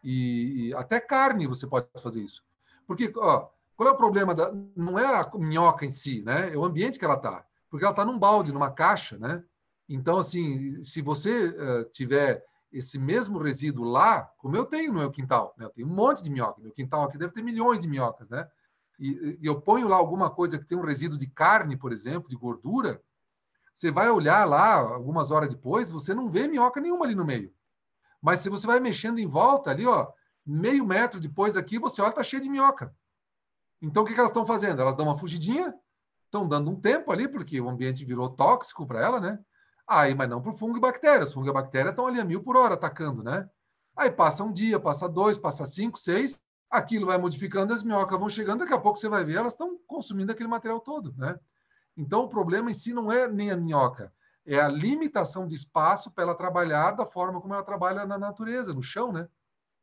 E, 0.03 0.70
e, 0.70 0.75
até 0.75 0.99
carne 0.99 1.47
você 1.47 1.64
pode 1.64 1.87
fazer 2.03 2.23
isso. 2.23 2.43
Porque, 2.89 3.12
ó, 3.16 3.51
qual 3.77 3.89
é 3.89 3.93
o 3.93 3.97
problema? 3.97 4.35
Da, 4.35 4.53
não 4.75 4.99
é 4.99 5.07
a 5.07 5.31
minhoca 5.39 5.87
em 5.87 5.91
si, 5.91 6.23
né? 6.23 6.53
É 6.53 6.57
o 6.57 6.64
ambiente 6.64 6.99
que 6.99 7.05
ela 7.05 7.14
está. 7.14 7.47
Porque 7.70 7.85
ela 7.85 7.93
está 7.93 8.05
num 8.05 8.18
balde, 8.18 8.53
numa 8.53 8.73
caixa, 8.73 9.16
né? 9.16 9.45
Então, 9.89 10.18
assim, 10.18 10.83
se 10.83 11.01
você 11.01 11.51
uh, 11.51 11.85
tiver 11.93 12.45
esse 12.73 12.99
mesmo 12.99 13.39
resíduo 13.39 13.85
lá, 13.85 14.23
como 14.39 14.57
eu 14.57 14.64
tenho 14.64 14.93
no 14.93 15.01
meu 15.01 15.11
quintal, 15.11 15.55
né? 15.59 15.66
eu 15.66 15.70
tenho 15.70 15.89
um 15.89 15.95
monte 15.95 16.23
de 16.23 16.31
minhoca. 16.31 16.61
Meu 16.61 16.73
quintal 16.73 17.05
aqui 17.05 17.18
deve 17.18 17.33
ter 17.33 17.43
milhões 17.43 17.79
de 17.79 17.89
minhocas, 17.89 18.29
né? 18.29 18.49
E, 18.99 19.39
e 19.41 19.47
eu 19.47 19.61
ponho 19.61 19.89
lá 19.89 19.97
alguma 19.97 20.31
coisa 20.31 20.59
que 20.59 20.64
tem 20.64 20.79
um 20.79 20.85
resíduo 20.85 21.18
de 21.18 21.27
carne, 21.27 21.77
por 21.77 21.93
exemplo, 21.93 22.29
de 22.29 22.37
gordura, 22.37 23.03
você 23.75 23.91
vai 23.91 24.09
olhar 24.11 24.45
lá 24.45 24.75
algumas 24.75 25.31
horas 25.31 25.49
depois, 25.49 25.91
você 25.91 26.14
não 26.14 26.29
vê 26.29 26.47
minhoca 26.47 26.81
nenhuma 26.81 27.05
ali 27.05 27.14
no 27.14 27.25
meio. 27.25 27.53
Mas 28.20 28.41
se 28.41 28.49
você 28.49 28.66
vai 28.66 28.79
mexendo 28.79 29.18
em 29.18 29.27
volta 29.27 29.70
ali, 29.70 29.87
ó, 29.87 30.12
meio 30.47 30.87
metro 30.87 31.18
depois 31.18 31.57
aqui, 31.57 31.79
você 31.79 32.01
olha, 32.01 32.12
tá 32.12 32.23
cheio 32.23 32.43
de 32.43 32.49
minhoca. 32.49 32.95
Então, 33.81 34.03
o 34.03 34.07
que, 34.07 34.14
que 34.14 34.20
elas 34.20 34.31
estão 34.31 34.47
fazendo? 34.47 34.81
Elas 34.81 34.95
dão 34.95 35.07
uma 35.07 35.18
fugidinha, 35.18 35.75
estão 36.25 36.49
dando 36.49 36.70
um 36.70 36.81
tempo 36.81 37.11
ali, 37.11 37.27
porque 37.27 37.61
o 37.61 37.68
ambiente 37.68 38.05
virou 38.05 38.29
tóxico 38.31 38.87
para 38.87 39.01
ela, 39.01 39.20
né? 39.20 39.39
Aí, 39.89 40.14
mas 40.14 40.28
não 40.28 40.41
para 40.41 40.53
o 40.53 40.57
fungo 40.57 40.76
e 40.76 40.80
bactérias. 40.80 41.33
Fungo 41.33 41.49
e 41.49 41.53
bactéria 41.53 41.91
estão 41.91 42.07
ali 42.07 42.20
a 42.20 42.24
mil 42.24 42.43
por 42.43 42.57
hora 42.57 42.74
atacando, 42.74 43.22
né? 43.22 43.49
Aí 43.97 44.11
passa 44.11 44.43
um 44.43 44.53
dia, 44.53 44.80
passa 44.80 45.09
dois, 45.09 45.37
passa 45.37 45.64
cinco, 45.66 45.99
seis, 45.99 46.43
aquilo 46.70 47.07
vai 47.07 47.18
modificando, 47.18 47.74
as 47.74 47.83
minhocas 47.83 48.18
vão 48.18 48.28
chegando, 48.28 48.61
daqui 48.61 48.72
a 48.72 48.78
pouco 48.78 48.99
você 48.99 49.09
vai 49.09 49.22
ver, 49.24 49.37
elas 49.37 49.53
estão 49.53 49.78
consumindo 49.87 50.33
aquele 50.33 50.49
material 50.49 50.80
todo, 50.80 51.14
né? 51.16 51.39
Então, 51.95 52.22
o 52.22 52.28
problema 52.28 52.70
em 52.70 52.74
si 52.74 52.95
não 52.95 53.12
é 53.12 53.28
nem 53.28 53.51
a 53.51 53.57
minhoca, 53.57 54.11
é 54.47 54.59
a 54.59 54.68
limitação 54.68 55.47
de 55.47 55.55
espaço 55.55 56.11
para 56.11 56.24
ela 56.24 56.35
trabalhar 56.35 56.93
da 56.93 57.05
forma 57.05 57.41
como 57.41 57.53
ela 57.53 57.62
trabalha 57.62 58.07
na 58.07 58.16
natureza, 58.16 58.72
no 58.72 58.83
chão, 58.83 59.12
né? 59.12 59.28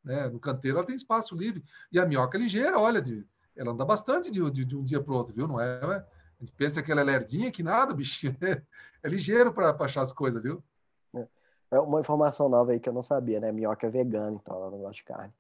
né? 0.04 0.28
No 0.28 0.40
canteiro 0.40 0.78
ela 0.78 0.88
tem 0.88 0.96
espaço 0.96 1.36
livre. 1.36 1.64
E 1.92 2.00
a 2.00 2.06
minhoca 2.06 2.38
é 2.38 2.42
ligeira, 2.42 2.80
olha, 2.80 3.02
de, 3.02 3.26
ela 3.56 3.72
anda 3.72 3.86
bastante 3.86 4.32
de, 4.32 4.50
de, 4.50 4.66
de 4.66 4.76
um 4.76 4.84
dia 4.84 5.02
para 5.02 5.14
o 5.14 5.16
outro, 5.16 5.34
viu? 5.34 5.48
Não 5.48 5.62
é, 5.62 6.06
A 6.40 6.46
gente 6.46 6.54
pensa 6.56 6.82
que 6.82 6.92
ela 6.92 7.02
é 7.02 7.04
lerdinha, 7.04 7.52
que 7.52 7.62
nada, 7.62 7.94
bichinho. 7.94 8.36
É, 8.42 8.62
é 9.04 9.10
ligeiro 9.10 9.54
para 9.54 9.72
achar 9.72 10.02
as 10.02 10.14
coisas, 10.14 10.42
viu? 10.42 10.64
É. 11.14 11.28
é 11.72 11.80
uma 11.80 12.00
informação 12.00 12.48
nova 12.48 12.72
aí 12.72 12.80
que 12.80 12.88
eu 12.88 12.94
não 12.94 13.04
sabia, 13.04 13.40
né? 13.40 13.52
Minhoca 13.52 13.88
é 13.88 13.90
vegana, 13.90 14.40
então 14.42 14.56
ela 14.56 14.72
não 14.72 14.80
gosta 14.80 14.96
de 14.96 15.04
carne. 15.04 15.34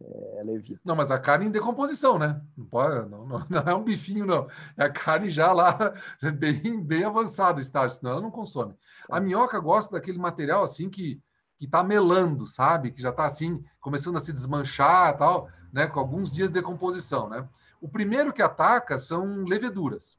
É, 0.00 0.40
ela 0.40 0.52
evita. 0.52 0.80
Não, 0.84 0.94
mas 0.94 1.10
a 1.10 1.18
carne 1.18 1.46
em 1.46 1.50
decomposição, 1.50 2.18
né? 2.18 2.40
Não, 2.56 2.66
pode, 2.66 3.08
não, 3.08 3.26
não, 3.26 3.46
não 3.48 3.62
é 3.62 3.74
um 3.74 3.82
bifinho, 3.82 4.26
não. 4.26 4.48
É 4.76 4.84
a 4.84 4.92
carne 4.92 5.30
já 5.30 5.52
lá, 5.52 5.76
bem, 6.38 6.80
bem 6.80 7.04
avançado 7.04 7.60
estágio, 7.60 7.96
senão 7.96 8.12
ela 8.12 8.20
não 8.20 8.30
consome. 8.30 8.74
A 9.10 9.16
é. 9.16 9.20
minhoca 9.20 9.58
gosta 9.58 9.96
daquele 9.96 10.18
material 10.18 10.62
assim 10.62 10.90
que 10.90 11.20
que 11.58 11.64
está 11.64 11.82
melando, 11.82 12.46
sabe? 12.46 12.92
Que 12.92 13.02
já 13.02 13.10
está 13.10 13.24
assim, 13.24 13.62
começando 13.80 14.16
a 14.16 14.20
se 14.20 14.32
desmanchar 14.32 15.16
tal, 15.18 15.48
né? 15.72 15.88
Com 15.88 15.98
alguns 15.98 16.32
dias 16.32 16.48
de 16.48 16.54
decomposição, 16.54 17.28
né? 17.28 17.46
O 17.80 17.88
primeiro 17.88 18.32
que 18.32 18.42
ataca 18.42 18.98
são 18.98 19.44
leveduras, 19.44 20.18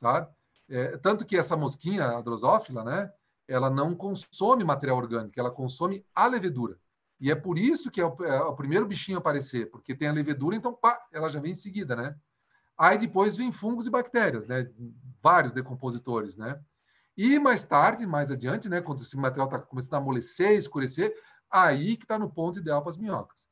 tá? 0.00 0.30
É, 0.68 0.96
tanto 0.96 1.24
que 1.24 1.36
essa 1.36 1.56
mosquinha, 1.56 2.04
a 2.06 2.20
drosófila, 2.20 2.82
né? 2.84 3.12
Ela 3.46 3.70
não 3.70 3.94
consome 3.94 4.64
material 4.64 4.96
orgânico, 4.96 5.38
ela 5.38 5.50
consome 5.50 6.04
a 6.14 6.26
levedura. 6.26 6.78
E 7.20 7.30
é 7.30 7.34
por 7.34 7.58
isso 7.58 7.90
que 7.90 8.00
é 8.00 8.04
o, 8.04 8.24
é 8.24 8.42
o 8.42 8.54
primeiro 8.54 8.86
bichinho 8.86 9.18
a 9.18 9.20
aparecer, 9.20 9.70
porque 9.70 9.94
tem 9.94 10.08
a 10.08 10.12
levedura, 10.12 10.56
então 10.56 10.74
pá, 10.74 11.00
ela 11.12 11.28
já 11.28 11.40
vem 11.40 11.52
em 11.52 11.54
seguida, 11.54 11.94
né? 11.96 12.16
Aí 12.76 12.98
depois 12.98 13.36
vem 13.36 13.52
fungos 13.52 13.86
e 13.86 13.90
bactérias, 13.90 14.46
né? 14.46 14.70
Vários 15.22 15.52
decompositores, 15.52 16.36
né? 16.36 16.60
E 17.16 17.38
mais 17.38 17.64
tarde, 17.64 18.06
mais 18.06 18.30
adiante, 18.30 18.68
né? 18.68 18.82
Quando 18.82 19.00
esse 19.00 19.16
material 19.16 19.46
está 19.46 19.58
começando 19.58 19.94
a 19.94 19.98
amolecer, 19.98 20.52
escurecer, 20.52 21.14
aí 21.50 21.96
que 21.96 22.04
está 22.04 22.18
no 22.18 22.30
ponto 22.30 22.58
ideal 22.58 22.82
para 22.82 22.90
as 22.90 22.98
minhocas. 22.98 23.48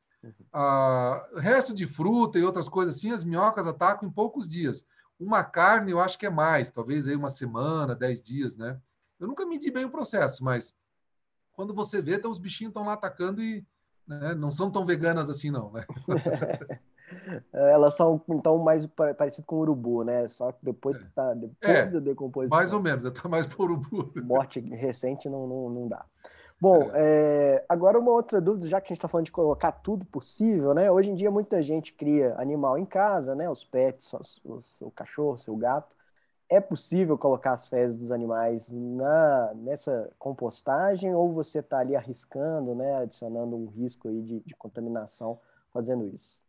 Ah, 0.53 1.27
resto 1.37 1.75
de 1.75 1.87
fruta 1.87 2.39
e 2.39 2.45
outras 2.45 2.69
coisas 2.69 2.97
assim, 2.97 3.13
as 3.13 3.25
minhocas 3.25 3.67
atacam 3.67 4.09
em 4.09 4.13
poucos 4.13 4.49
dias. 4.49 4.85
Uma 5.19 5.45
carne, 5.45 5.93
eu 5.93 6.01
acho 6.01 6.19
que 6.19 6.27
é 6.27 6.31
mais, 6.31 6.71
talvez 6.71 7.07
aí 7.07 7.15
uma 7.15 7.29
semana, 7.29 7.95
dez 7.95 8.21
dias, 8.21 8.57
né? 8.57 8.81
Eu 9.19 9.29
nunca 9.29 9.47
medi 9.47 9.71
bem 9.71 9.85
o 9.85 9.91
processo, 9.91 10.45
mas 10.45 10.75
quando 11.53 11.73
você 11.73 12.03
vê, 12.03 12.17
então, 12.17 12.31
os 12.31 12.39
bichinhos 12.39 12.71
estão 12.71 12.85
lá 12.85 12.95
atacando 12.95 13.43
e 13.43 13.65
né, 14.07 14.35
não 14.35 14.51
são 14.51 14.71
tão 14.71 14.85
veganas 14.85 15.31
assim, 15.31 15.51
não. 15.51 15.71
Né? 15.73 15.87
Elas 17.53 17.95
são, 17.97 18.21
então, 18.29 18.59
mais 18.59 18.87
parecidas 18.87 19.47
com 19.47 19.57
urubu, 19.57 20.03
né? 20.05 20.27
Só 20.29 20.53
que 20.53 20.65
depois 20.65 20.99
que 20.99 21.05
tá, 21.11 21.33
depois 21.35 21.79
é, 21.79 21.91
da 21.91 22.01
decomposição. 22.01 22.57
Mais 22.57 22.73
ou 22.73 22.83
menos, 22.83 23.05
está 23.05 23.27
mais 23.29 23.47
por 23.47 23.71
urubu. 23.71 24.13
Morte 24.23 24.61
recente 24.61 25.29
não, 25.29 25.47
não, 25.47 25.71
não 25.71 25.89
dá. 25.89 26.05
Bom, 26.61 26.91
é. 26.95 27.57
É, 27.57 27.65
agora 27.69 27.99
uma 27.99 28.11
outra 28.11 28.41
dúvida, 28.41 28.69
já 28.69 28.81
que 28.81 28.87
a 28.87 28.89
gente 28.89 28.99
está 28.99 29.09
falando 29.09 29.27
de 29.27 29.33
colocar 29.33 29.73
tudo 29.73 30.05
possível, 30.05 30.73
né? 30.73 30.91
Hoje 30.91 31.11
em 31.11 31.15
dia 31.15 31.31
muita 31.31 31.63
gente 31.63 31.93
cria 31.93 32.35
animal 32.39 32.79
em 32.79 32.87
casa, 32.87 33.35
né? 33.35 33.51
Os 33.51 33.65
pets, 33.65 34.13
os, 34.13 34.41
os, 34.45 34.81
o 34.81 34.91
cachorro, 34.91 35.35
o 35.35 35.39
seu 35.39 35.57
gato 35.57 35.95
é 36.49 36.61
possível 36.61 37.17
colocar 37.17 37.53
as 37.53 37.69
fezes 37.69 37.97
dos 37.97 38.11
animais 38.11 38.71
na, 38.71 39.53
nessa 39.55 40.11
compostagem 40.19 41.15
ou 41.15 41.33
você 41.33 41.61
está 41.61 41.79
ali 41.79 41.97
arriscando, 41.97 42.75
né, 42.75 42.97
adicionando 42.97 43.57
um 43.57 43.67
risco 43.67 44.09
aí 44.09 44.23
de, 44.23 44.41
de 44.41 44.55
contaminação 44.55 45.41
fazendo 45.73 46.07
isso? 46.07 46.43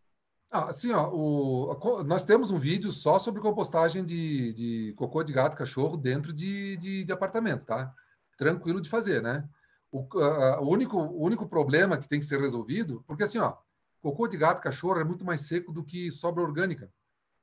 Ah, 0.52 0.70
assim, 0.70 0.92
ó, 0.92 1.10
o, 1.12 2.04
nós 2.04 2.24
temos 2.24 2.52
um 2.52 2.60
vídeo 2.60 2.92
só 2.92 3.20
sobre 3.20 3.42
compostagem 3.42 4.06
de, 4.06 4.54
de 4.54 4.94
cocô 4.96 5.24
de 5.24 5.34
gato 5.34 5.54
e 5.54 5.58
cachorro 5.58 5.98
dentro 5.98 6.32
de, 6.32 6.78
de, 6.78 7.04
de, 7.04 7.12
apartamento, 7.12 7.66
tá? 7.66 7.94
Tranquilo 8.38 8.80
de 8.80 8.90
fazer, 8.90 9.22
né? 9.22 9.48
O, 9.96 10.02
uh, 10.02 10.62
o, 10.62 10.70
único, 10.70 10.98
o 10.98 11.24
único 11.24 11.48
problema 11.48 11.98
que 11.98 12.10
tem 12.10 12.20
que 12.20 12.26
ser 12.26 12.42
resolvido, 12.42 13.02
porque 13.08 13.24
assim, 13.24 13.38
ó, 13.38 13.56
cocô 14.02 14.28
de 14.28 14.36
gato 14.36 14.62
cachorro 14.62 15.00
é 15.00 15.06
muito 15.06 15.24
mais 15.24 15.48
seco 15.48 15.72
do 15.72 15.86
que 15.86 16.12
sobra 16.12 16.44
orgânica. 16.44 16.92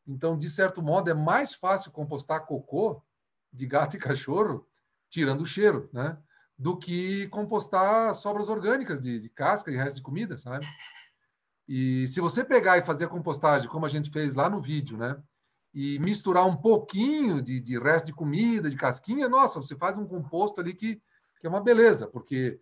Então, 0.07 0.37
de 0.37 0.51
certo 0.51 0.83
modo, 0.83 1.09
é 1.09 1.15
mais 1.15 1.55
fácil 1.55 1.91
compostar 1.91 2.45
cocô 2.45 3.03
de 3.51 3.65
gato 3.67 3.97
e 3.97 3.99
cachorro, 3.99 4.67
tirando 5.09 5.41
o 5.41 5.47
cheiro, 5.47 5.89
né? 5.95 6.19
Do 6.59 6.77
que 6.77 7.27
compostar 7.29 8.15
sobras 8.15 8.51
orgânicas 8.51 9.01
de, 9.01 9.19
de 9.19 9.31
casca 9.31 9.71
e 9.71 9.77
resto 9.77 9.97
de 9.97 10.03
comida, 10.03 10.37
sabe? 10.37 10.67
E 11.67 12.07
se 12.07 12.21
você 12.21 12.45
pegar 12.45 12.77
e 12.77 12.85
fazer 12.85 13.07
a 13.07 13.09
compostagem, 13.09 13.67
como 13.67 13.87
a 13.87 13.89
gente 13.89 14.11
fez 14.11 14.35
lá 14.35 14.51
no 14.51 14.61
vídeo, 14.61 14.99
né? 14.99 15.17
E 15.73 15.99
misturar 16.01 16.45
um 16.47 16.57
pouquinho 16.57 17.41
de, 17.41 17.59
de 17.61 17.79
resto 17.79 18.07
de 18.07 18.13
comida, 18.13 18.69
de 18.69 18.77
casquinha, 18.77 19.27
nossa, 19.27 19.59
você 19.59 19.75
faz 19.75 19.97
um 19.97 20.07
composto 20.07 20.61
ali 20.61 20.75
que, 20.75 21.01
que 21.43 21.47
é 21.49 21.51
uma 21.51 21.61
beleza, 21.61 22.07
porque 22.07 22.61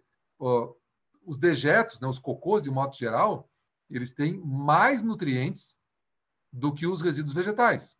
os 1.22 1.36
dejetos, 1.36 2.00
né, 2.00 2.08
os 2.08 2.18
cocôs, 2.18 2.62
de 2.62 2.70
modo 2.70 2.96
geral, 2.96 3.46
eles 3.90 4.14
têm 4.14 4.40
mais 4.40 5.02
nutrientes 5.02 5.76
do 6.50 6.72
que 6.72 6.86
os 6.86 7.02
resíduos 7.02 7.34
vegetais. 7.34 7.94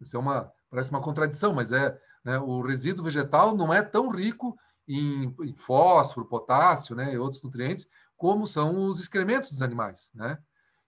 Isso 0.00 0.16
é 0.16 0.18
uma 0.18 0.50
parece 0.70 0.88
uma 0.88 1.02
contradição, 1.02 1.52
mas 1.52 1.70
é 1.70 2.00
né, 2.24 2.38
o 2.38 2.62
resíduo 2.62 3.04
vegetal 3.04 3.54
não 3.54 3.74
é 3.74 3.82
tão 3.82 4.08
rico 4.08 4.56
em, 4.88 5.34
em, 5.42 5.54
fósforo, 5.54 6.26
potássio, 6.26 6.96
né, 6.96 7.12
e 7.12 7.18
outros 7.18 7.42
nutrientes 7.42 7.86
como 8.16 8.46
são 8.46 8.86
os 8.86 9.00
excrementos 9.00 9.50
dos 9.50 9.62
animais, 9.62 10.10
né? 10.14 10.38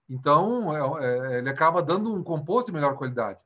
Então 0.09 0.75
é, 0.99 1.05
é, 1.05 1.37
ele 1.39 1.49
acaba 1.49 1.83
dando 1.83 2.13
um 2.13 2.23
composto 2.23 2.71
de 2.71 2.73
melhor 2.73 2.95
qualidade. 2.95 3.43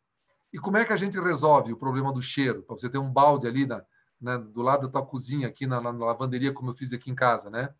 E 0.53 0.59
como 0.59 0.77
é 0.77 0.85
que 0.85 0.93
a 0.93 0.97
gente 0.97 1.19
resolve 1.19 1.73
o 1.73 1.77
problema 1.77 2.13
do 2.13 2.21
cheiro? 2.21 2.63
Para 2.63 2.77
você 2.77 2.89
ter 2.89 2.99
um 2.99 3.11
balde 3.11 3.47
ali 3.47 3.65
na, 3.65 3.83
né, 4.19 4.37
do 4.37 4.61
lado 4.61 4.87
da 4.87 4.91
tua 4.91 5.05
cozinha, 5.05 5.47
aqui 5.47 5.67
na, 5.67 5.79
na, 5.79 5.91
lavanderia, 5.91 6.53
como 6.53 6.71
eu 6.71 6.75
fiz 6.75 6.93
aqui 6.93 7.11
em 7.11 7.15
casa, 7.15 7.49
né? 7.49 7.73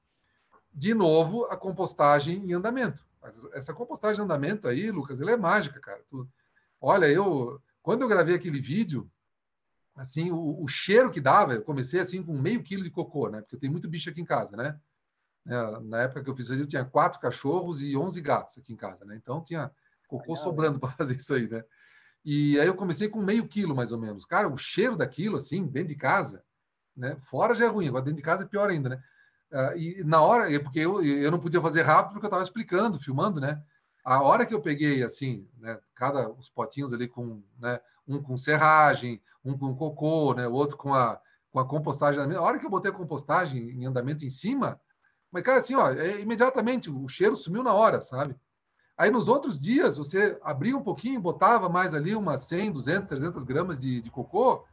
de 0.78 0.94
novo, 0.94 1.46
a 1.46 1.58
compostagem 1.58 2.38
em 2.46 2.54
andamento. 2.54 3.04
Essa 3.54 3.74
compostagem 3.74 4.22
em 4.22 4.26
andamento 4.26 4.68
aí, 4.68 4.92
Lucas, 4.92 5.20
ela 5.20 5.32
é 5.32 5.38
mágica, 5.38 5.80
cara. 5.80 6.04
Tu, 6.08 6.30
olha, 6.80 7.08
eu 7.08 7.60
quando 7.82 8.04
eu 8.04 8.08
gravei 8.08 8.36
aquele 8.36 8.60
vídeo, 8.60 9.10
assim, 9.96 10.30
o, 10.30 10.62
o, 10.62 10.68
cheiro 10.68 11.10
que 11.10 11.22
dava, 11.22 11.54
eu 11.54 11.64
comecei 11.64 12.00
assim 12.00 12.22
com 12.22 12.34
meio 12.34 12.62
quilo 12.62 12.84
de 12.84 12.92
cocô, 12.92 13.30
né? 13.30 13.42
Porque 13.42 13.56
eu 13.56 13.60
tenho 13.60 13.72
muito 13.72 13.90
bicho 13.90 14.10
aqui 14.10 14.22
em 14.22 14.26
casa, 14.26 14.56
né? 14.56 14.80
É, 15.48 15.80
na 15.80 16.02
época 16.02 16.24
que 16.24 16.30
eu 16.30 16.36
fiz 16.36 16.50
isso, 16.50 16.62
eu 16.62 16.68
tinha 16.68 16.86
quatro 16.86 17.20
cachorros 17.20 17.82
e 17.82 17.98
onze 17.98 18.22
gatos 18.22 18.58
aqui 18.58 18.74
em 18.74 18.76
casa, 18.76 19.04
né? 19.04 19.16
Então 19.16 19.42
tinha 19.42 19.72
cocô 20.08 20.36
sobrando 20.36 20.80
para 20.80 20.92
fazer 20.98 21.16
isso 21.16 21.34
aí, 21.34 21.48
né? 21.48 21.64
E 22.30 22.60
aí 22.60 22.68
eu 22.68 22.76
comecei 22.76 23.08
com 23.08 23.22
meio 23.22 23.48
quilo, 23.48 23.74
mais 23.74 23.94
ou 23.94 23.98
menos. 23.98 24.26
Cara, 24.26 24.50
o 24.50 24.58
cheiro 24.58 24.98
daquilo, 24.98 25.38
assim, 25.38 25.66
dentro 25.66 25.88
de 25.88 25.96
casa, 25.96 26.44
né? 26.94 27.16
Fora 27.22 27.56
já 27.56 27.64
é 27.64 27.68
ruim, 27.70 27.88
agora 27.88 28.04
dentro 28.04 28.18
de 28.18 28.22
casa 28.22 28.44
é 28.44 28.46
pior 28.46 28.70
ainda, 28.70 28.90
né? 28.90 29.04
Uh, 29.50 29.78
e 29.78 30.04
na 30.04 30.22
hora, 30.22 30.54
é 30.54 30.60
porque 30.60 30.80
eu, 30.80 31.02
eu 31.02 31.32
não 31.32 31.40
podia 31.40 31.62
fazer 31.62 31.84
rápido 31.84 32.12
porque 32.12 32.26
eu 32.26 32.28
estava 32.28 32.44
explicando, 32.44 33.00
filmando, 33.00 33.40
né? 33.40 33.64
A 34.04 34.22
hora 34.22 34.46
que 34.46 34.54
eu 34.54 34.60
peguei, 34.60 35.04
assim, 35.04 35.48
né, 35.58 35.80
cada 35.96 36.30
os 36.30 36.50
potinhos 36.50 36.92
ali 36.92 37.08
com, 37.08 37.42
né, 37.58 37.80
um 38.06 38.22
com 38.22 38.36
serragem, 38.36 39.22
um 39.42 39.58
com 39.58 39.74
cocô, 39.74 40.34
né, 40.34 40.46
o 40.50 40.52
outro 40.52 40.76
com 40.76 40.94
a, 40.94 41.22
com 41.50 41.60
a 41.60 41.66
compostagem. 41.66 42.22
A 42.36 42.42
hora 42.42 42.60
que 42.60 42.66
eu 42.66 42.70
botei 42.70 42.92
a 42.92 42.94
compostagem 42.94 43.70
em 43.70 43.86
andamento 43.86 44.26
em 44.26 44.30
cima, 44.30 44.82
mas, 45.32 45.44
cara, 45.44 45.60
assim, 45.60 45.76
ó, 45.76 45.92
é, 45.92 46.20
imediatamente 46.20 46.90
o 46.90 47.08
cheiro 47.08 47.38
sumiu 47.38 47.64
na 47.64 47.74
hora, 47.74 48.02
sabe? 48.02 48.36
Aí 48.98 49.12
nos 49.12 49.28
outros 49.28 49.60
dias, 49.60 49.98
você 49.98 50.40
abria 50.42 50.76
um 50.76 50.82
pouquinho, 50.82 51.22
botava 51.22 51.70
mais 51.70 51.94
ali 51.94 52.16
umas 52.16 52.42
100, 52.42 52.72
200, 52.72 53.08
300 53.08 53.44
gramas 53.44 53.78
de, 53.78 54.02
de 54.02 54.10
cocô, 54.10 54.66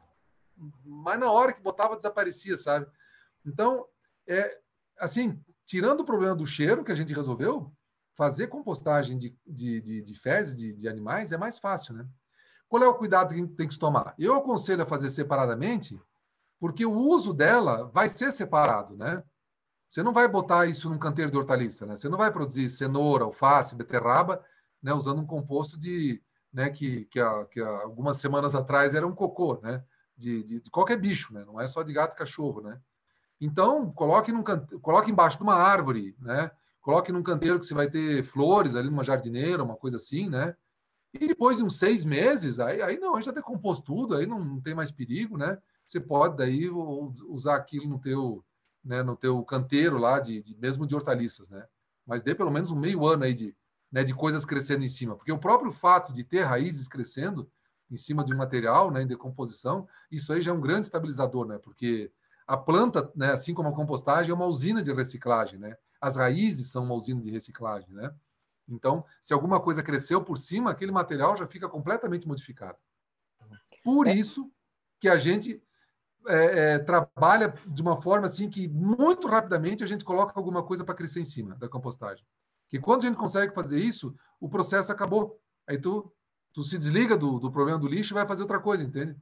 mas 0.85 1.21
na 1.21 1.31
hora 1.31 1.53
que 1.53 1.61
botava 1.61 1.97
desaparecia, 1.97 2.57
sabe? 2.57 2.87
Então, 3.45 3.87
é, 4.27 4.59
assim, 4.99 5.39
tirando 5.67 6.01
o 6.01 6.05
problema 6.05 6.35
do 6.35 6.47
cheiro 6.47 6.83
que 6.83 6.93
a 6.93 6.95
gente 6.95 7.13
resolveu, 7.13 7.71
fazer 8.15 8.47
compostagem 8.47 9.19
de, 9.19 9.37
de, 9.47 9.81
de, 9.81 10.03
de 10.03 10.15
fezes 10.15 10.57
de, 10.57 10.75
de 10.75 10.89
animais 10.89 11.33
é 11.33 11.37
mais 11.37 11.59
fácil, 11.59 11.95
né? 11.95 12.07
Qual 12.67 12.83
é 12.83 12.89
o 12.89 12.95
cuidado 12.95 13.35
que 13.35 13.47
tem 13.49 13.69
que 13.69 13.75
se 13.75 13.79
tomar? 13.79 14.15
Eu 14.19 14.35
aconselho 14.37 14.83
a 14.83 14.87
fazer 14.87 15.11
separadamente, 15.11 16.01
porque 16.59 16.87
o 16.87 16.93
uso 16.93 17.35
dela 17.35 17.91
vai 17.93 18.09
ser 18.09 18.33
separado, 18.33 18.97
né? 18.97 19.23
Você 19.95 20.03
não 20.03 20.13
vai 20.13 20.27
botar 20.27 20.67
isso 20.67 20.91
num 20.91 20.99
canteiro 20.99 21.31
de 21.31 21.37
hortaliça, 21.37 21.87
né? 21.87 21.97
Você 21.97 22.09
não 22.09 22.19
vai 22.19 22.29
produzir 22.29 22.69
cenoura, 22.69 23.23
alface, 23.23 23.77
beterraba, 23.77 24.45
né? 24.83 24.93
Usando 24.93 25.21
um 25.21 25.25
composto 25.25 25.79
de, 25.79 26.21
né? 26.53 26.69
Que, 26.69 27.05
que, 27.05 27.21
a, 27.21 27.45
que 27.45 27.61
algumas 27.61 28.17
semanas 28.17 28.57
atrás 28.57 28.93
era 28.93 29.07
um 29.07 29.15
cocô, 29.15 29.61
né? 29.63 29.85
De, 30.17 30.43
de, 30.43 30.61
de, 30.63 30.69
qualquer 30.69 30.97
bicho, 30.97 31.33
né? 31.33 31.45
Não 31.45 31.61
é 31.61 31.67
só 31.69 31.81
de 31.85 31.93
gato 31.93 32.15
e 32.15 32.17
cachorro, 32.17 32.61
né? 32.61 32.81
Então, 33.41 33.89
coloque, 33.93 34.33
num 34.33 34.43
cante... 34.43 34.77
coloque 34.79 35.13
embaixo 35.13 35.37
de 35.37 35.45
uma 35.45 35.55
árvore, 35.55 36.17
né? 36.19 36.51
Coloque 36.81 37.13
num 37.13 37.23
canteiro 37.23 37.61
que 37.61 37.65
você 37.65 37.73
vai 37.73 37.89
ter 37.89 38.25
flores 38.25 38.75
ali, 38.75 38.91
numa 38.91 39.05
jardineira, 39.05 39.63
uma 39.63 39.77
coisa 39.77 39.97
assim, 39.97 40.29
né? 40.29 40.57
E 41.13 41.29
depois 41.29 41.59
de 41.59 41.63
uns 41.63 41.79
seis 41.79 42.05
meses, 42.05 42.59
aí, 42.59 42.83
aí 42.83 42.99
não, 42.99 43.15
aí 43.15 43.23
já 43.23 43.31
decompôs 43.31 43.81
tudo, 43.81 44.17
aí 44.17 44.27
não, 44.27 44.45
não 44.45 44.61
tem 44.61 44.75
mais 44.75 44.91
perigo, 44.91 45.39
né? 45.39 45.57
Você 45.87 46.01
pode 46.01 46.37
daí 46.37 46.69
usar 47.29 47.55
aquilo 47.55 47.89
no 47.89 48.01
teu, 48.01 48.45
né, 48.85 49.03
no 49.03 49.17
teu 49.17 49.43
canteiro 49.45 49.99
lá, 49.99 50.21
de, 50.21 50.43
de, 50.43 50.57
mesmo 50.57 50.87
de 50.87 50.95
hortaliças, 50.95 51.49
né? 51.49 51.67
Mas 52.07 52.23
dê 52.23 52.35
pelo 52.35 52.51
menos 52.51 52.71
um 52.71 52.79
meio 52.79 53.07
ano 53.07 53.25
aí 53.25 53.33
de, 53.33 53.57
né, 53.91 54.05
de 54.05 54.15
coisas 54.15 54.45
crescendo 54.45 54.85
em 54.85 54.89
cima. 54.89 55.17
Porque 55.17 55.33
o 55.33 55.39
próprio 55.39 55.73
fato 55.73 56.13
de 56.13 56.23
ter 56.23 56.43
raízes 56.43 56.87
crescendo 56.87 57.51
em 57.91 57.97
cima 57.97 58.25
de 58.25 58.35
um 58.35 58.37
material, 58.37 58.91
né, 58.91 59.03
em 59.03 59.07
decomposição, 59.07 59.89
isso 60.11 60.33
aí 60.33 60.43
já 60.43 60.51
é 60.51 60.55
um 60.55 60.61
grande 60.61 60.87
estabilizador, 60.87 61.47
né? 61.47 61.59
Porque 61.59 62.13
a 62.47 62.57
planta, 62.57 63.11
né, 63.15 63.33
assim 63.33 63.55
como 63.55 63.69
a 63.69 63.75
compostagem, 63.75 64.31
é 64.31 64.35
uma 64.35 64.47
usina 64.47 64.83
de 64.83 64.93
reciclagem, 64.93 65.59
né? 65.59 65.77
As 66.01 66.17
raízes 66.17 66.71
são 66.71 66.85
uma 66.85 66.95
usina 66.95 67.21
de 67.21 67.31
reciclagem, 67.31 67.91
né? 67.95 68.15
Então, 68.69 69.05
se 69.21 69.33
alguma 69.33 69.61
coisa 69.61 69.83
cresceu 69.83 70.23
por 70.23 70.39
cima, 70.39 70.71
aquele 70.71 70.93
material 70.93 71.37
já 71.37 71.47
fica 71.47 71.69
completamente 71.69 72.27
modificado. 72.27 72.79
Por 73.83 74.07
é. 74.07 74.15
isso 74.15 74.51
que 74.99 75.09
a 75.09 75.17
gente 75.17 75.63
é, 76.27 76.75
é, 76.75 76.79
trabalha 76.79 77.55
de 77.67 77.83
uma 77.83 78.01
forma 78.01 78.27
assim 78.27 78.49
que 78.49 78.69
muito 78.69 79.29
rapidamente 79.29 79.85
a 79.85 79.87
gente 79.87 80.05
coloca 80.05 80.33
alguma 80.37 80.63
coisa 80.63 80.85
para 80.85 80.95
crescer 80.95 81.21
em 81.21 81.25
cima 81.25 81.55
da 81.57 81.69
compostagem. 81.69 82.25
Que 82.69 82.79
quando 82.79 83.03
a 83.03 83.07
gente 83.07 83.17
consegue 83.17 83.55
fazer 83.55 83.81
isso, 83.81 84.15
o 84.41 84.49
processo 84.49 84.91
acabou. 84.91 85.39
Aí 85.67 85.79
tu, 85.79 86.13
tu 86.53 86.63
se 86.63 86.79
desliga 86.79 87.17
do, 87.17 87.39
do 87.39 87.51
problema 87.51 87.79
do 87.79 87.89
lixo 87.89 88.13
e 88.13 88.15
vai 88.15 88.27
fazer 88.27 88.43
outra 88.43 88.61
coisa, 88.61 88.83
entende? 88.83 89.17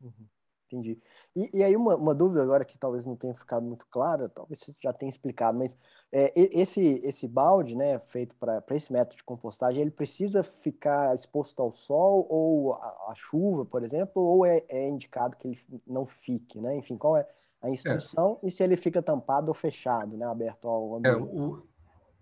Uhum. 0.00 0.26
Entendi. 0.72 0.98
E, 1.36 1.58
e 1.58 1.62
aí, 1.62 1.76
uma, 1.76 1.96
uma, 1.96 2.14
dúvida 2.14 2.42
agora 2.42 2.64
que 2.64 2.78
talvez 2.78 3.04
não 3.04 3.14
tenha 3.14 3.34
ficado 3.34 3.62
muito 3.62 3.86
clara, 3.90 4.26
talvez 4.30 4.60
você 4.60 4.74
já 4.82 4.90
tenha 4.90 5.10
explicado, 5.10 5.58
mas 5.58 5.76
é, 6.10 6.32
esse, 6.34 6.98
esse 7.04 7.28
balde, 7.28 7.76
né, 7.76 7.98
feito 7.98 8.34
para 8.36 8.64
esse 8.70 8.90
método 8.90 9.16
de 9.16 9.24
compostagem, 9.24 9.82
ele 9.82 9.90
precisa 9.90 10.42
ficar 10.42 11.14
exposto 11.14 11.60
ao 11.60 11.72
sol 11.72 12.26
ou 12.30 12.72
à, 12.72 13.12
chuva, 13.14 13.66
por 13.66 13.84
exemplo, 13.84 14.22
ou 14.22 14.46
é, 14.46 14.64
é, 14.66 14.88
indicado 14.88 15.36
que 15.36 15.48
ele 15.48 15.58
não 15.86 16.06
fique, 16.06 16.58
né? 16.58 16.74
Enfim, 16.74 16.96
qual 16.96 17.18
é 17.18 17.28
a 17.60 17.68
instrução 17.68 18.38
é. 18.42 18.46
e 18.46 18.50
se 18.50 18.62
ele 18.62 18.76
fica 18.76 19.02
tampado 19.02 19.48
ou 19.48 19.54
fechado, 19.54 20.16
né, 20.16 20.24
aberto 20.24 20.66
ao 20.66 20.94
é, 21.04 21.10
ambiente? 21.10 21.36
O, 21.36 21.62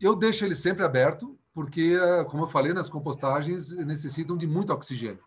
eu 0.01 0.17
deixo 0.17 0.45
ele 0.45 0.57
sempre 0.57 0.85
aberto, 0.85 1.39
porque, 1.55 1.97
como 2.31 2.45
eu 2.45 2.49
falei, 2.49 2.73
nas 2.73 2.89
compostagens 2.89 3.73
necessitam 3.75 4.37
de 4.37 4.47
muito 4.47 4.73
oxigênio, 4.73 5.23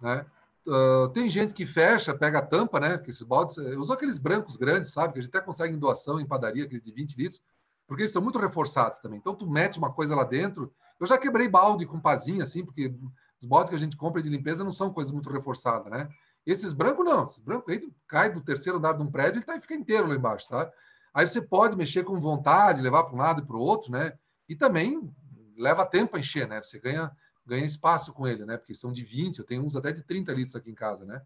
né? 0.00 0.26
Uh, 0.66 1.08
tem 1.10 1.28
gente 1.30 1.54
que 1.54 1.64
fecha, 1.64 2.14
pega 2.14 2.38
a 2.38 2.46
tampa, 2.46 2.78
né? 2.78 2.98
Que 2.98 3.10
esses 3.10 3.22
baldes, 3.22 3.56
eh, 3.58 3.76
usou 3.76 3.94
aqueles 3.94 4.18
brancos 4.18 4.56
grandes, 4.56 4.92
sabe? 4.92 5.14
Que 5.14 5.18
a 5.18 5.22
gente 5.22 5.34
até 5.34 5.44
consegue 5.44 5.74
em 5.74 5.78
doação, 5.78 6.20
em 6.20 6.26
padaria, 6.26 6.64
aqueles 6.64 6.82
de 6.82 6.92
20 6.92 7.16
litros, 7.16 7.42
porque 7.86 8.02
eles 8.02 8.12
são 8.12 8.22
muito 8.22 8.38
reforçados 8.38 8.98
também. 8.98 9.18
Então, 9.18 9.34
tu 9.34 9.48
mete 9.48 9.78
uma 9.78 9.92
coisa 9.92 10.14
lá 10.14 10.24
dentro. 10.24 10.72
Eu 10.98 11.06
já 11.06 11.16
quebrei 11.16 11.48
balde 11.48 11.86
com 11.86 11.98
pazinha, 11.98 12.42
assim, 12.42 12.64
porque 12.64 12.94
os 13.40 13.48
baldes 13.48 13.70
que 13.70 13.76
a 13.76 13.78
gente 13.78 13.96
compra 13.96 14.20
de 14.20 14.28
limpeza 14.28 14.62
não 14.62 14.70
são 14.70 14.92
coisas 14.92 15.12
muito 15.12 15.30
reforçadas, 15.30 15.90
né? 15.90 16.08
Esses 16.46 16.72
brancos 16.72 17.04
não, 17.04 17.24
esses 17.24 17.38
brancos 17.38 17.72
aí 17.72 17.90
cai 18.06 18.32
do 18.32 18.42
terceiro 18.42 18.78
andar 18.78 18.92
de 18.92 19.02
um 19.02 19.10
prédio 19.10 19.40
e 19.40 19.44
tá, 19.44 19.58
fica 19.60 19.74
inteiro 19.74 20.06
lá 20.06 20.14
embaixo, 20.14 20.46
sabe? 20.46 20.70
Aí 21.12 21.26
você 21.26 21.40
pode 21.40 21.76
mexer 21.76 22.04
com 22.04 22.20
vontade, 22.20 22.82
levar 22.82 23.04
para 23.04 23.14
um 23.14 23.18
lado 23.18 23.42
e 23.42 23.46
para 23.46 23.56
o 23.56 23.60
outro, 23.60 23.90
né? 23.90 24.12
E 24.48 24.54
também 24.54 25.10
leva 25.56 25.86
tempo 25.86 26.16
a 26.16 26.20
encher, 26.20 26.46
né? 26.46 26.62
Você 26.62 26.78
ganha 26.78 27.10
ganha 27.50 27.66
espaço 27.66 28.12
com 28.12 28.26
ele, 28.28 28.46
né? 28.46 28.56
Porque 28.56 28.74
são 28.74 28.92
de 28.92 29.02
20, 29.02 29.40
eu 29.40 29.44
tenho 29.44 29.64
uns 29.64 29.74
até 29.74 29.90
de 29.90 30.04
30 30.04 30.32
litros 30.32 30.54
aqui 30.54 30.70
em 30.70 30.74
casa, 30.74 31.04
né? 31.04 31.20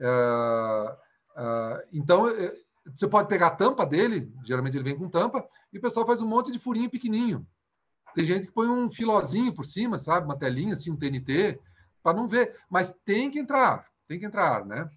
Uh, 0.00 0.92
uh, 1.38 1.82
então, 1.92 2.28
eh, 2.28 2.56
você 2.94 3.06
pode 3.06 3.28
pegar 3.28 3.48
a 3.48 3.56
tampa 3.56 3.84
dele, 3.84 4.32
geralmente 4.42 4.76
ele 4.76 4.84
vem 4.84 4.96
com 4.96 5.08
tampa, 5.08 5.46
e 5.70 5.76
o 5.76 5.80
pessoal 5.80 6.06
faz 6.06 6.22
um 6.22 6.26
monte 6.26 6.50
de 6.50 6.58
furinho 6.58 6.88
pequenininho. 6.88 7.46
Tem 8.14 8.24
gente 8.24 8.46
que 8.46 8.52
põe 8.52 8.68
um 8.68 8.88
filozinho 8.90 9.52
por 9.52 9.66
cima, 9.66 9.98
sabe? 9.98 10.24
Uma 10.24 10.38
telinha, 10.38 10.72
assim, 10.72 10.90
um 10.90 10.96
TNT, 10.96 11.60
para 12.02 12.16
não 12.16 12.26
ver. 12.26 12.58
Mas 12.68 12.96
tem 13.04 13.30
que 13.30 13.38
entrar, 13.38 13.86
tem 14.08 14.18
que 14.18 14.24
entrar, 14.24 14.64
né? 14.64 14.90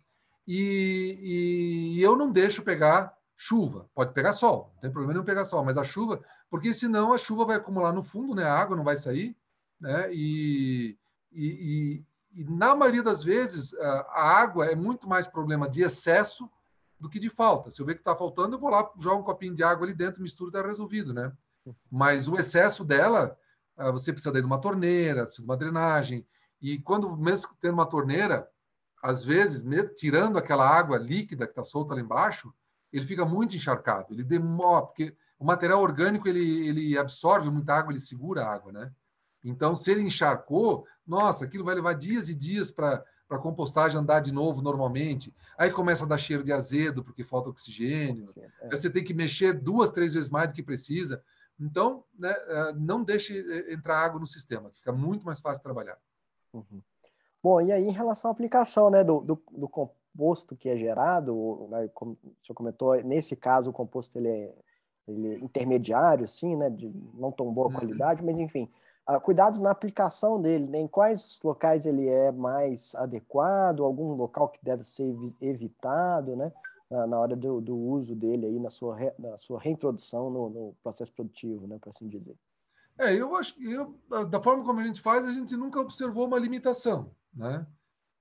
E, 0.48 1.98
e, 1.98 2.02
eu 2.02 2.16
não 2.16 2.32
deixo 2.32 2.64
pegar 2.64 3.14
chuva. 3.36 3.90
Pode 3.94 4.14
pegar 4.14 4.32
sol, 4.32 4.72
não 4.76 4.82
tem 4.82 4.92
problema 4.92 5.14
não 5.14 5.26
pegar 5.26 5.44
sol, 5.44 5.64
mas 5.64 5.78
a 5.78 5.84
chuva, 5.84 6.24
porque 6.50 6.74
senão 6.74 7.14
a 7.14 7.18
chuva 7.18 7.46
vai 7.46 7.58
acumular 7.58 7.92
no 7.92 8.02
fundo, 8.02 8.34
né? 8.34 8.44
A 8.46 8.58
água 8.58 8.78
não 8.78 8.84
vai 8.84 8.96
sair 8.96 9.36
né? 9.84 10.10
E, 10.14 10.98
e, 11.30 12.06
e, 12.34 12.42
e, 12.42 12.44
na 12.46 12.74
maioria 12.74 13.04
das 13.04 13.22
vezes 13.22 13.74
a 13.74 14.40
água 14.40 14.68
é 14.68 14.76
muito 14.76 15.10
mais 15.10 15.28
problema 15.28 15.70
de 15.70 15.84
excesso 15.84 16.50
do 16.98 17.10
que 17.10 17.20
de 17.20 17.30
falta. 17.30 17.70
Se 17.70 17.82
eu 17.82 17.86
ver 17.86 17.96
que 17.96 18.00
está 18.00 18.16
faltando, 18.16 18.56
eu 18.56 18.60
vou 18.60 18.70
lá, 18.70 18.90
jogo 18.98 19.20
um 19.20 19.26
copinho 19.26 19.54
de 19.54 19.62
água 19.62 19.86
ali 19.86 19.94
dentro, 19.94 20.24
misturo 20.24 20.50
está 20.50 20.66
resolvido, 20.66 21.14
né? 21.14 21.34
Mas 21.92 22.30
o 22.30 22.40
excesso 22.40 22.86
dela, 22.86 23.38
ah, 23.76 23.92
você 23.92 24.14
precisa 24.14 24.32
de 24.32 24.46
uma 24.46 24.58
torneira, 24.58 25.26
precisa 25.26 25.44
de 25.44 25.50
uma 25.50 25.58
drenagem. 25.58 26.26
E 26.62 26.80
quando, 26.80 27.18
mesmo 27.18 27.52
tendo 27.60 27.74
uma 27.74 27.86
torneira, 27.86 28.48
às 29.02 29.22
vezes, 29.22 29.62
tirando 29.98 30.38
aquela 30.38 30.66
água 30.66 30.98
líquida 30.98 31.46
que 31.46 31.52
está 31.52 31.64
solta 31.64 31.94
lá 31.94 32.00
embaixo, 32.00 32.54
ele 32.92 33.06
fica 33.06 33.26
muito 33.26 33.54
encharcado. 33.54 34.14
Ele 34.14 34.24
demora, 34.24 34.86
porque 34.86 35.14
o 35.38 35.44
material 35.44 35.82
orgânico 35.82 36.26
ele, 36.26 36.70
ele 36.70 36.98
absorve 36.98 37.50
muita 37.50 37.74
água, 37.74 37.92
ele 37.92 38.00
segura 38.00 38.46
a 38.46 38.54
água, 38.54 38.72
né? 38.72 38.90
Então, 39.44 39.76
se 39.76 39.92
ele 39.92 40.02
encharcou, 40.02 40.86
nossa, 41.06 41.46
aquilo 41.46 41.66
vai 41.66 41.76
levar 41.76 41.94
dias 41.94 42.30
e 42.30 42.36
dias 42.36 42.72
para 42.72 43.04
a 43.30 43.38
compostagem 43.38 44.00
andar 44.00 44.22
de 44.22 44.32
novo 44.32 44.62
normalmente. 44.62 45.34
Aí 45.58 45.70
começa 45.70 46.06
a 46.06 46.08
dar 46.08 46.18
cheiro 46.18 46.44
de 46.44 46.54
azedo, 46.54 47.04
porque 47.04 47.24
falta 47.24 47.50
oxigênio. 47.50 48.26
É. 48.62 48.70
Você 48.70 48.90
tem 48.90 49.04
que 49.04 49.14
mexer 49.14 49.54
duas, 49.54 49.92
três 49.92 50.14
vezes 50.14 50.30
mais 50.30 50.48
do 50.48 50.54
que 50.54 50.64
precisa. 50.64 51.22
Então, 51.60 52.04
né, 52.18 52.32
é, 52.32 52.74
não 52.74 53.04
deixe 53.04 53.38
é, 53.40 53.74
entrar 53.74 54.00
água 54.00 54.20
no 54.20 54.28
sistema, 54.28 54.72
fica 54.72 54.92
muito 54.92 55.26
mais 55.26 55.40
fácil 55.40 55.64
trabalhar. 55.64 55.98
Uhum. 56.54 56.82
Bom, 57.42 57.62
e 57.62 57.72
aí 57.72 57.84
em 57.84 57.92
relação 57.92 58.30
à 58.30 58.32
aplicação 58.32 58.90
né, 58.90 59.04
do, 59.04 59.20
do, 59.20 59.44
do 59.52 59.68
composto 59.68 60.56
que 60.56 60.70
é 60.70 60.78
gerado, 60.78 61.68
né, 61.70 61.90
como 61.94 62.14
o 62.24 62.46
senhor 62.46 62.56
comentou, 62.56 62.96
nesse 63.04 63.36
caso 63.36 63.70
o 63.70 63.74
composto 63.74 64.18
ele 64.18 64.30
é, 64.30 64.56
ele 65.08 65.28
é 65.28 65.40
intermediário, 65.40 66.28
sim, 66.28 66.56
né, 66.56 66.70
de 66.70 66.92
não 67.14 67.32
tão 67.32 67.52
boa 67.54 67.68
uhum. 67.68 67.74
qualidade, 67.74 68.24
mas 68.24 68.40
enfim, 68.40 68.70
Uh, 69.10 69.20
cuidados 69.20 69.60
na 69.60 69.70
aplicação 69.70 70.42
dele, 70.42 70.70
né? 70.70 70.80
em 70.80 70.88
quais 70.88 71.40
locais 71.44 71.86
ele 71.86 72.08
é 72.08 72.32
mais 72.32 72.96
adequado, 72.96 73.84
algum 73.84 74.14
local 74.14 74.48
que 74.48 74.64
deve 74.64 74.86
ser 74.86 75.14
evitado, 75.42 76.36
né? 76.38 76.54
na, 76.94 77.08
na 77.08 77.20
hora 77.20 77.36
do, 77.36 77.60
do, 77.60 77.76
uso 77.76 78.16
dele 78.16 78.46
aí 78.46 78.60
na 78.60 78.70
sua, 78.70 78.96
re, 78.96 79.12
na 79.18 79.38
sua 79.40 79.60
reintrodução 79.60 80.30
no, 80.30 80.50
no 80.50 80.76
processo 80.84 81.12
produtivo, 81.12 81.66
né, 81.66 81.80
para 81.80 81.90
assim 81.90 82.08
dizer. 82.08 82.38
É, 83.00 83.14
eu 83.14 83.36
acho 83.36 83.56
que 83.56 83.72
eu, 83.72 84.00
da 84.30 84.40
forma 84.40 84.64
como 84.64 84.80
a 84.80 84.84
gente 84.84 85.02
faz, 85.02 85.26
a 85.26 85.32
gente 85.32 85.58
nunca 85.58 85.80
observou 85.80 86.28
uma 86.28 86.38
limitação, 86.38 87.12
né? 87.34 87.66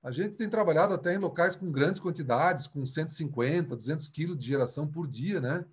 A 0.01 0.11
gente 0.11 0.35
tem 0.35 0.49
trabalhado 0.49 0.93
até 0.93 1.13
em 1.13 1.19
locais 1.19 1.55
com 1.55 1.71
grandes 1.71 2.01
quantidades, 2.01 2.65
com 2.65 2.83
150, 2.83 3.75
200 3.75 4.09
quilos 4.09 4.37
de 4.37 4.47
geração 4.47 4.87
por 4.87 5.07
dia, 5.07 5.39
né? 5.39 5.63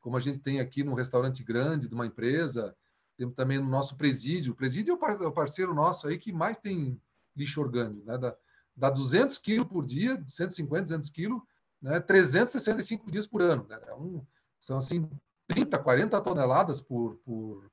Como 0.00 0.16
a 0.16 0.20
gente 0.20 0.40
tem 0.40 0.60
aqui 0.60 0.82
num 0.82 0.92
restaurante 0.92 1.42
grande 1.44 1.88
de 1.88 1.94
uma 1.94 2.04
empresa, 2.04 2.76
temos 3.18 3.34
também 3.34 3.58
no 3.58 3.68
nosso 3.68 3.96
presídio. 3.96 4.52
O 4.52 4.56
presídio 4.56 4.98
é 5.02 5.26
o 5.26 5.32
parceiro 5.32 5.74
nosso 5.74 6.06
aí 6.06 6.16
que 6.16 6.32
mais 6.32 6.56
tem 6.56 6.98
lixo 7.36 7.60
orgânico, 7.60 8.06
né? 8.06 8.16
Dá, 8.16 8.34
dá 8.74 8.90
200 8.90 9.38
quilos 9.38 9.68
por 9.68 9.84
dia, 9.84 10.22
150, 10.26 10.84
200 10.84 11.10
quilos, 11.10 11.42
né? 11.82 12.00
365 12.00 13.10
dias 13.10 13.26
por 13.26 13.42
ano. 13.42 13.66
Né? 13.68 13.78
É 13.88 13.94
um, 13.94 14.24
são 14.58 14.78
assim 14.78 15.10
30, 15.48 15.78
40 15.78 16.20
toneladas 16.20 16.80
por, 16.80 17.16
por, 17.24 17.68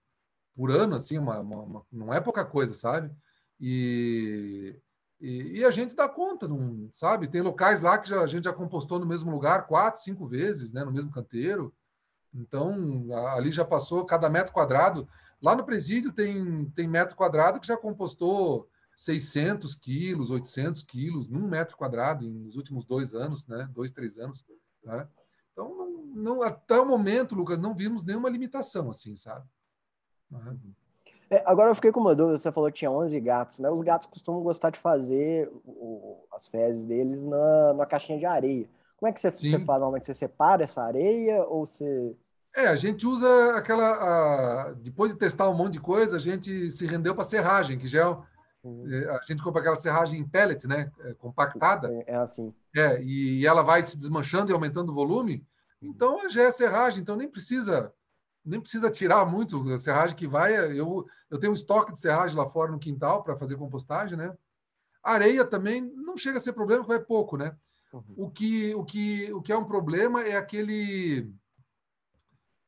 por 0.56 0.72
ano, 0.72 0.96
assim, 0.96 1.18
uma, 1.18 1.40
uma, 1.40 1.62
uma, 1.62 1.86
não 1.92 2.14
é 2.14 2.20
pouca 2.20 2.44
coisa, 2.44 2.74
sabe? 2.74 3.12
E 3.60 4.76
e, 5.20 5.60
e, 5.60 5.66
a 5.66 5.72
gente 5.72 5.96
dá 5.96 6.10
conta, 6.10 6.48
não, 6.48 6.90
sabe? 6.92 7.28
Tem 7.28 7.42
locais 7.42 7.82
lá 7.82 7.98
que 7.98 8.10
já, 8.10 8.22
a 8.22 8.28
gente 8.28 8.44
já 8.44 8.54
compostou 8.54 9.00
no 9.00 9.06
mesmo 9.06 9.32
lugar 9.32 9.66
quatro, 9.66 10.02
cinco 10.02 10.28
vezes, 10.28 10.74
né? 10.74 10.84
No 10.84 10.92
mesmo 10.92 11.12
canteiro. 11.12 11.74
Então, 12.34 13.08
ali 13.34 13.52
já 13.52 13.64
passou 13.64 14.06
cada 14.06 14.30
metro 14.30 14.54
quadrado. 14.54 15.08
Lá 15.46 15.56
no 15.56 15.64
presídio 15.64 16.12
tem, 16.12 16.66
tem 16.72 16.88
metro 16.88 17.16
quadrado 17.16 17.60
que 17.60 17.68
já 17.68 17.78
compostou 17.78 18.68
600 18.96 19.76
quilos, 19.76 20.32
800 20.32 20.82
quilos 20.82 21.30
num 21.30 21.48
metro 21.48 21.78
quadrado 21.78 22.28
nos 22.28 22.56
últimos 22.56 22.84
dois 22.84 23.14
anos, 23.14 23.46
né? 23.46 23.70
Dois, 23.72 23.92
três 23.92 24.18
anos. 24.18 24.44
Né? 24.84 25.08
Então, 25.52 25.70
não, 25.78 26.06
não, 26.16 26.42
até 26.42 26.80
o 26.80 26.86
momento, 26.88 27.36
Lucas, 27.36 27.60
não 27.60 27.76
vimos 27.76 28.04
nenhuma 28.04 28.28
limitação 28.28 28.90
assim, 28.90 29.16
sabe? 29.16 29.46
Uhum. 30.32 30.74
É, 31.30 31.44
agora 31.46 31.70
eu 31.70 31.76
fiquei 31.76 31.92
com 31.92 32.00
uma 32.00 32.16
dúvida, 32.16 32.40
você 32.40 32.52
falou 32.52 32.72
que 32.72 32.80
tinha 32.80 32.90
11 32.90 33.20
gatos, 33.20 33.60
né? 33.60 33.70
Os 33.70 33.82
gatos 33.82 34.08
costumam 34.08 34.42
gostar 34.42 34.72
de 34.72 34.80
fazer 34.80 35.48
o, 35.64 36.26
as 36.34 36.48
fezes 36.48 36.88
deles 36.88 37.24
na, 37.24 37.74
na 37.76 37.86
caixinha 37.86 38.18
de 38.18 38.26
areia. 38.26 38.68
Como 38.98 39.12
é 39.12 39.14
que 39.14 39.22
você, 39.22 39.30
você 39.30 39.60
faz 39.60 39.80
normalmente? 39.80 40.08
Você 40.08 40.16
separa 40.16 40.64
essa 40.64 40.82
areia 40.82 41.44
ou 41.44 41.68
você... 41.68 42.16
É, 42.56 42.68
a 42.68 42.76
gente 42.76 43.06
usa 43.06 43.56
aquela... 43.56 44.68
A, 44.68 44.74
depois 44.74 45.12
de 45.12 45.18
testar 45.18 45.50
um 45.50 45.54
monte 45.54 45.74
de 45.74 45.82
coisa, 45.82 46.16
a 46.16 46.20
gente 46.20 46.72
se 46.72 46.86
rendeu 46.86 47.14
para 47.14 47.24
serragem, 47.24 47.78
que 47.78 47.88
já 47.88 48.02
é, 48.02 48.08
uhum. 48.64 48.92
É, 48.92 49.10
a 49.10 49.22
gente 49.28 49.44
compra 49.44 49.62
aquela 49.62 49.76
serragem 49.76 50.20
em 50.20 50.28
pellets, 50.28 50.66
né? 50.66 50.92
É, 51.02 51.14
compactada. 51.14 51.92
É, 51.92 52.14
é 52.14 52.16
assim. 52.16 52.54
É, 52.76 53.02
e, 53.02 53.42
e 53.42 53.46
ela 53.46 53.62
vai 53.62 53.84
se 53.84 53.98
desmanchando 53.98 54.52
e 54.52 54.54
aumentando 54.54 54.92
o 54.92 54.96
volume. 54.96 55.46
Então, 55.82 56.30
já 56.30 56.44
é 56.44 56.52
serragem, 56.52 57.02
então 57.02 57.16
nem 57.16 57.30
precisa 57.30 57.94
nem 58.46 58.62
precisa 58.62 58.92
tirar 58.92 59.26
muito 59.26 59.74
a 59.74 59.78
serragem 59.78 60.16
que 60.16 60.28
vai. 60.28 60.56
Eu, 60.56 61.06
eu 61.32 61.40
tenho 61.40 61.52
um 61.52 61.56
estoque 61.56 61.92
de 61.92 61.98
serragem 61.98 62.38
lá 62.38 62.48
fora 62.48 62.72
no 62.72 62.78
quintal 62.78 63.24
para 63.24 63.36
fazer 63.36 63.58
compostagem, 63.58 64.16
né? 64.16 64.32
Areia 65.04 65.44
também 65.44 65.82
não 65.82 66.16
chega 66.16 66.38
a 66.38 66.42
ser 66.42 66.54
problema, 66.54 66.86
é 66.94 67.00
pouco, 67.00 67.38
né? 67.38 67.56
Uhum. 67.92 68.04
O, 68.18 68.30
que, 68.30 68.76
o, 68.76 68.84
que, 68.84 69.34
o 69.34 69.42
que 69.42 69.52
é 69.52 69.58
um 69.58 69.66
problema 69.66 70.22
é 70.22 70.36
aquele. 70.36 71.34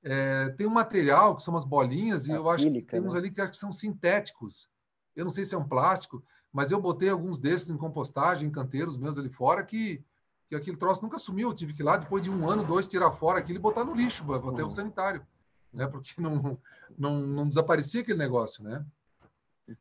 É, 0.03 0.49
tem 0.49 0.67
um 0.67 0.71
material 0.71 1.35
que 1.35 1.43
são 1.43 1.53
umas 1.53 1.65
bolinhas, 1.65 2.27
e 2.27 2.31
eu 2.31 2.49
acho 2.49 2.71
que 2.71 2.81
tem 2.81 3.01
uns 3.01 3.13
né? 3.13 3.19
ali 3.19 3.31
que, 3.31 3.45
que 3.47 3.57
são 3.57 3.71
sintéticos. 3.71 4.69
Eu 5.15 5.25
não 5.25 5.31
sei 5.31 5.43
se 5.43 5.55
é 5.55 5.57
um 5.57 5.67
plástico, 5.67 6.23
mas 6.51 6.71
eu 6.71 6.79
botei 6.79 7.09
alguns 7.09 7.39
desses 7.39 7.69
em 7.69 7.77
compostagem, 7.77 8.47
em 8.47 8.51
canteiros 8.51 8.97
meus 8.97 9.17
ali 9.17 9.29
fora, 9.29 9.63
que, 9.63 10.03
que 10.47 10.55
aquele 10.55 10.77
troço 10.77 11.03
nunca 11.03 11.17
sumiu. 11.17 11.49
Eu 11.49 11.55
tive 11.55 11.73
que 11.73 11.81
ir 11.81 11.85
lá, 11.85 11.97
depois 11.97 12.23
de 12.23 12.29
um 12.29 12.49
ano, 12.49 12.63
dois, 12.63 12.87
tirar 12.87 13.11
fora 13.11 13.39
aquilo 13.39 13.57
e 13.57 13.61
botar 13.61 13.83
no 13.83 13.95
lixo, 13.95 14.23
botar 14.23 14.61
uhum. 14.61 14.67
o 14.67 14.71
sanitário 14.71 15.25
né? 15.73 15.87
Porque 15.87 16.19
não, 16.19 16.59
não, 16.97 17.19
não 17.21 17.47
desaparecia 17.47 18.01
aquele 18.01 18.17
negócio, 18.17 18.63
né? 18.63 18.85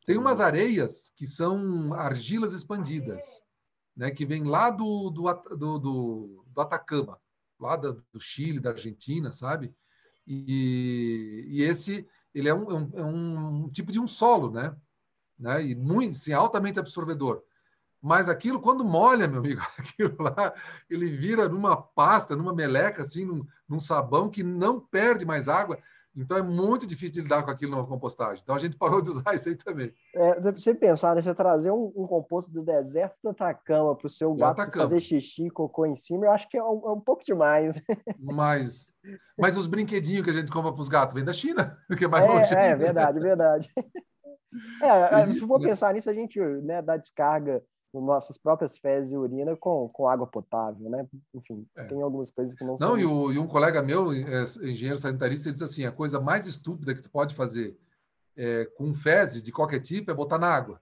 Tem 0.05 0.17
umas 0.17 0.41
areias 0.41 1.11
que 1.15 1.25
são 1.25 1.93
argilas 1.93 2.53
expandidas, 2.53 3.41
né? 3.95 4.11
Que 4.11 4.25
vem 4.25 4.43
lá 4.43 4.69
do, 4.69 5.09
do, 5.09 5.33
do, 5.55 5.79
do, 5.79 6.45
do 6.47 6.61
Atacama, 6.61 7.19
lá 7.59 7.75
do 7.75 8.19
Chile, 8.19 8.59
da 8.59 8.71
Argentina, 8.71 9.31
sabe? 9.31 9.73
E, 10.27 11.45
e 11.47 11.63
esse 11.63 12.05
ele 12.33 12.49
é 12.49 12.53
um, 12.53 12.69
é 12.69 12.73
um, 12.75 12.91
é 12.93 13.03
um, 13.03 13.69
tipo 13.69 13.91
de 13.91 13.99
um 13.99 14.05
solo, 14.05 14.51
né? 14.51 14.75
né? 15.39 15.65
E 15.65 15.75
muito, 15.75 16.11
assim, 16.15 16.33
altamente 16.33 16.79
absorvedor. 16.79 17.41
Mas 18.01 18.29
aquilo, 18.29 18.61
quando 18.61 18.85
molha, 18.85 19.27
meu 19.27 19.39
amigo, 19.39 19.61
aquilo 19.77 20.15
lá, 20.19 20.53
ele 20.89 21.09
vira 21.09 21.49
numa 21.49 21.75
pasta, 21.75 22.35
numa 22.35 22.53
meleca, 22.53 23.01
assim, 23.01 23.25
num, 23.25 23.45
num 23.67 23.79
sabão 23.79 24.29
que 24.29 24.43
não 24.43 24.79
perde 24.79 25.25
mais 25.25 25.49
água. 25.49 25.79
Então 26.17 26.37
é 26.37 26.41
muito 26.41 26.87
difícil 26.87 27.15
de 27.15 27.21
lidar 27.21 27.43
com 27.43 27.51
aquilo 27.51 27.77
na 27.77 27.83
compostagem. 27.83 28.41
Então 28.43 28.55
a 28.55 28.59
gente 28.59 28.75
parou 28.75 29.01
de 29.01 29.09
usar 29.09 29.33
isso 29.35 29.49
aí 29.49 29.55
também. 29.55 29.93
É, 30.15 30.51
você 30.51 30.73
pensar, 30.73 31.15
né? 31.15 31.21
Você 31.21 31.33
trazer 31.35 31.71
um, 31.71 31.93
um 31.95 32.07
composto 32.07 32.51
do 32.51 32.63
deserto 32.63 33.15
do 33.23 33.29
Atacama 33.29 33.95
para 33.95 34.07
o 34.07 34.09
seu 34.09 34.33
gato 34.33 34.71
fazer 34.71 34.99
xixi, 34.99 35.49
cocô 35.49 35.85
em 35.85 35.95
cima, 35.95 36.25
eu 36.25 36.31
acho 36.31 36.49
que 36.49 36.57
é 36.57 36.63
um, 36.63 36.89
é 36.89 36.91
um 36.91 36.99
pouco 36.99 37.23
demais. 37.23 37.75
Mas, 38.19 38.91
mas 39.39 39.55
os 39.55 39.67
brinquedinhos 39.67 40.23
que 40.23 40.29
a 40.29 40.33
gente 40.33 40.51
compra 40.51 40.71
para 40.71 40.81
os 40.81 40.89
gatos 40.89 41.13
vêm 41.13 41.23
da 41.23 41.31
China, 41.31 41.77
que 41.97 42.05
é 42.05 42.07
mais 42.07 42.25
é, 42.25 42.27
longe. 42.27 42.53
É, 42.53 42.75
verdade, 42.75 43.19
verdade. 43.19 43.73
É, 44.81 45.21
é, 45.21 45.27
se 45.31 45.39
for 45.39 45.59
pensar 45.59 45.93
nisso, 45.93 46.09
a 46.09 46.13
gente 46.13 46.39
né, 46.39 46.81
dá 46.81 46.97
descarga 46.97 47.63
nossas 48.01 48.37
próprias 48.37 48.77
fezes 48.77 49.11
e 49.11 49.17
urina 49.17 49.55
com, 49.55 49.89
com 49.89 50.07
água 50.07 50.27
potável, 50.27 50.89
né? 50.89 51.07
Enfim, 51.33 51.67
é. 51.75 51.83
tem 51.85 52.01
algumas 52.01 52.31
coisas 52.31 52.55
que 52.55 52.63
não, 52.63 52.71
não 52.71 52.77
são... 52.77 52.89
Não, 52.89 52.99
e, 52.99 53.05
o, 53.05 53.31
e 53.31 53.39
um 53.39 53.47
colega 53.47 53.81
meu, 53.81 54.11
é, 54.11 54.43
engenheiro 54.63 54.97
sanitarista, 54.97 55.49
ele 55.49 55.53
diz 55.53 55.63
assim, 55.63 55.85
a 55.85 55.91
coisa 55.91 56.19
mais 56.19 56.45
estúpida 56.47 56.93
que 56.93 57.01
tu 57.01 57.09
pode 57.09 57.35
fazer 57.35 57.77
é, 58.35 58.65
com 58.77 58.93
fezes 58.93 59.41
de 59.41 59.51
qualquer 59.51 59.79
tipo 59.79 60.11
é 60.11 60.13
botar 60.13 60.37
na 60.37 60.47
água, 60.47 60.81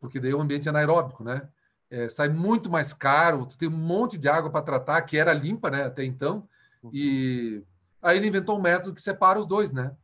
porque 0.00 0.18
daí 0.18 0.34
o 0.34 0.40
ambiente 0.40 0.68
é 0.68 0.70
anaeróbico, 0.70 1.22
né? 1.22 1.48
É, 1.90 2.08
sai 2.08 2.28
muito 2.28 2.70
mais 2.70 2.92
caro, 2.92 3.46
tu 3.46 3.56
tem 3.56 3.68
um 3.68 3.72
monte 3.72 4.18
de 4.18 4.28
água 4.28 4.50
para 4.50 4.62
tratar, 4.62 5.00
que 5.02 5.16
era 5.16 5.32
limpa, 5.32 5.70
né, 5.70 5.84
até 5.84 6.04
então, 6.04 6.48
uhum. 6.82 6.90
e 6.92 7.62
aí 8.02 8.16
ele 8.16 8.28
inventou 8.28 8.58
um 8.58 8.62
método 8.62 8.94
que 8.94 9.00
separa 9.00 9.38
os 9.38 9.46
dois, 9.46 9.70
né? 9.70 9.94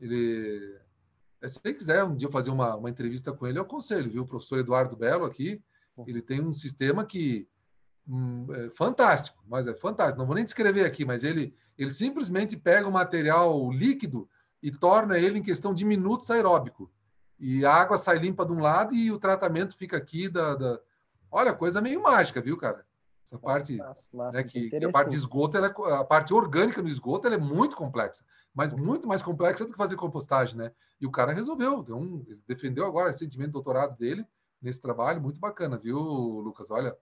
Ele 0.00 0.78
é, 1.40 1.48
se 1.48 1.60
quiser 1.60 2.04
um 2.04 2.14
dia 2.14 2.28
fazer 2.28 2.50
uma, 2.50 2.74
uma 2.74 2.90
entrevista 2.90 3.32
com 3.32 3.46
ele, 3.46 3.58
eu 3.58 3.62
aconselho, 3.62 4.10
viu? 4.10 4.22
O 4.22 4.26
professor 4.26 4.58
Eduardo 4.58 4.96
Belo 4.96 5.24
aqui, 5.24 5.62
ele 6.06 6.22
tem 6.22 6.40
um 6.40 6.52
sistema 6.52 7.04
que 7.04 7.48
hum, 8.06 8.46
é 8.52 8.70
fantástico, 8.70 9.42
mas 9.46 9.66
é 9.66 9.74
fantástico. 9.74 10.18
Não 10.18 10.26
vou 10.26 10.34
nem 10.34 10.44
descrever 10.44 10.84
aqui, 10.84 11.04
mas 11.04 11.24
ele, 11.24 11.54
ele 11.76 11.92
simplesmente 11.92 12.56
pega 12.56 12.86
o 12.86 12.92
material 12.92 13.70
líquido 13.70 14.28
e 14.62 14.70
torna 14.70 15.18
ele 15.18 15.38
em 15.38 15.42
questão 15.42 15.72
de 15.72 15.84
minutos 15.84 16.30
aeróbico. 16.30 16.90
E 17.38 17.64
a 17.64 17.72
água 17.72 17.96
sai 17.96 18.18
limpa 18.18 18.44
de 18.44 18.52
um 18.52 18.58
lado 18.58 18.94
e 18.94 19.12
o 19.12 19.18
tratamento 19.18 19.76
fica 19.76 19.96
aqui 19.96 20.28
da. 20.28 20.54
da... 20.54 20.80
Olha, 21.30 21.54
coisa 21.54 21.80
meio 21.80 22.02
mágica, 22.02 22.40
viu, 22.40 22.56
cara? 22.56 22.84
Essa 23.24 23.38
parte, 23.38 23.76
massa, 23.76 24.08
massa, 24.14 24.38
né, 24.38 24.42
que, 24.42 24.70
que, 24.70 24.84
a 24.84 24.90
parte 24.90 25.10
de 25.10 25.16
esgoto, 25.16 25.54
ela 25.54 25.66
é, 25.66 25.92
a 25.92 26.02
parte 26.02 26.32
orgânica 26.32 26.80
no 26.80 26.88
esgoto, 26.88 27.28
é 27.28 27.36
muito 27.36 27.76
complexa, 27.76 28.24
mas 28.54 28.72
muito 28.72 29.06
mais 29.06 29.20
complexa 29.20 29.66
do 29.66 29.72
que 29.72 29.76
fazer 29.76 29.96
compostagem, 29.96 30.56
né? 30.56 30.72
E 30.98 31.06
o 31.06 31.10
cara 31.10 31.34
resolveu, 31.34 31.84
um, 31.90 32.24
defendeu 32.46 32.86
agora 32.86 33.08
recentemente 33.08 33.50
o 33.50 33.52
doutorado 33.52 33.98
dele 33.98 34.26
nesse 34.60 34.80
trabalho, 34.80 35.20
muito 35.20 35.38
bacana, 35.38 35.76
viu, 35.76 35.98
Lucas? 35.98 36.70
Olha, 36.70 36.96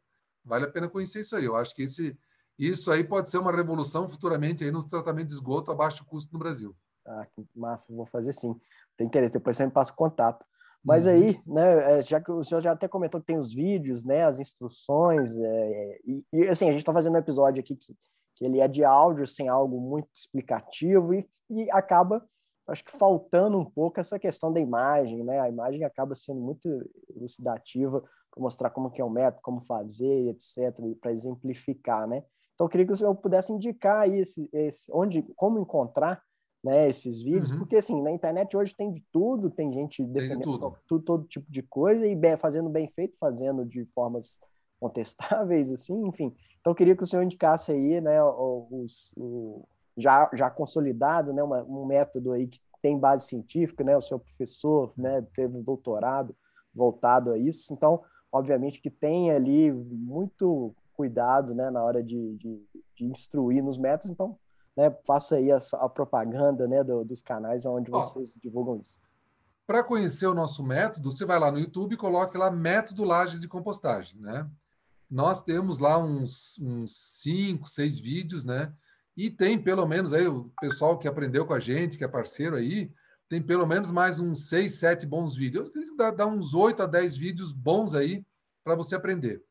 vale 0.45 0.65
a 0.65 0.71
pena 0.71 0.89
conhecer 0.89 1.21
isso 1.21 1.37
aí. 1.37 1.45
Eu 1.45 1.57
acho 1.57 1.75
que 1.75 1.83
esse, 1.83 2.17
isso 2.59 2.91
aí 2.91 3.05
pode 3.05 3.29
ser 3.31 3.39
uma 3.39 3.55
revolução 3.55 4.09
futuramente 4.09 4.65
aí 4.65 4.71
no 4.71 4.87
tratamento 4.87 5.29
de 5.29 5.35
esgoto 5.35 5.71
a 5.71 5.75
baixo 5.75 6.05
custo 6.05 6.33
no 6.33 6.39
Brasil. 6.39 6.75
Ah, 7.07 7.27
que 7.27 7.47
massa, 7.55 7.93
vou 7.93 8.07
fazer 8.07 8.33
sim. 8.33 8.59
Tem 8.97 9.07
interesse, 9.07 9.35
depois 9.35 9.57
você 9.57 9.65
me 9.65 9.73
passa 9.73 9.93
o 9.93 9.97
contato. 9.97 10.45
Mas 10.85 11.05
uhum. 11.05 11.13
aí, 11.13 11.43
né, 11.47 11.99
é, 11.99 12.03
já 12.03 12.21
que 12.21 12.31
o 12.31 12.45
senhor 12.45 12.61
já 12.61 12.73
até 12.73 12.87
comentou 12.87 13.21
que 13.21 13.27
tem 13.27 13.39
os 13.39 13.53
vídeos, 13.53 14.05
né, 14.05 14.25
as 14.25 14.39
instruções, 14.39 15.37
é, 15.37 15.99
e, 16.05 16.25
e, 16.33 16.49
assim, 16.49 16.69
a 16.69 16.71
gente 16.71 16.81
está 16.81 16.93
fazendo 16.93 17.15
um 17.15 17.19
episódio 17.19 17.61
aqui 17.61 17.75
que, 17.75 17.93
que 18.37 18.45
ele 18.45 18.61
é 18.61 18.69
de 18.69 18.85
áudio, 18.85 19.27
sem 19.27 19.49
algo 19.49 19.81
muito 19.81 20.09
explicativo, 20.15 21.13
e, 21.13 21.27
e 21.51 21.71
acaba, 21.73 22.25
acho 22.69 22.85
que 22.85 22.93
faltando 22.93 23.59
um 23.59 23.65
pouco 23.65 24.01
essa 24.01 24.19
questão 24.19 24.53
da 24.53 24.61
imagem, 24.61 25.23
né, 25.25 25.41
a 25.41 25.49
imagem 25.49 25.85
acaba 25.85 26.15
sendo 26.15 26.41
muito 26.41 26.69
elucidativa 27.15 28.01
para 28.01 28.43
mostrar 28.43 28.71
como 28.71 28.91
que 28.91 29.01
é 29.01 29.05
o 29.05 29.11
método, 29.11 29.43
como 29.43 29.61
fazer, 29.61 30.29
etc., 30.29 30.75
para 31.01 31.13
exemplificar, 31.13 32.07
né. 32.07 32.23
Então, 32.55 32.65
eu 32.65 32.71
queria 32.71 32.87
que 32.87 32.93
o 32.93 32.97
senhor 32.97 33.15
pudesse 33.15 33.53
indicar 33.53 34.03
aí 34.03 34.19
esse, 34.19 34.49
esse, 34.51 34.91
onde, 34.91 35.23
como 35.37 35.59
encontrar 35.59 36.23
né, 36.65 36.89
esses 36.89 37.23
vídeos, 37.23 37.51
uhum. 37.51 37.59
porque 37.59 37.77
assim, 37.77 38.03
na 38.03 38.11
internet 38.11 38.57
hoje 38.57 38.75
tem 38.75 38.93
de 38.93 39.05
tudo, 39.13 39.51
tem 39.51 39.73
gente 39.73 40.03
defendendo 40.05 40.59
de 40.59 40.77
tudo. 40.89 41.05
todo 41.05 41.29
tipo 41.29 41.51
de 41.51 41.63
coisa 41.63 42.07
e 42.07 42.17
bem, 42.17 42.37
fazendo 42.37 42.69
bem 42.69 42.89
feito, 42.89 43.17
fazendo 43.21 43.65
de 43.65 43.85
formas 43.95 44.41
contestáveis, 44.81 45.71
assim, 45.71 45.95
enfim. 46.09 46.35
Então 46.61 46.73
eu 46.73 46.75
queria 46.75 46.97
que 46.97 47.05
o 47.05 47.07
senhor 47.07 47.23
indicasse 47.23 47.71
aí, 47.71 48.01
né, 48.01 48.23
os, 48.25 49.13
o, 49.17 49.69
já, 49.97 50.29
já 50.35 50.51
consolidado, 50.51 51.33
né, 51.33 51.43
uma, 51.43 51.63
um 51.65 51.85
método 51.87 52.33
aí 52.33 52.47
que 52.47 52.61
tem 52.83 52.99
base 52.99 53.27
científica, 53.27 53.83
né, 53.83 53.97
o 53.97 54.03
seu 54.03 54.19
professor, 54.19 54.93
né, 54.97 55.23
teve 55.35 55.57
um 55.57 55.63
doutorado 55.63 56.37
voltado 56.75 57.33
a 57.33 57.39
isso, 57.39 57.73
então, 57.73 58.03
obviamente 58.31 58.81
que 58.81 58.91
tem 58.91 59.31
ali 59.31 59.73
muito 59.73 60.75
cuidado, 60.95 61.55
né, 61.55 61.71
na 61.71 61.83
hora 61.83 62.03
de, 62.03 62.37
de 62.37 62.63
de 62.97 63.05
instruir 63.05 63.63
nos 63.63 63.77
métodos, 63.77 64.11
então 64.11 64.39
né, 64.77 64.91
faça 65.07 65.37
aí 65.37 65.53
a, 65.53 65.59
a 65.75 65.89
propaganda 65.89 66.67
né, 66.67 66.83
do, 66.83 67.05
dos 67.05 67.23
canais 67.23 67.65
onde 67.67 67.91
vocês 67.91 68.37
divulgam 68.43 68.77
isso. 68.77 69.01
Para 69.67 69.85
conhecer 69.85 70.27
o 70.27 70.35
nosso 70.35 70.63
método, 70.63 71.11
você 71.11 71.25
vai 71.25 71.39
lá 71.39 71.51
no 71.51 71.59
YouTube 71.59 71.95
e 71.95 71.99
coloque 71.99 72.39
lá 72.39 72.51
método 72.51 73.05
lajes 73.05 73.41
de 73.41 73.49
compostagem, 73.49 74.21
né? 74.21 74.49
Nós 75.11 75.43
temos 75.43 75.79
lá 75.79 75.99
uns, 75.99 76.57
uns 76.61 76.97
cinco, 76.97 77.69
seis 77.69 77.99
vídeos, 77.99 78.45
né? 78.45 78.73
E 79.17 79.31
tem 79.31 79.59
pelo 79.59 79.87
menos 79.87 80.13
aí 80.13 80.29
o 80.29 80.53
pessoal 80.61 80.99
que 80.99 81.09
aprendeu 81.09 81.47
com 81.47 81.55
a 81.55 81.61
gente, 81.61 81.97
que 81.97 82.05
é 82.05 82.09
parceiro 82.09 82.57
aí, 82.57 82.93
tem 83.29 83.43
pelo 83.43 83.67
menos 83.67 83.91
mais 83.91 84.21
uns 84.21 84.49
seis, 84.49 84.75
sete 84.75 85.07
bons 85.07 85.35
vídeos. 85.35 85.65
Eu 85.65 85.71
acredito 85.71 85.97
que 85.97 86.13
dá, 86.13 86.27
uns 86.27 86.55
oito 86.55 86.83
a 86.83 86.87
dez 86.87 87.17
vídeos 87.17 87.53
bons 87.53 87.95
aí 87.95 88.25
para 88.63 88.75
você 88.75 88.95
aprender. 88.95 89.43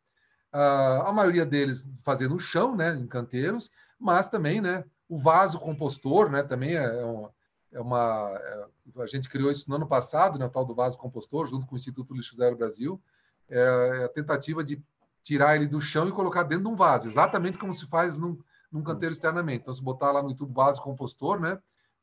Uh, 0.53 1.01
a 1.05 1.11
maioria 1.11 1.45
deles 1.45 1.89
fazendo 2.03 2.35
no 2.35 2.39
chão, 2.39 2.75
né, 2.75 2.95
em 2.95 3.07
canteiros, 3.07 3.69
mas 3.99 4.29
também, 4.29 4.61
né, 4.61 4.85
o 5.09 5.17
vaso 5.17 5.59
compostor, 5.59 6.29
né, 6.29 6.43
também 6.43 6.77
é, 6.77 6.83
é 6.83 7.03
uma, 7.03 7.31
é 7.73 7.81
uma 7.81 8.31
é, 8.35 8.67
a 9.01 9.07
gente 9.07 9.27
criou 9.27 9.51
isso 9.51 9.69
no 9.69 9.75
ano 9.75 9.87
passado, 9.87 10.39
né, 10.39 10.45
o 10.45 10.49
tal 10.49 10.63
do 10.63 10.73
vaso 10.73 10.97
compostor, 10.97 11.47
junto 11.47 11.65
com 11.65 11.75
o 11.75 11.77
Instituto 11.77 12.13
Lixo 12.13 12.37
Zero 12.37 12.55
Brasil, 12.55 13.01
é, 13.49 13.59
é 13.59 14.05
a 14.05 14.09
tentativa 14.09 14.63
de 14.63 14.81
tirar 15.21 15.55
ele 15.55 15.67
do 15.67 15.81
chão 15.81 16.07
e 16.07 16.13
colocar 16.13 16.43
dentro 16.43 16.65
de 16.65 16.69
um 16.69 16.75
vaso, 16.75 17.09
exatamente 17.09 17.57
como 17.57 17.73
se 17.73 17.85
faz 17.87 18.15
num, 18.15 18.39
num 18.75 18.83
canteiro 18.83 19.13
externamente. 19.13 19.61
Então, 19.61 19.73
se 19.73 19.81
botar 19.81 20.11
lá 20.11 20.21
no 20.21 20.29
YouTube 20.29 20.53
vaso 20.53 20.81
compostor, 20.81 21.39
né, 21.39 21.57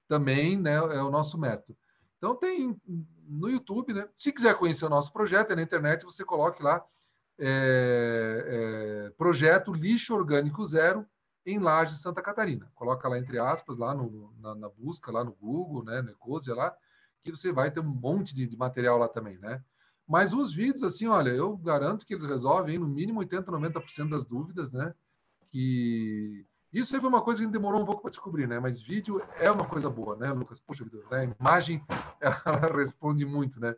também 0.09 0.57
né, 0.57 0.75
é 0.75 1.03
o 1.03 1.11
nosso 1.11 1.39
método. 1.39 1.77
Então, 2.17 2.35
tem 2.35 2.75
no 3.29 3.51
YouTube, 3.51 3.93
né? 3.93 4.09
Se 4.17 4.33
quiser 4.33 4.55
conhecer 4.57 4.87
o 4.87 4.89
nosso 4.89 5.13
projeto, 5.13 5.53
é 5.53 5.57
na 5.57 5.63
internet, 5.63 6.05
você 6.05 6.25
coloque 6.25 6.63
lá 6.63 6.83
é, 7.39 9.09
é, 9.09 9.11
projeto 9.19 9.73
lixo 9.73 10.15
orgânico 10.15 10.65
zero 10.65 11.07
em 11.45 11.59
Laje, 11.59 11.97
Santa 11.97 12.23
Catarina. 12.23 12.71
Coloca 12.75 13.09
lá 13.09 13.19
entre 13.19 13.39
aspas, 13.39 13.77
lá 13.77 13.95
no, 13.95 14.33
na, 14.39 14.55
na, 14.55 14.69
busca, 14.69 15.11
lá 15.11 15.25
no 15.25 15.33
Google, 15.33 15.85
né, 15.85 16.01
no 16.01 16.11
Ecosia 16.11 16.55
lá, 16.55 16.75
que 17.23 17.31
você 17.31 17.53
vai 17.53 17.71
ter 17.71 17.81
um 17.81 17.85
monte 17.85 18.35
de, 18.35 18.47
de, 18.47 18.57
material 18.57 18.99
lá 18.99 19.09
também, 19.09 19.39
né? 19.39 19.63
Mas 20.07 20.33
os 20.33 20.53
vídeos, 20.53 20.83
assim, 20.83 21.07
olha, 21.07 21.31
eu 21.31 21.57
garanto 21.57 22.07
que 22.07 22.15
eles 22.15 22.25
resolvem 22.25 22.79
no 22.79 22.89
mínimo 22.89 23.21
80, 23.21 23.51
90% 23.51 24.09
das 24.09 24.25
dúvidas, 24.25 24.71
né? 24.71 24.95
Que 25.51 26.47
isso 26.73 26.95
aí 26.95 27.01
foi 27.01 27.09
uma 27.09 27.23
coisa 27.23 27.43
que 27.43 27.49
demorou 27.49 27.81
um 27.81 27.85
pouco 27.85 28.01
para 28.01 28.11
descobrir, 28.11 28.47
né? 28.49 28.59
Mas 28.59 28.81
vídeo 28.81 29.23
é 29.39 29.51
uma 29.51 29.65
coisa 29.67 29.91
boa, 29.91 30.17
né, 30.17 30.31
Lucas? 30.33 30.61
Puxa 30.61 30.85
vida, 30.85 30.99
né? 31.11 31.21
A 31.21 31.25
imagem 31.25 31.85
ela 32.21 32.77
responde 32.77 33.27
muito, 33.27 33.61
né? 33.61 33.75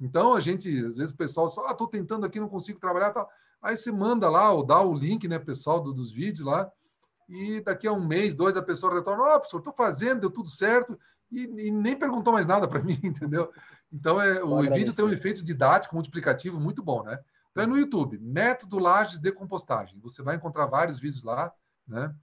Então 0.00 0.34
a 0.34 0.40
gente, 0.40 0.68
às 0.84 0.96
vezes 0.96 1.12
o 1.12 1.16
pessoal 1.16 1.48
só, 1.48 1.66
ah, 1.66 1.74
tô 1.74 1.86
tentando 1.86 2.24
aqui, 2.24 2.38
não 2.38 2.48
consigo 2.48 2.78
trabalhar, 2.78 3.12
tal. 3.12 3.28
Aí 3.60 3.76
você 3.76 3.90
manda 3.90 4.28
lá 4.28 4.50
ou 4.52 4.64
dá 4.64 4.80
o 4.80 4.94
link, 4.94 5.26
né, 5.26 5.38
pessoal, 5.38 5.80
do, 5.80 5.92
dos 5.92 6.12
vídeos 6.12 6.46
lá, 6.46 6.70
e 7.28 7.60
daqui 7.60 7.86
a 7.86 7.92
um 7.92 8.06
mês, 8.06 8.34
dois, 8.34 8.56
a 8.56 8.62
pessoa 8.62 8.94
retorna, 8.94 9.22
ó, 9.22 9.26
oh, 9.34 9.40
professor, 9.40 9.60
tô 9.60 9.72
fazendo, 9.72 10.20
deu 10.20 10.30
tudo 10.30 10.48
certo, 10.48 10.98
e, 11.32 11.42
e 11.42 11.70
nem 11.70 11.98
perguntou 11.98 12.32
mais 12.32 12.46
nada 12.46 12.68
para 12.68 12.82
mim, 12.84 13.00
entendeu? 13.02 13.50
Então 13.92 14.20
é, 14.20 14.42
o 14.44 14.60
vídeo 14.62 14.94
tem 14.94 15.04
um 15.04 15.12
efeito 15.12 15.42
didático, 15.42 15.94
multiplicativo 15.94 16.60
muito 16.60 16.82
bom, 16.82 17.02
né? 17.02 17.18
Então 17.50 17.64
é 17.64 17.66
no 17.66 17.78
YouTube, 17.78 18.18
Método 18.18 18.78
Lages 18.78 19.18
de 19.18 19.32
Compostagem. 19.32 19.98
Você 20.00 20.22
vai 20.22 20.36
encontrar 20.36 20.66
vários 20.66 20.98
vídeos 20.98 21.22
lá, 21.22 21.50
né? 21.88 22.14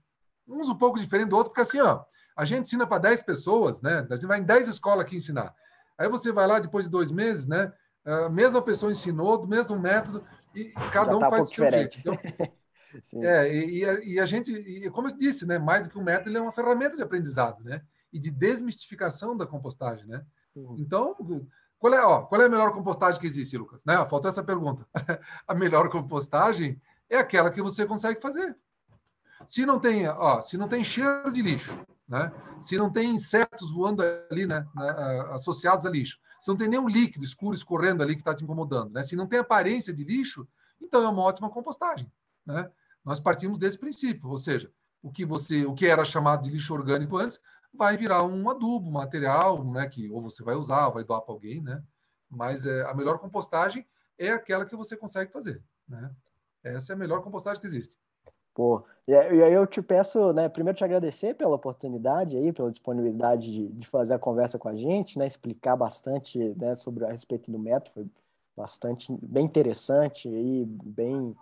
Uns 0.46 0.68
um 0.68 0.76
pouco 0.76 0.98
diferente 0.98 1.28
do 1.28 1.36
outro, 1.36 1.50
porque 1.50 1.62
assim, 1.62 1.80
ó, 1.80 2.04
a 2.36 2.44
gente 2.44 2.62
ensina 2.62 2.86
para 2.86 2.98
10 2.98 3.22
pessoas, 3.22 3.80
né? 3.80 4.06
A 4.10 4.14
gente 4.14 4.26
vai 4.26 4.40
em 4.40 4.44
10 4.44 4.68
escolas 4.68 5.04
aqui 5.04 5.16
ensinar. 5.16 5.54
Aí 5.96 6.08
você 6.08 6.32
vai 6.32 6.46
lá 6.46 6.58
depois 6.58 6.86
de 6.86 6.90
dois 6.90 7.10
meses, 7.10 7.46
né? 7.46 7.72
A 8.04 8.28
mesma 8.28 8.60
pessoa 8.60 8.92
ensinou, 8.92 9.38
do 9.38 9.46
mesmo 9.46 9.78
método, 9.78 10.24
e 10.54 10.72
cada 10.92 11.12
Já 11.12 11.16
um 11.16 11.20
tá 11.20 11.30
faz 11.30 11.42
um 11.42 11.44
o 11.44 11.48
seu 11.48 11.64
diferente. 11.64 12.02
jeito. 12.02 12.52
Então, 13.12 13.22
é, 13.30 13.54
e, 13.54 14.14
e, 14.14 14.20
a, 14.20 14.26
gente, 14.26 14.52
e 14.52 14.90
como 14.90 15.08
eu 15.08 15.16
disse, 15.16 15.46
né? 15.46 15.58
Mais 15.58 15.86
do 15.86 15.90
que 15.90 15.98
um 15.98 16.02
método, 16.02 16.30
ele 16.30 16.38
é 16.38 16.40
uma 16.40 16.52
ferramenta 16.52 16.96
de 16.96 17.02
aprendizado, 17.02 17.62
né? 17.64 17.82
E 18.12 18.18
de 18.18 18.30
desmistificação 18.30 19.36
da 19.36 19.46
compostagem, 19.46 20.06
né? 20.06 20.24
Uhum. 20.54 20.76
Então, 20.78 21.16
qual 21.78 21.94
é, 21.94 22.04
ó, 22.04 22.22
qual 22.22 22.40
é 22.40 22.46
a 22.46 22.48
melhor 22.48 22.72
compostagem 22.72 23.20
que 23.20 23.26
existe, 23.26 23.56
Lucas? 23.56 23.84
Né? 23.84 23.94
Faltou 24.06 24.28
essa 24.28 24.42
pergunta. 24.42 24.86
a 25.46 25.54
melhor 25.54 25.88
compostagem 25.88 26.80
é 27.10 27.18
aquela 27.18 27.50
que 27.50 27.62
você 27.62 27.84
consegue 27.84 28.20
fazer. 28.20 28.56
Se 29.46 29.66
não 29.66 29.78
tem, 29.78 30.08
ó, 30.08 30.40
se 30.40 30.56
não 30.56 30.68
tem 30.68 30.84
cheiro 30.84 31.32
de 31.32 31.42
lixo, 31.42 31.78
né? 32.08 32.32
Se 32.60 32.76
não 32.76 32.90
tem 32.90 33.10
insetos 33.10 33.72
voando 33.72 34.02
ali, 34.30 34.46
né, 34.46 34.66
né 34.74 34.90
associados 35.32 35.86
a 35.86 35.90
lixo, 35.90 36.18
se 36.40 36.48
não 36.48 36.56
tem 36.56 36.68
nenhum 36.68 36.88
líquido 36.88 37.24
escuro 37.24 37.54
escorrendo 37.54 38.02
ali 38.02 38.14
que 38.14 38.20
está 38.20 38.34
te 38.34 38.44
incomodando, 38.44 38.92
né? 38.92 39.02
Se 39.02 39.16
não 39.16 39.26
tem 39.26 39.38
aparência 39.38 39.92
de 39.92 40.04
lixo, 40.04 40.46
então 40.80 41.02
é 41.02 41.08
uma 41.08 41.22
ótima 41.22 41.50
compostagem, 41.50 42.10
né? 42.44 42.70
Nós 43.04 43.20
partimos 43.20 43.58
desse 43.58 43.78
princípio, 43.78 44.28
ou 44.28 44.38
seja, 44.38 44.70
o 45.02 45.10
que 45.10 45.24
você, 45.24 45.66
o 45.66 45.74
que 45.74 45.86
era 45.86 46.04
chamado 46.04 46.44
de 46.44 46.50
lixo 46.50 46.72
orgânico 46.72 47.18
antes, 47.18 47.38
vai 47.72 47.96
virar 47.96 48.22
um 48.22 48.48
adubo, 48.48 48.88
um 48.88 48.92
material, 48.92 49.64
né, 49.64 49.86
que 49.88 50.10
ou 50.10 50.22
você 50.22 50.42
vai 50.42 50.54
usar, 50.54 50.86
ou 50.86 50.94
vai 50.94 51.04
doar 51.04 51.20
para 51.20 51.34
alguém, 51.34 51.60
né? 51.60 51.82
Mas 52.30 52.64
é, 52.64 52.82
a 52.88 52.94
melhor 52.94 53.18
compostagem 53.18 53.86
é 54.18 54.30
aquela 54.30 54.64
que 54.64 54.76
você 54.76 54.96
consegue 54.96 55.32
fazer, 55.32 55.62
né? 55.88 56.10
Essa 56.62 56.92
é 56.92 56.94
a 56.94 56.98
melhor 56.98 57.22
compostagem 57.22 57.60
que 57.60 57.66
existe. 57.66 57.98
Pô, 58.54 58.84
e 59.06 59.14
aí 59.14 59.52
eu 59.52 59.66
te 59.66 59.82
peço, 59.82 60.32
né, 60.32 60.48
primeiro 60.48 60.78
te 60.78 60.84
agradecer 60.84 61.34
pela 61.34 61.56
oportunidade 61.56 62.36
aí, 62.36 62.52
pela 62.52 62.70
disponibilidade 62.70 63.52
de, 63.52 63.68
de 63.68 63.86
fazer 63.86 64.14
a 64.14 64.18
conversa 64.18 64.58
com 64.58 64.68
a 64.68 64.76
gente, 64.76 65.18
né, 65.18 65.26
explicar 65.26 65.76
bastante, 65.76 66.38
né, 66.56 66.76
sobre 66.76 67.04
a 67.04 67.10
respeito 67.10 67.50
do 67.50 67.58
método, 67.58 67.90
foi 67.92 68.06
bastante, 68.56 69.12
bem 69.20 69.44
interessante 69.44 70.28
e 70.28 70.64
bem, 70.64 71.36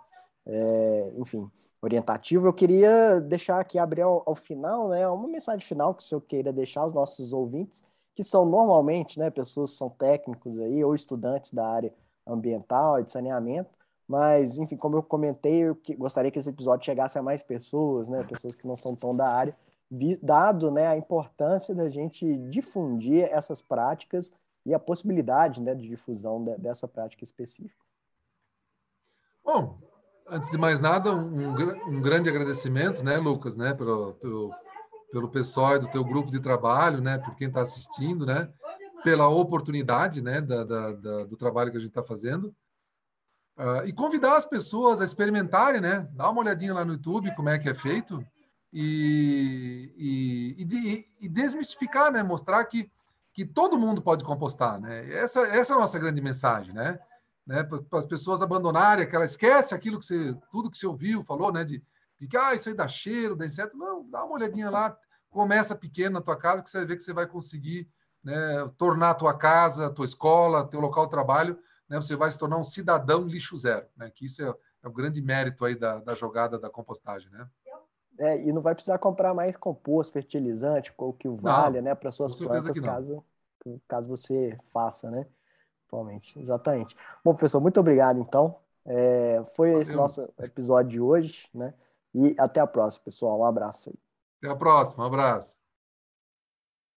é, 0.46 1.12
enfim, 1.18 1.48
orientativo. 1.82 2.46
Eu 2.46 2.52
queria 2.52 3.20
deixar 3.20 3.60
aqui, 3.60 3.78
abrir 3.78 4.02
ao, 4.02 4.22
ao, 4.26 4.34
final, 4.34 4.88
né, 4.88 5.06
uma 5.06 5.28
mensagem 5.28 5.64
final 5.64 5.94
que 5.94 6.02
o 6.02 6.06
senhor 6.06 6.22
queira 6.22 6.52
deixar 6.52 6.80
aos 6.80 6.94
nossos 6.94 7.32
ouvintes, 7.32 7.84
que 8.14 8.24
são 8.24 8.46
normalmente, 8.46 9.18
né, 9.18 9.30
pessoas 9.30 9.72
que 9.72 9.76
são 9.76 9.90
técnicos 9.90 10.58
aí 10.58 10.82
ou 10.82 10.94
estudantes 10.94 11.52
da 11.52 11.66
área 11.66 11.92
ambiental 12.26 13.00
e 13.00 13.04
de 13.04 13.12
saneamento, 13.12 13.70
mas, 14.12 14.58
enfim, 14.58 14.76
como 14.76 14.94
eu 14.98 15.02
comentei, 15.02 15.62
eu 15.62 15.78
gostaria 15.96 16.30
que 16.30 16.38
esse 16.38 16.50
episódio 16.50 16.84
chegasse 16.84 17.18
a 17.18 17.22
mais 17.22 17.42
pessoas, 17.42 18.08
né? 18.08 18.22
Pessoas 18.24 18.54
que 18.54 18.66
não 18.66 18.76
são 18.76 18.94
tão 18.94 19.16
da 19.16 19.26
área, 19.26 19.56
dado 20.20 20.70
né, 20.70 20.86
a 20.86 20.98
importância 20.98 21.74
da 21.74 21.88
gente 21.88 22.36
difundir 22.50 23.24
essas 23.32 23.62
práticas 23.62 24.30
e 24.66 24.74
a 24.74 24.78
possibilidade 24.78 25.62
né, 25.62 25.74
de 25.74 25.88
difusão 25.88 26.44
de, 26.44 26.58
dessa 26.58 26.86
prática 26.86 27.24
específica. 27.24 27.82
Bom, 29.42 29.78
antes 30.28 30.50
de 30.50 30.58
mais 30.58 30.78
nada, 30.78 31.10
um, 31.16 31.48
um 31.88 32.02
grande 32.02 32.28
agradecimento, 32.28 33.02
né, 33.02 33.16
Lucas, 33.16 33.56
né, 33.56 33.72
pelo, 33.72 34.12
pelo, 34.16 34.54
pelo 35.10 35.30
pessoal 35.30 35.78
do 35.78 35.88
teu 35.88 36.04
grupo 36.04 36.30
de 36.30 36.38
trabalho, 36.38 37.00
né, 37.00 37.16
por 37.16 37.34
quem 37.34 37.48
está 37.48 37.62
assistindo, 37.62 38.26
né, 38.26 38.52
pela 39.02 39.26
oportunidade, 39.26 40.20
né, 40.20 40.42
da, 40.42 40.64
da, 40.64 40.92
da, 40.92 41.24
do 41.24 41.36
trabalho 41.38 41.70
que 41.70 41.78
a 41.78 41.80
gente 41.80 41.88
está 41.88 42.02
fazendo. 42.02 42.54
Uh, 43.56 43.86
e 43.86 43.92
convidar 43.92 44.36
as 44.36 44.46
pessoas 44.46 45.00
a 45.00 45.04
experimentarem, 45.04 45.80
né? 45.80 46.08
Dá 46.12 46.30
uma 46.30 46.40
olhadinha 46.40 46.72
lá 46.72 46.84
no 46.84 46.94
YouTube 46.94 47.34
como 47.34 47.50
é 47.50 47.58
que 47.58 47.68
é 47.68 47.74
feito 47.74 48.24
e, 48.72 49.92
e, 49.94 50.62
e, 50.62 50.64
de, 50.64 51.08
e 51.20 51.28
desmistificar, 51.28 52.10
né? 52.10 52.22
Mostrar 52.22 52.64
que, 52.64 52.90
que 53.34 53.44
todo 53.44 53.78
mundo 53.78 54.00
pode 54.00 54.24
compostar, 54.24 54.80
né? 54.80 55.12
Essa, 55.12 55.42
essa 55.42 55.74
é 55.74 55.76
a 55.76 55.80
nossa 55.80 55.98
grande 55.98 56.22
mensagem, 56.22 56.72
né? 56.72 56.98
né? 57.46 57.62
Para 57.62 57.98
as 57.98 58.06
pessoas 58.06 58.40
abandonarem, 58.40 59.06
que 59.06 59.14
ela 59.14 59.26
esquece 59.26 59.74
aquilo 59.74 59.98
que 59.98 60.06
você, 60.06 60.34
tudo 60.50 60.70
que 60.70 60.78
você 60.78 60.86
ouviu, 60.86 61.22
falou, 61.22 61.52
né? 61.52 61.62
De, 61.62 61.84
de 62.18 62.26
que 62.26 62.36
ah, 62.38 62.54
isso 62.54 62.70
aí 62.70 62.74
dá 62.74 62.88
cheiro, 62.88 63.36
dá 63.36 63.44
inseto. 63.44 63.76
Não, 63.76 64.08
dá 64.08 64.24
uma 64.24 64.34
olhadinha 64.34 64.70
lá, 64.70 64.96
começa 65.28 65.76
pequeno 65.76 66.14
na 66.14 66.22
tua 66.22 66.36
casa, 66.36 66.62
que 66.62 66.70
você 66.70 66.78
vai 66.78 66.86
ver 66.86 66.96
que 66.96 67.02
você 67.02 67.12
vai 67.12 67.26
conseguir 67.26 67.86
né, 68.24 68.34
tornar 68.78 69.10
a 69.10 69.14
tua 69.14 69.36
casa, 69.36 69.88
a 69.88 69.90
tua 69.90 70.06
escola, 70.06 70.66
teu 70.66 70.80
local 70.80 71.04
de 71.04 71.10
trabalho 71.10 71.58
né, 71.92 72.00
você 72.00 72.16
vai 72.16 72.30
se 72.30 72.38
tornar 72.38 72.56
um 72.56 72.64
cidadão 72.64 73.26
lixo 73.26 73.54
zero, 73.54 73.86
né? 73.94 74.10
Que 74.10 74.24
isso 74.24 74.42
é, 74.42 74.48
é 74.82 74.88
o 74.88 74.92
grande 74.92 75.20
mérito 75.20 75.62
aí 75.62 75.74
da, 75.74 75.98
da 75.98 76.14
jogada 76.14 76.58
da 76.58 76.70
compostagem, 76.70 77.30
né? 77.30 77.46
É, 78.18 78.42
e 78.42 78.50
não 78.50 78.62
vai 78.62 78.74
precisar 78.74 78.96
comprar 78.96 79.34
mais 79.34 79.56
composto, 79.56 80.14
fertilizante, 80.14 80.90
o 80.96 81.12
que 81.12 81.28
vale, 81.28 81.82
não, 81.82 81.90
né, 81.90 81.94
para 81.94 82.10
suas 82.10 82.34
plantas, 82.34 82.80
caso, 82.80 83.22
caso 83.86 84.08
você 84.08 84.58
faça, 84.72 85.10
né? 85.10 85.26
Atualmente, 85.86 86.38
exatamente. 86.38 86.96
Bom, 87.22 87.34
professor, 87.34 87.60
muito 87.60 87.78
obrigado, 87.78 88.18
então. 88.18 88.56
É, 88.86 89.44
foi 89.54 89.68
Valeu. 89.68 89.82
esse 89.82 89.94
nosso 89.94 90.26
episódio 90.38 90.92
de 90.92 91.00
hoje, 91.00 91.46
né? 91.52 91.74
E 92.14 92.34
até 92.38 92.60
a 92.60 92.66
próxima, 92.66 93.04
pessoal. 93.04 93.40
Um 93.40 93.44
abraço 93.44 93.90
aí. 93.90 93.98
Até 94.38 94.48
a 94.50 94.56
próxima, 94.56 95.04
um 95.04 95.06
abraço. 95.08 95.61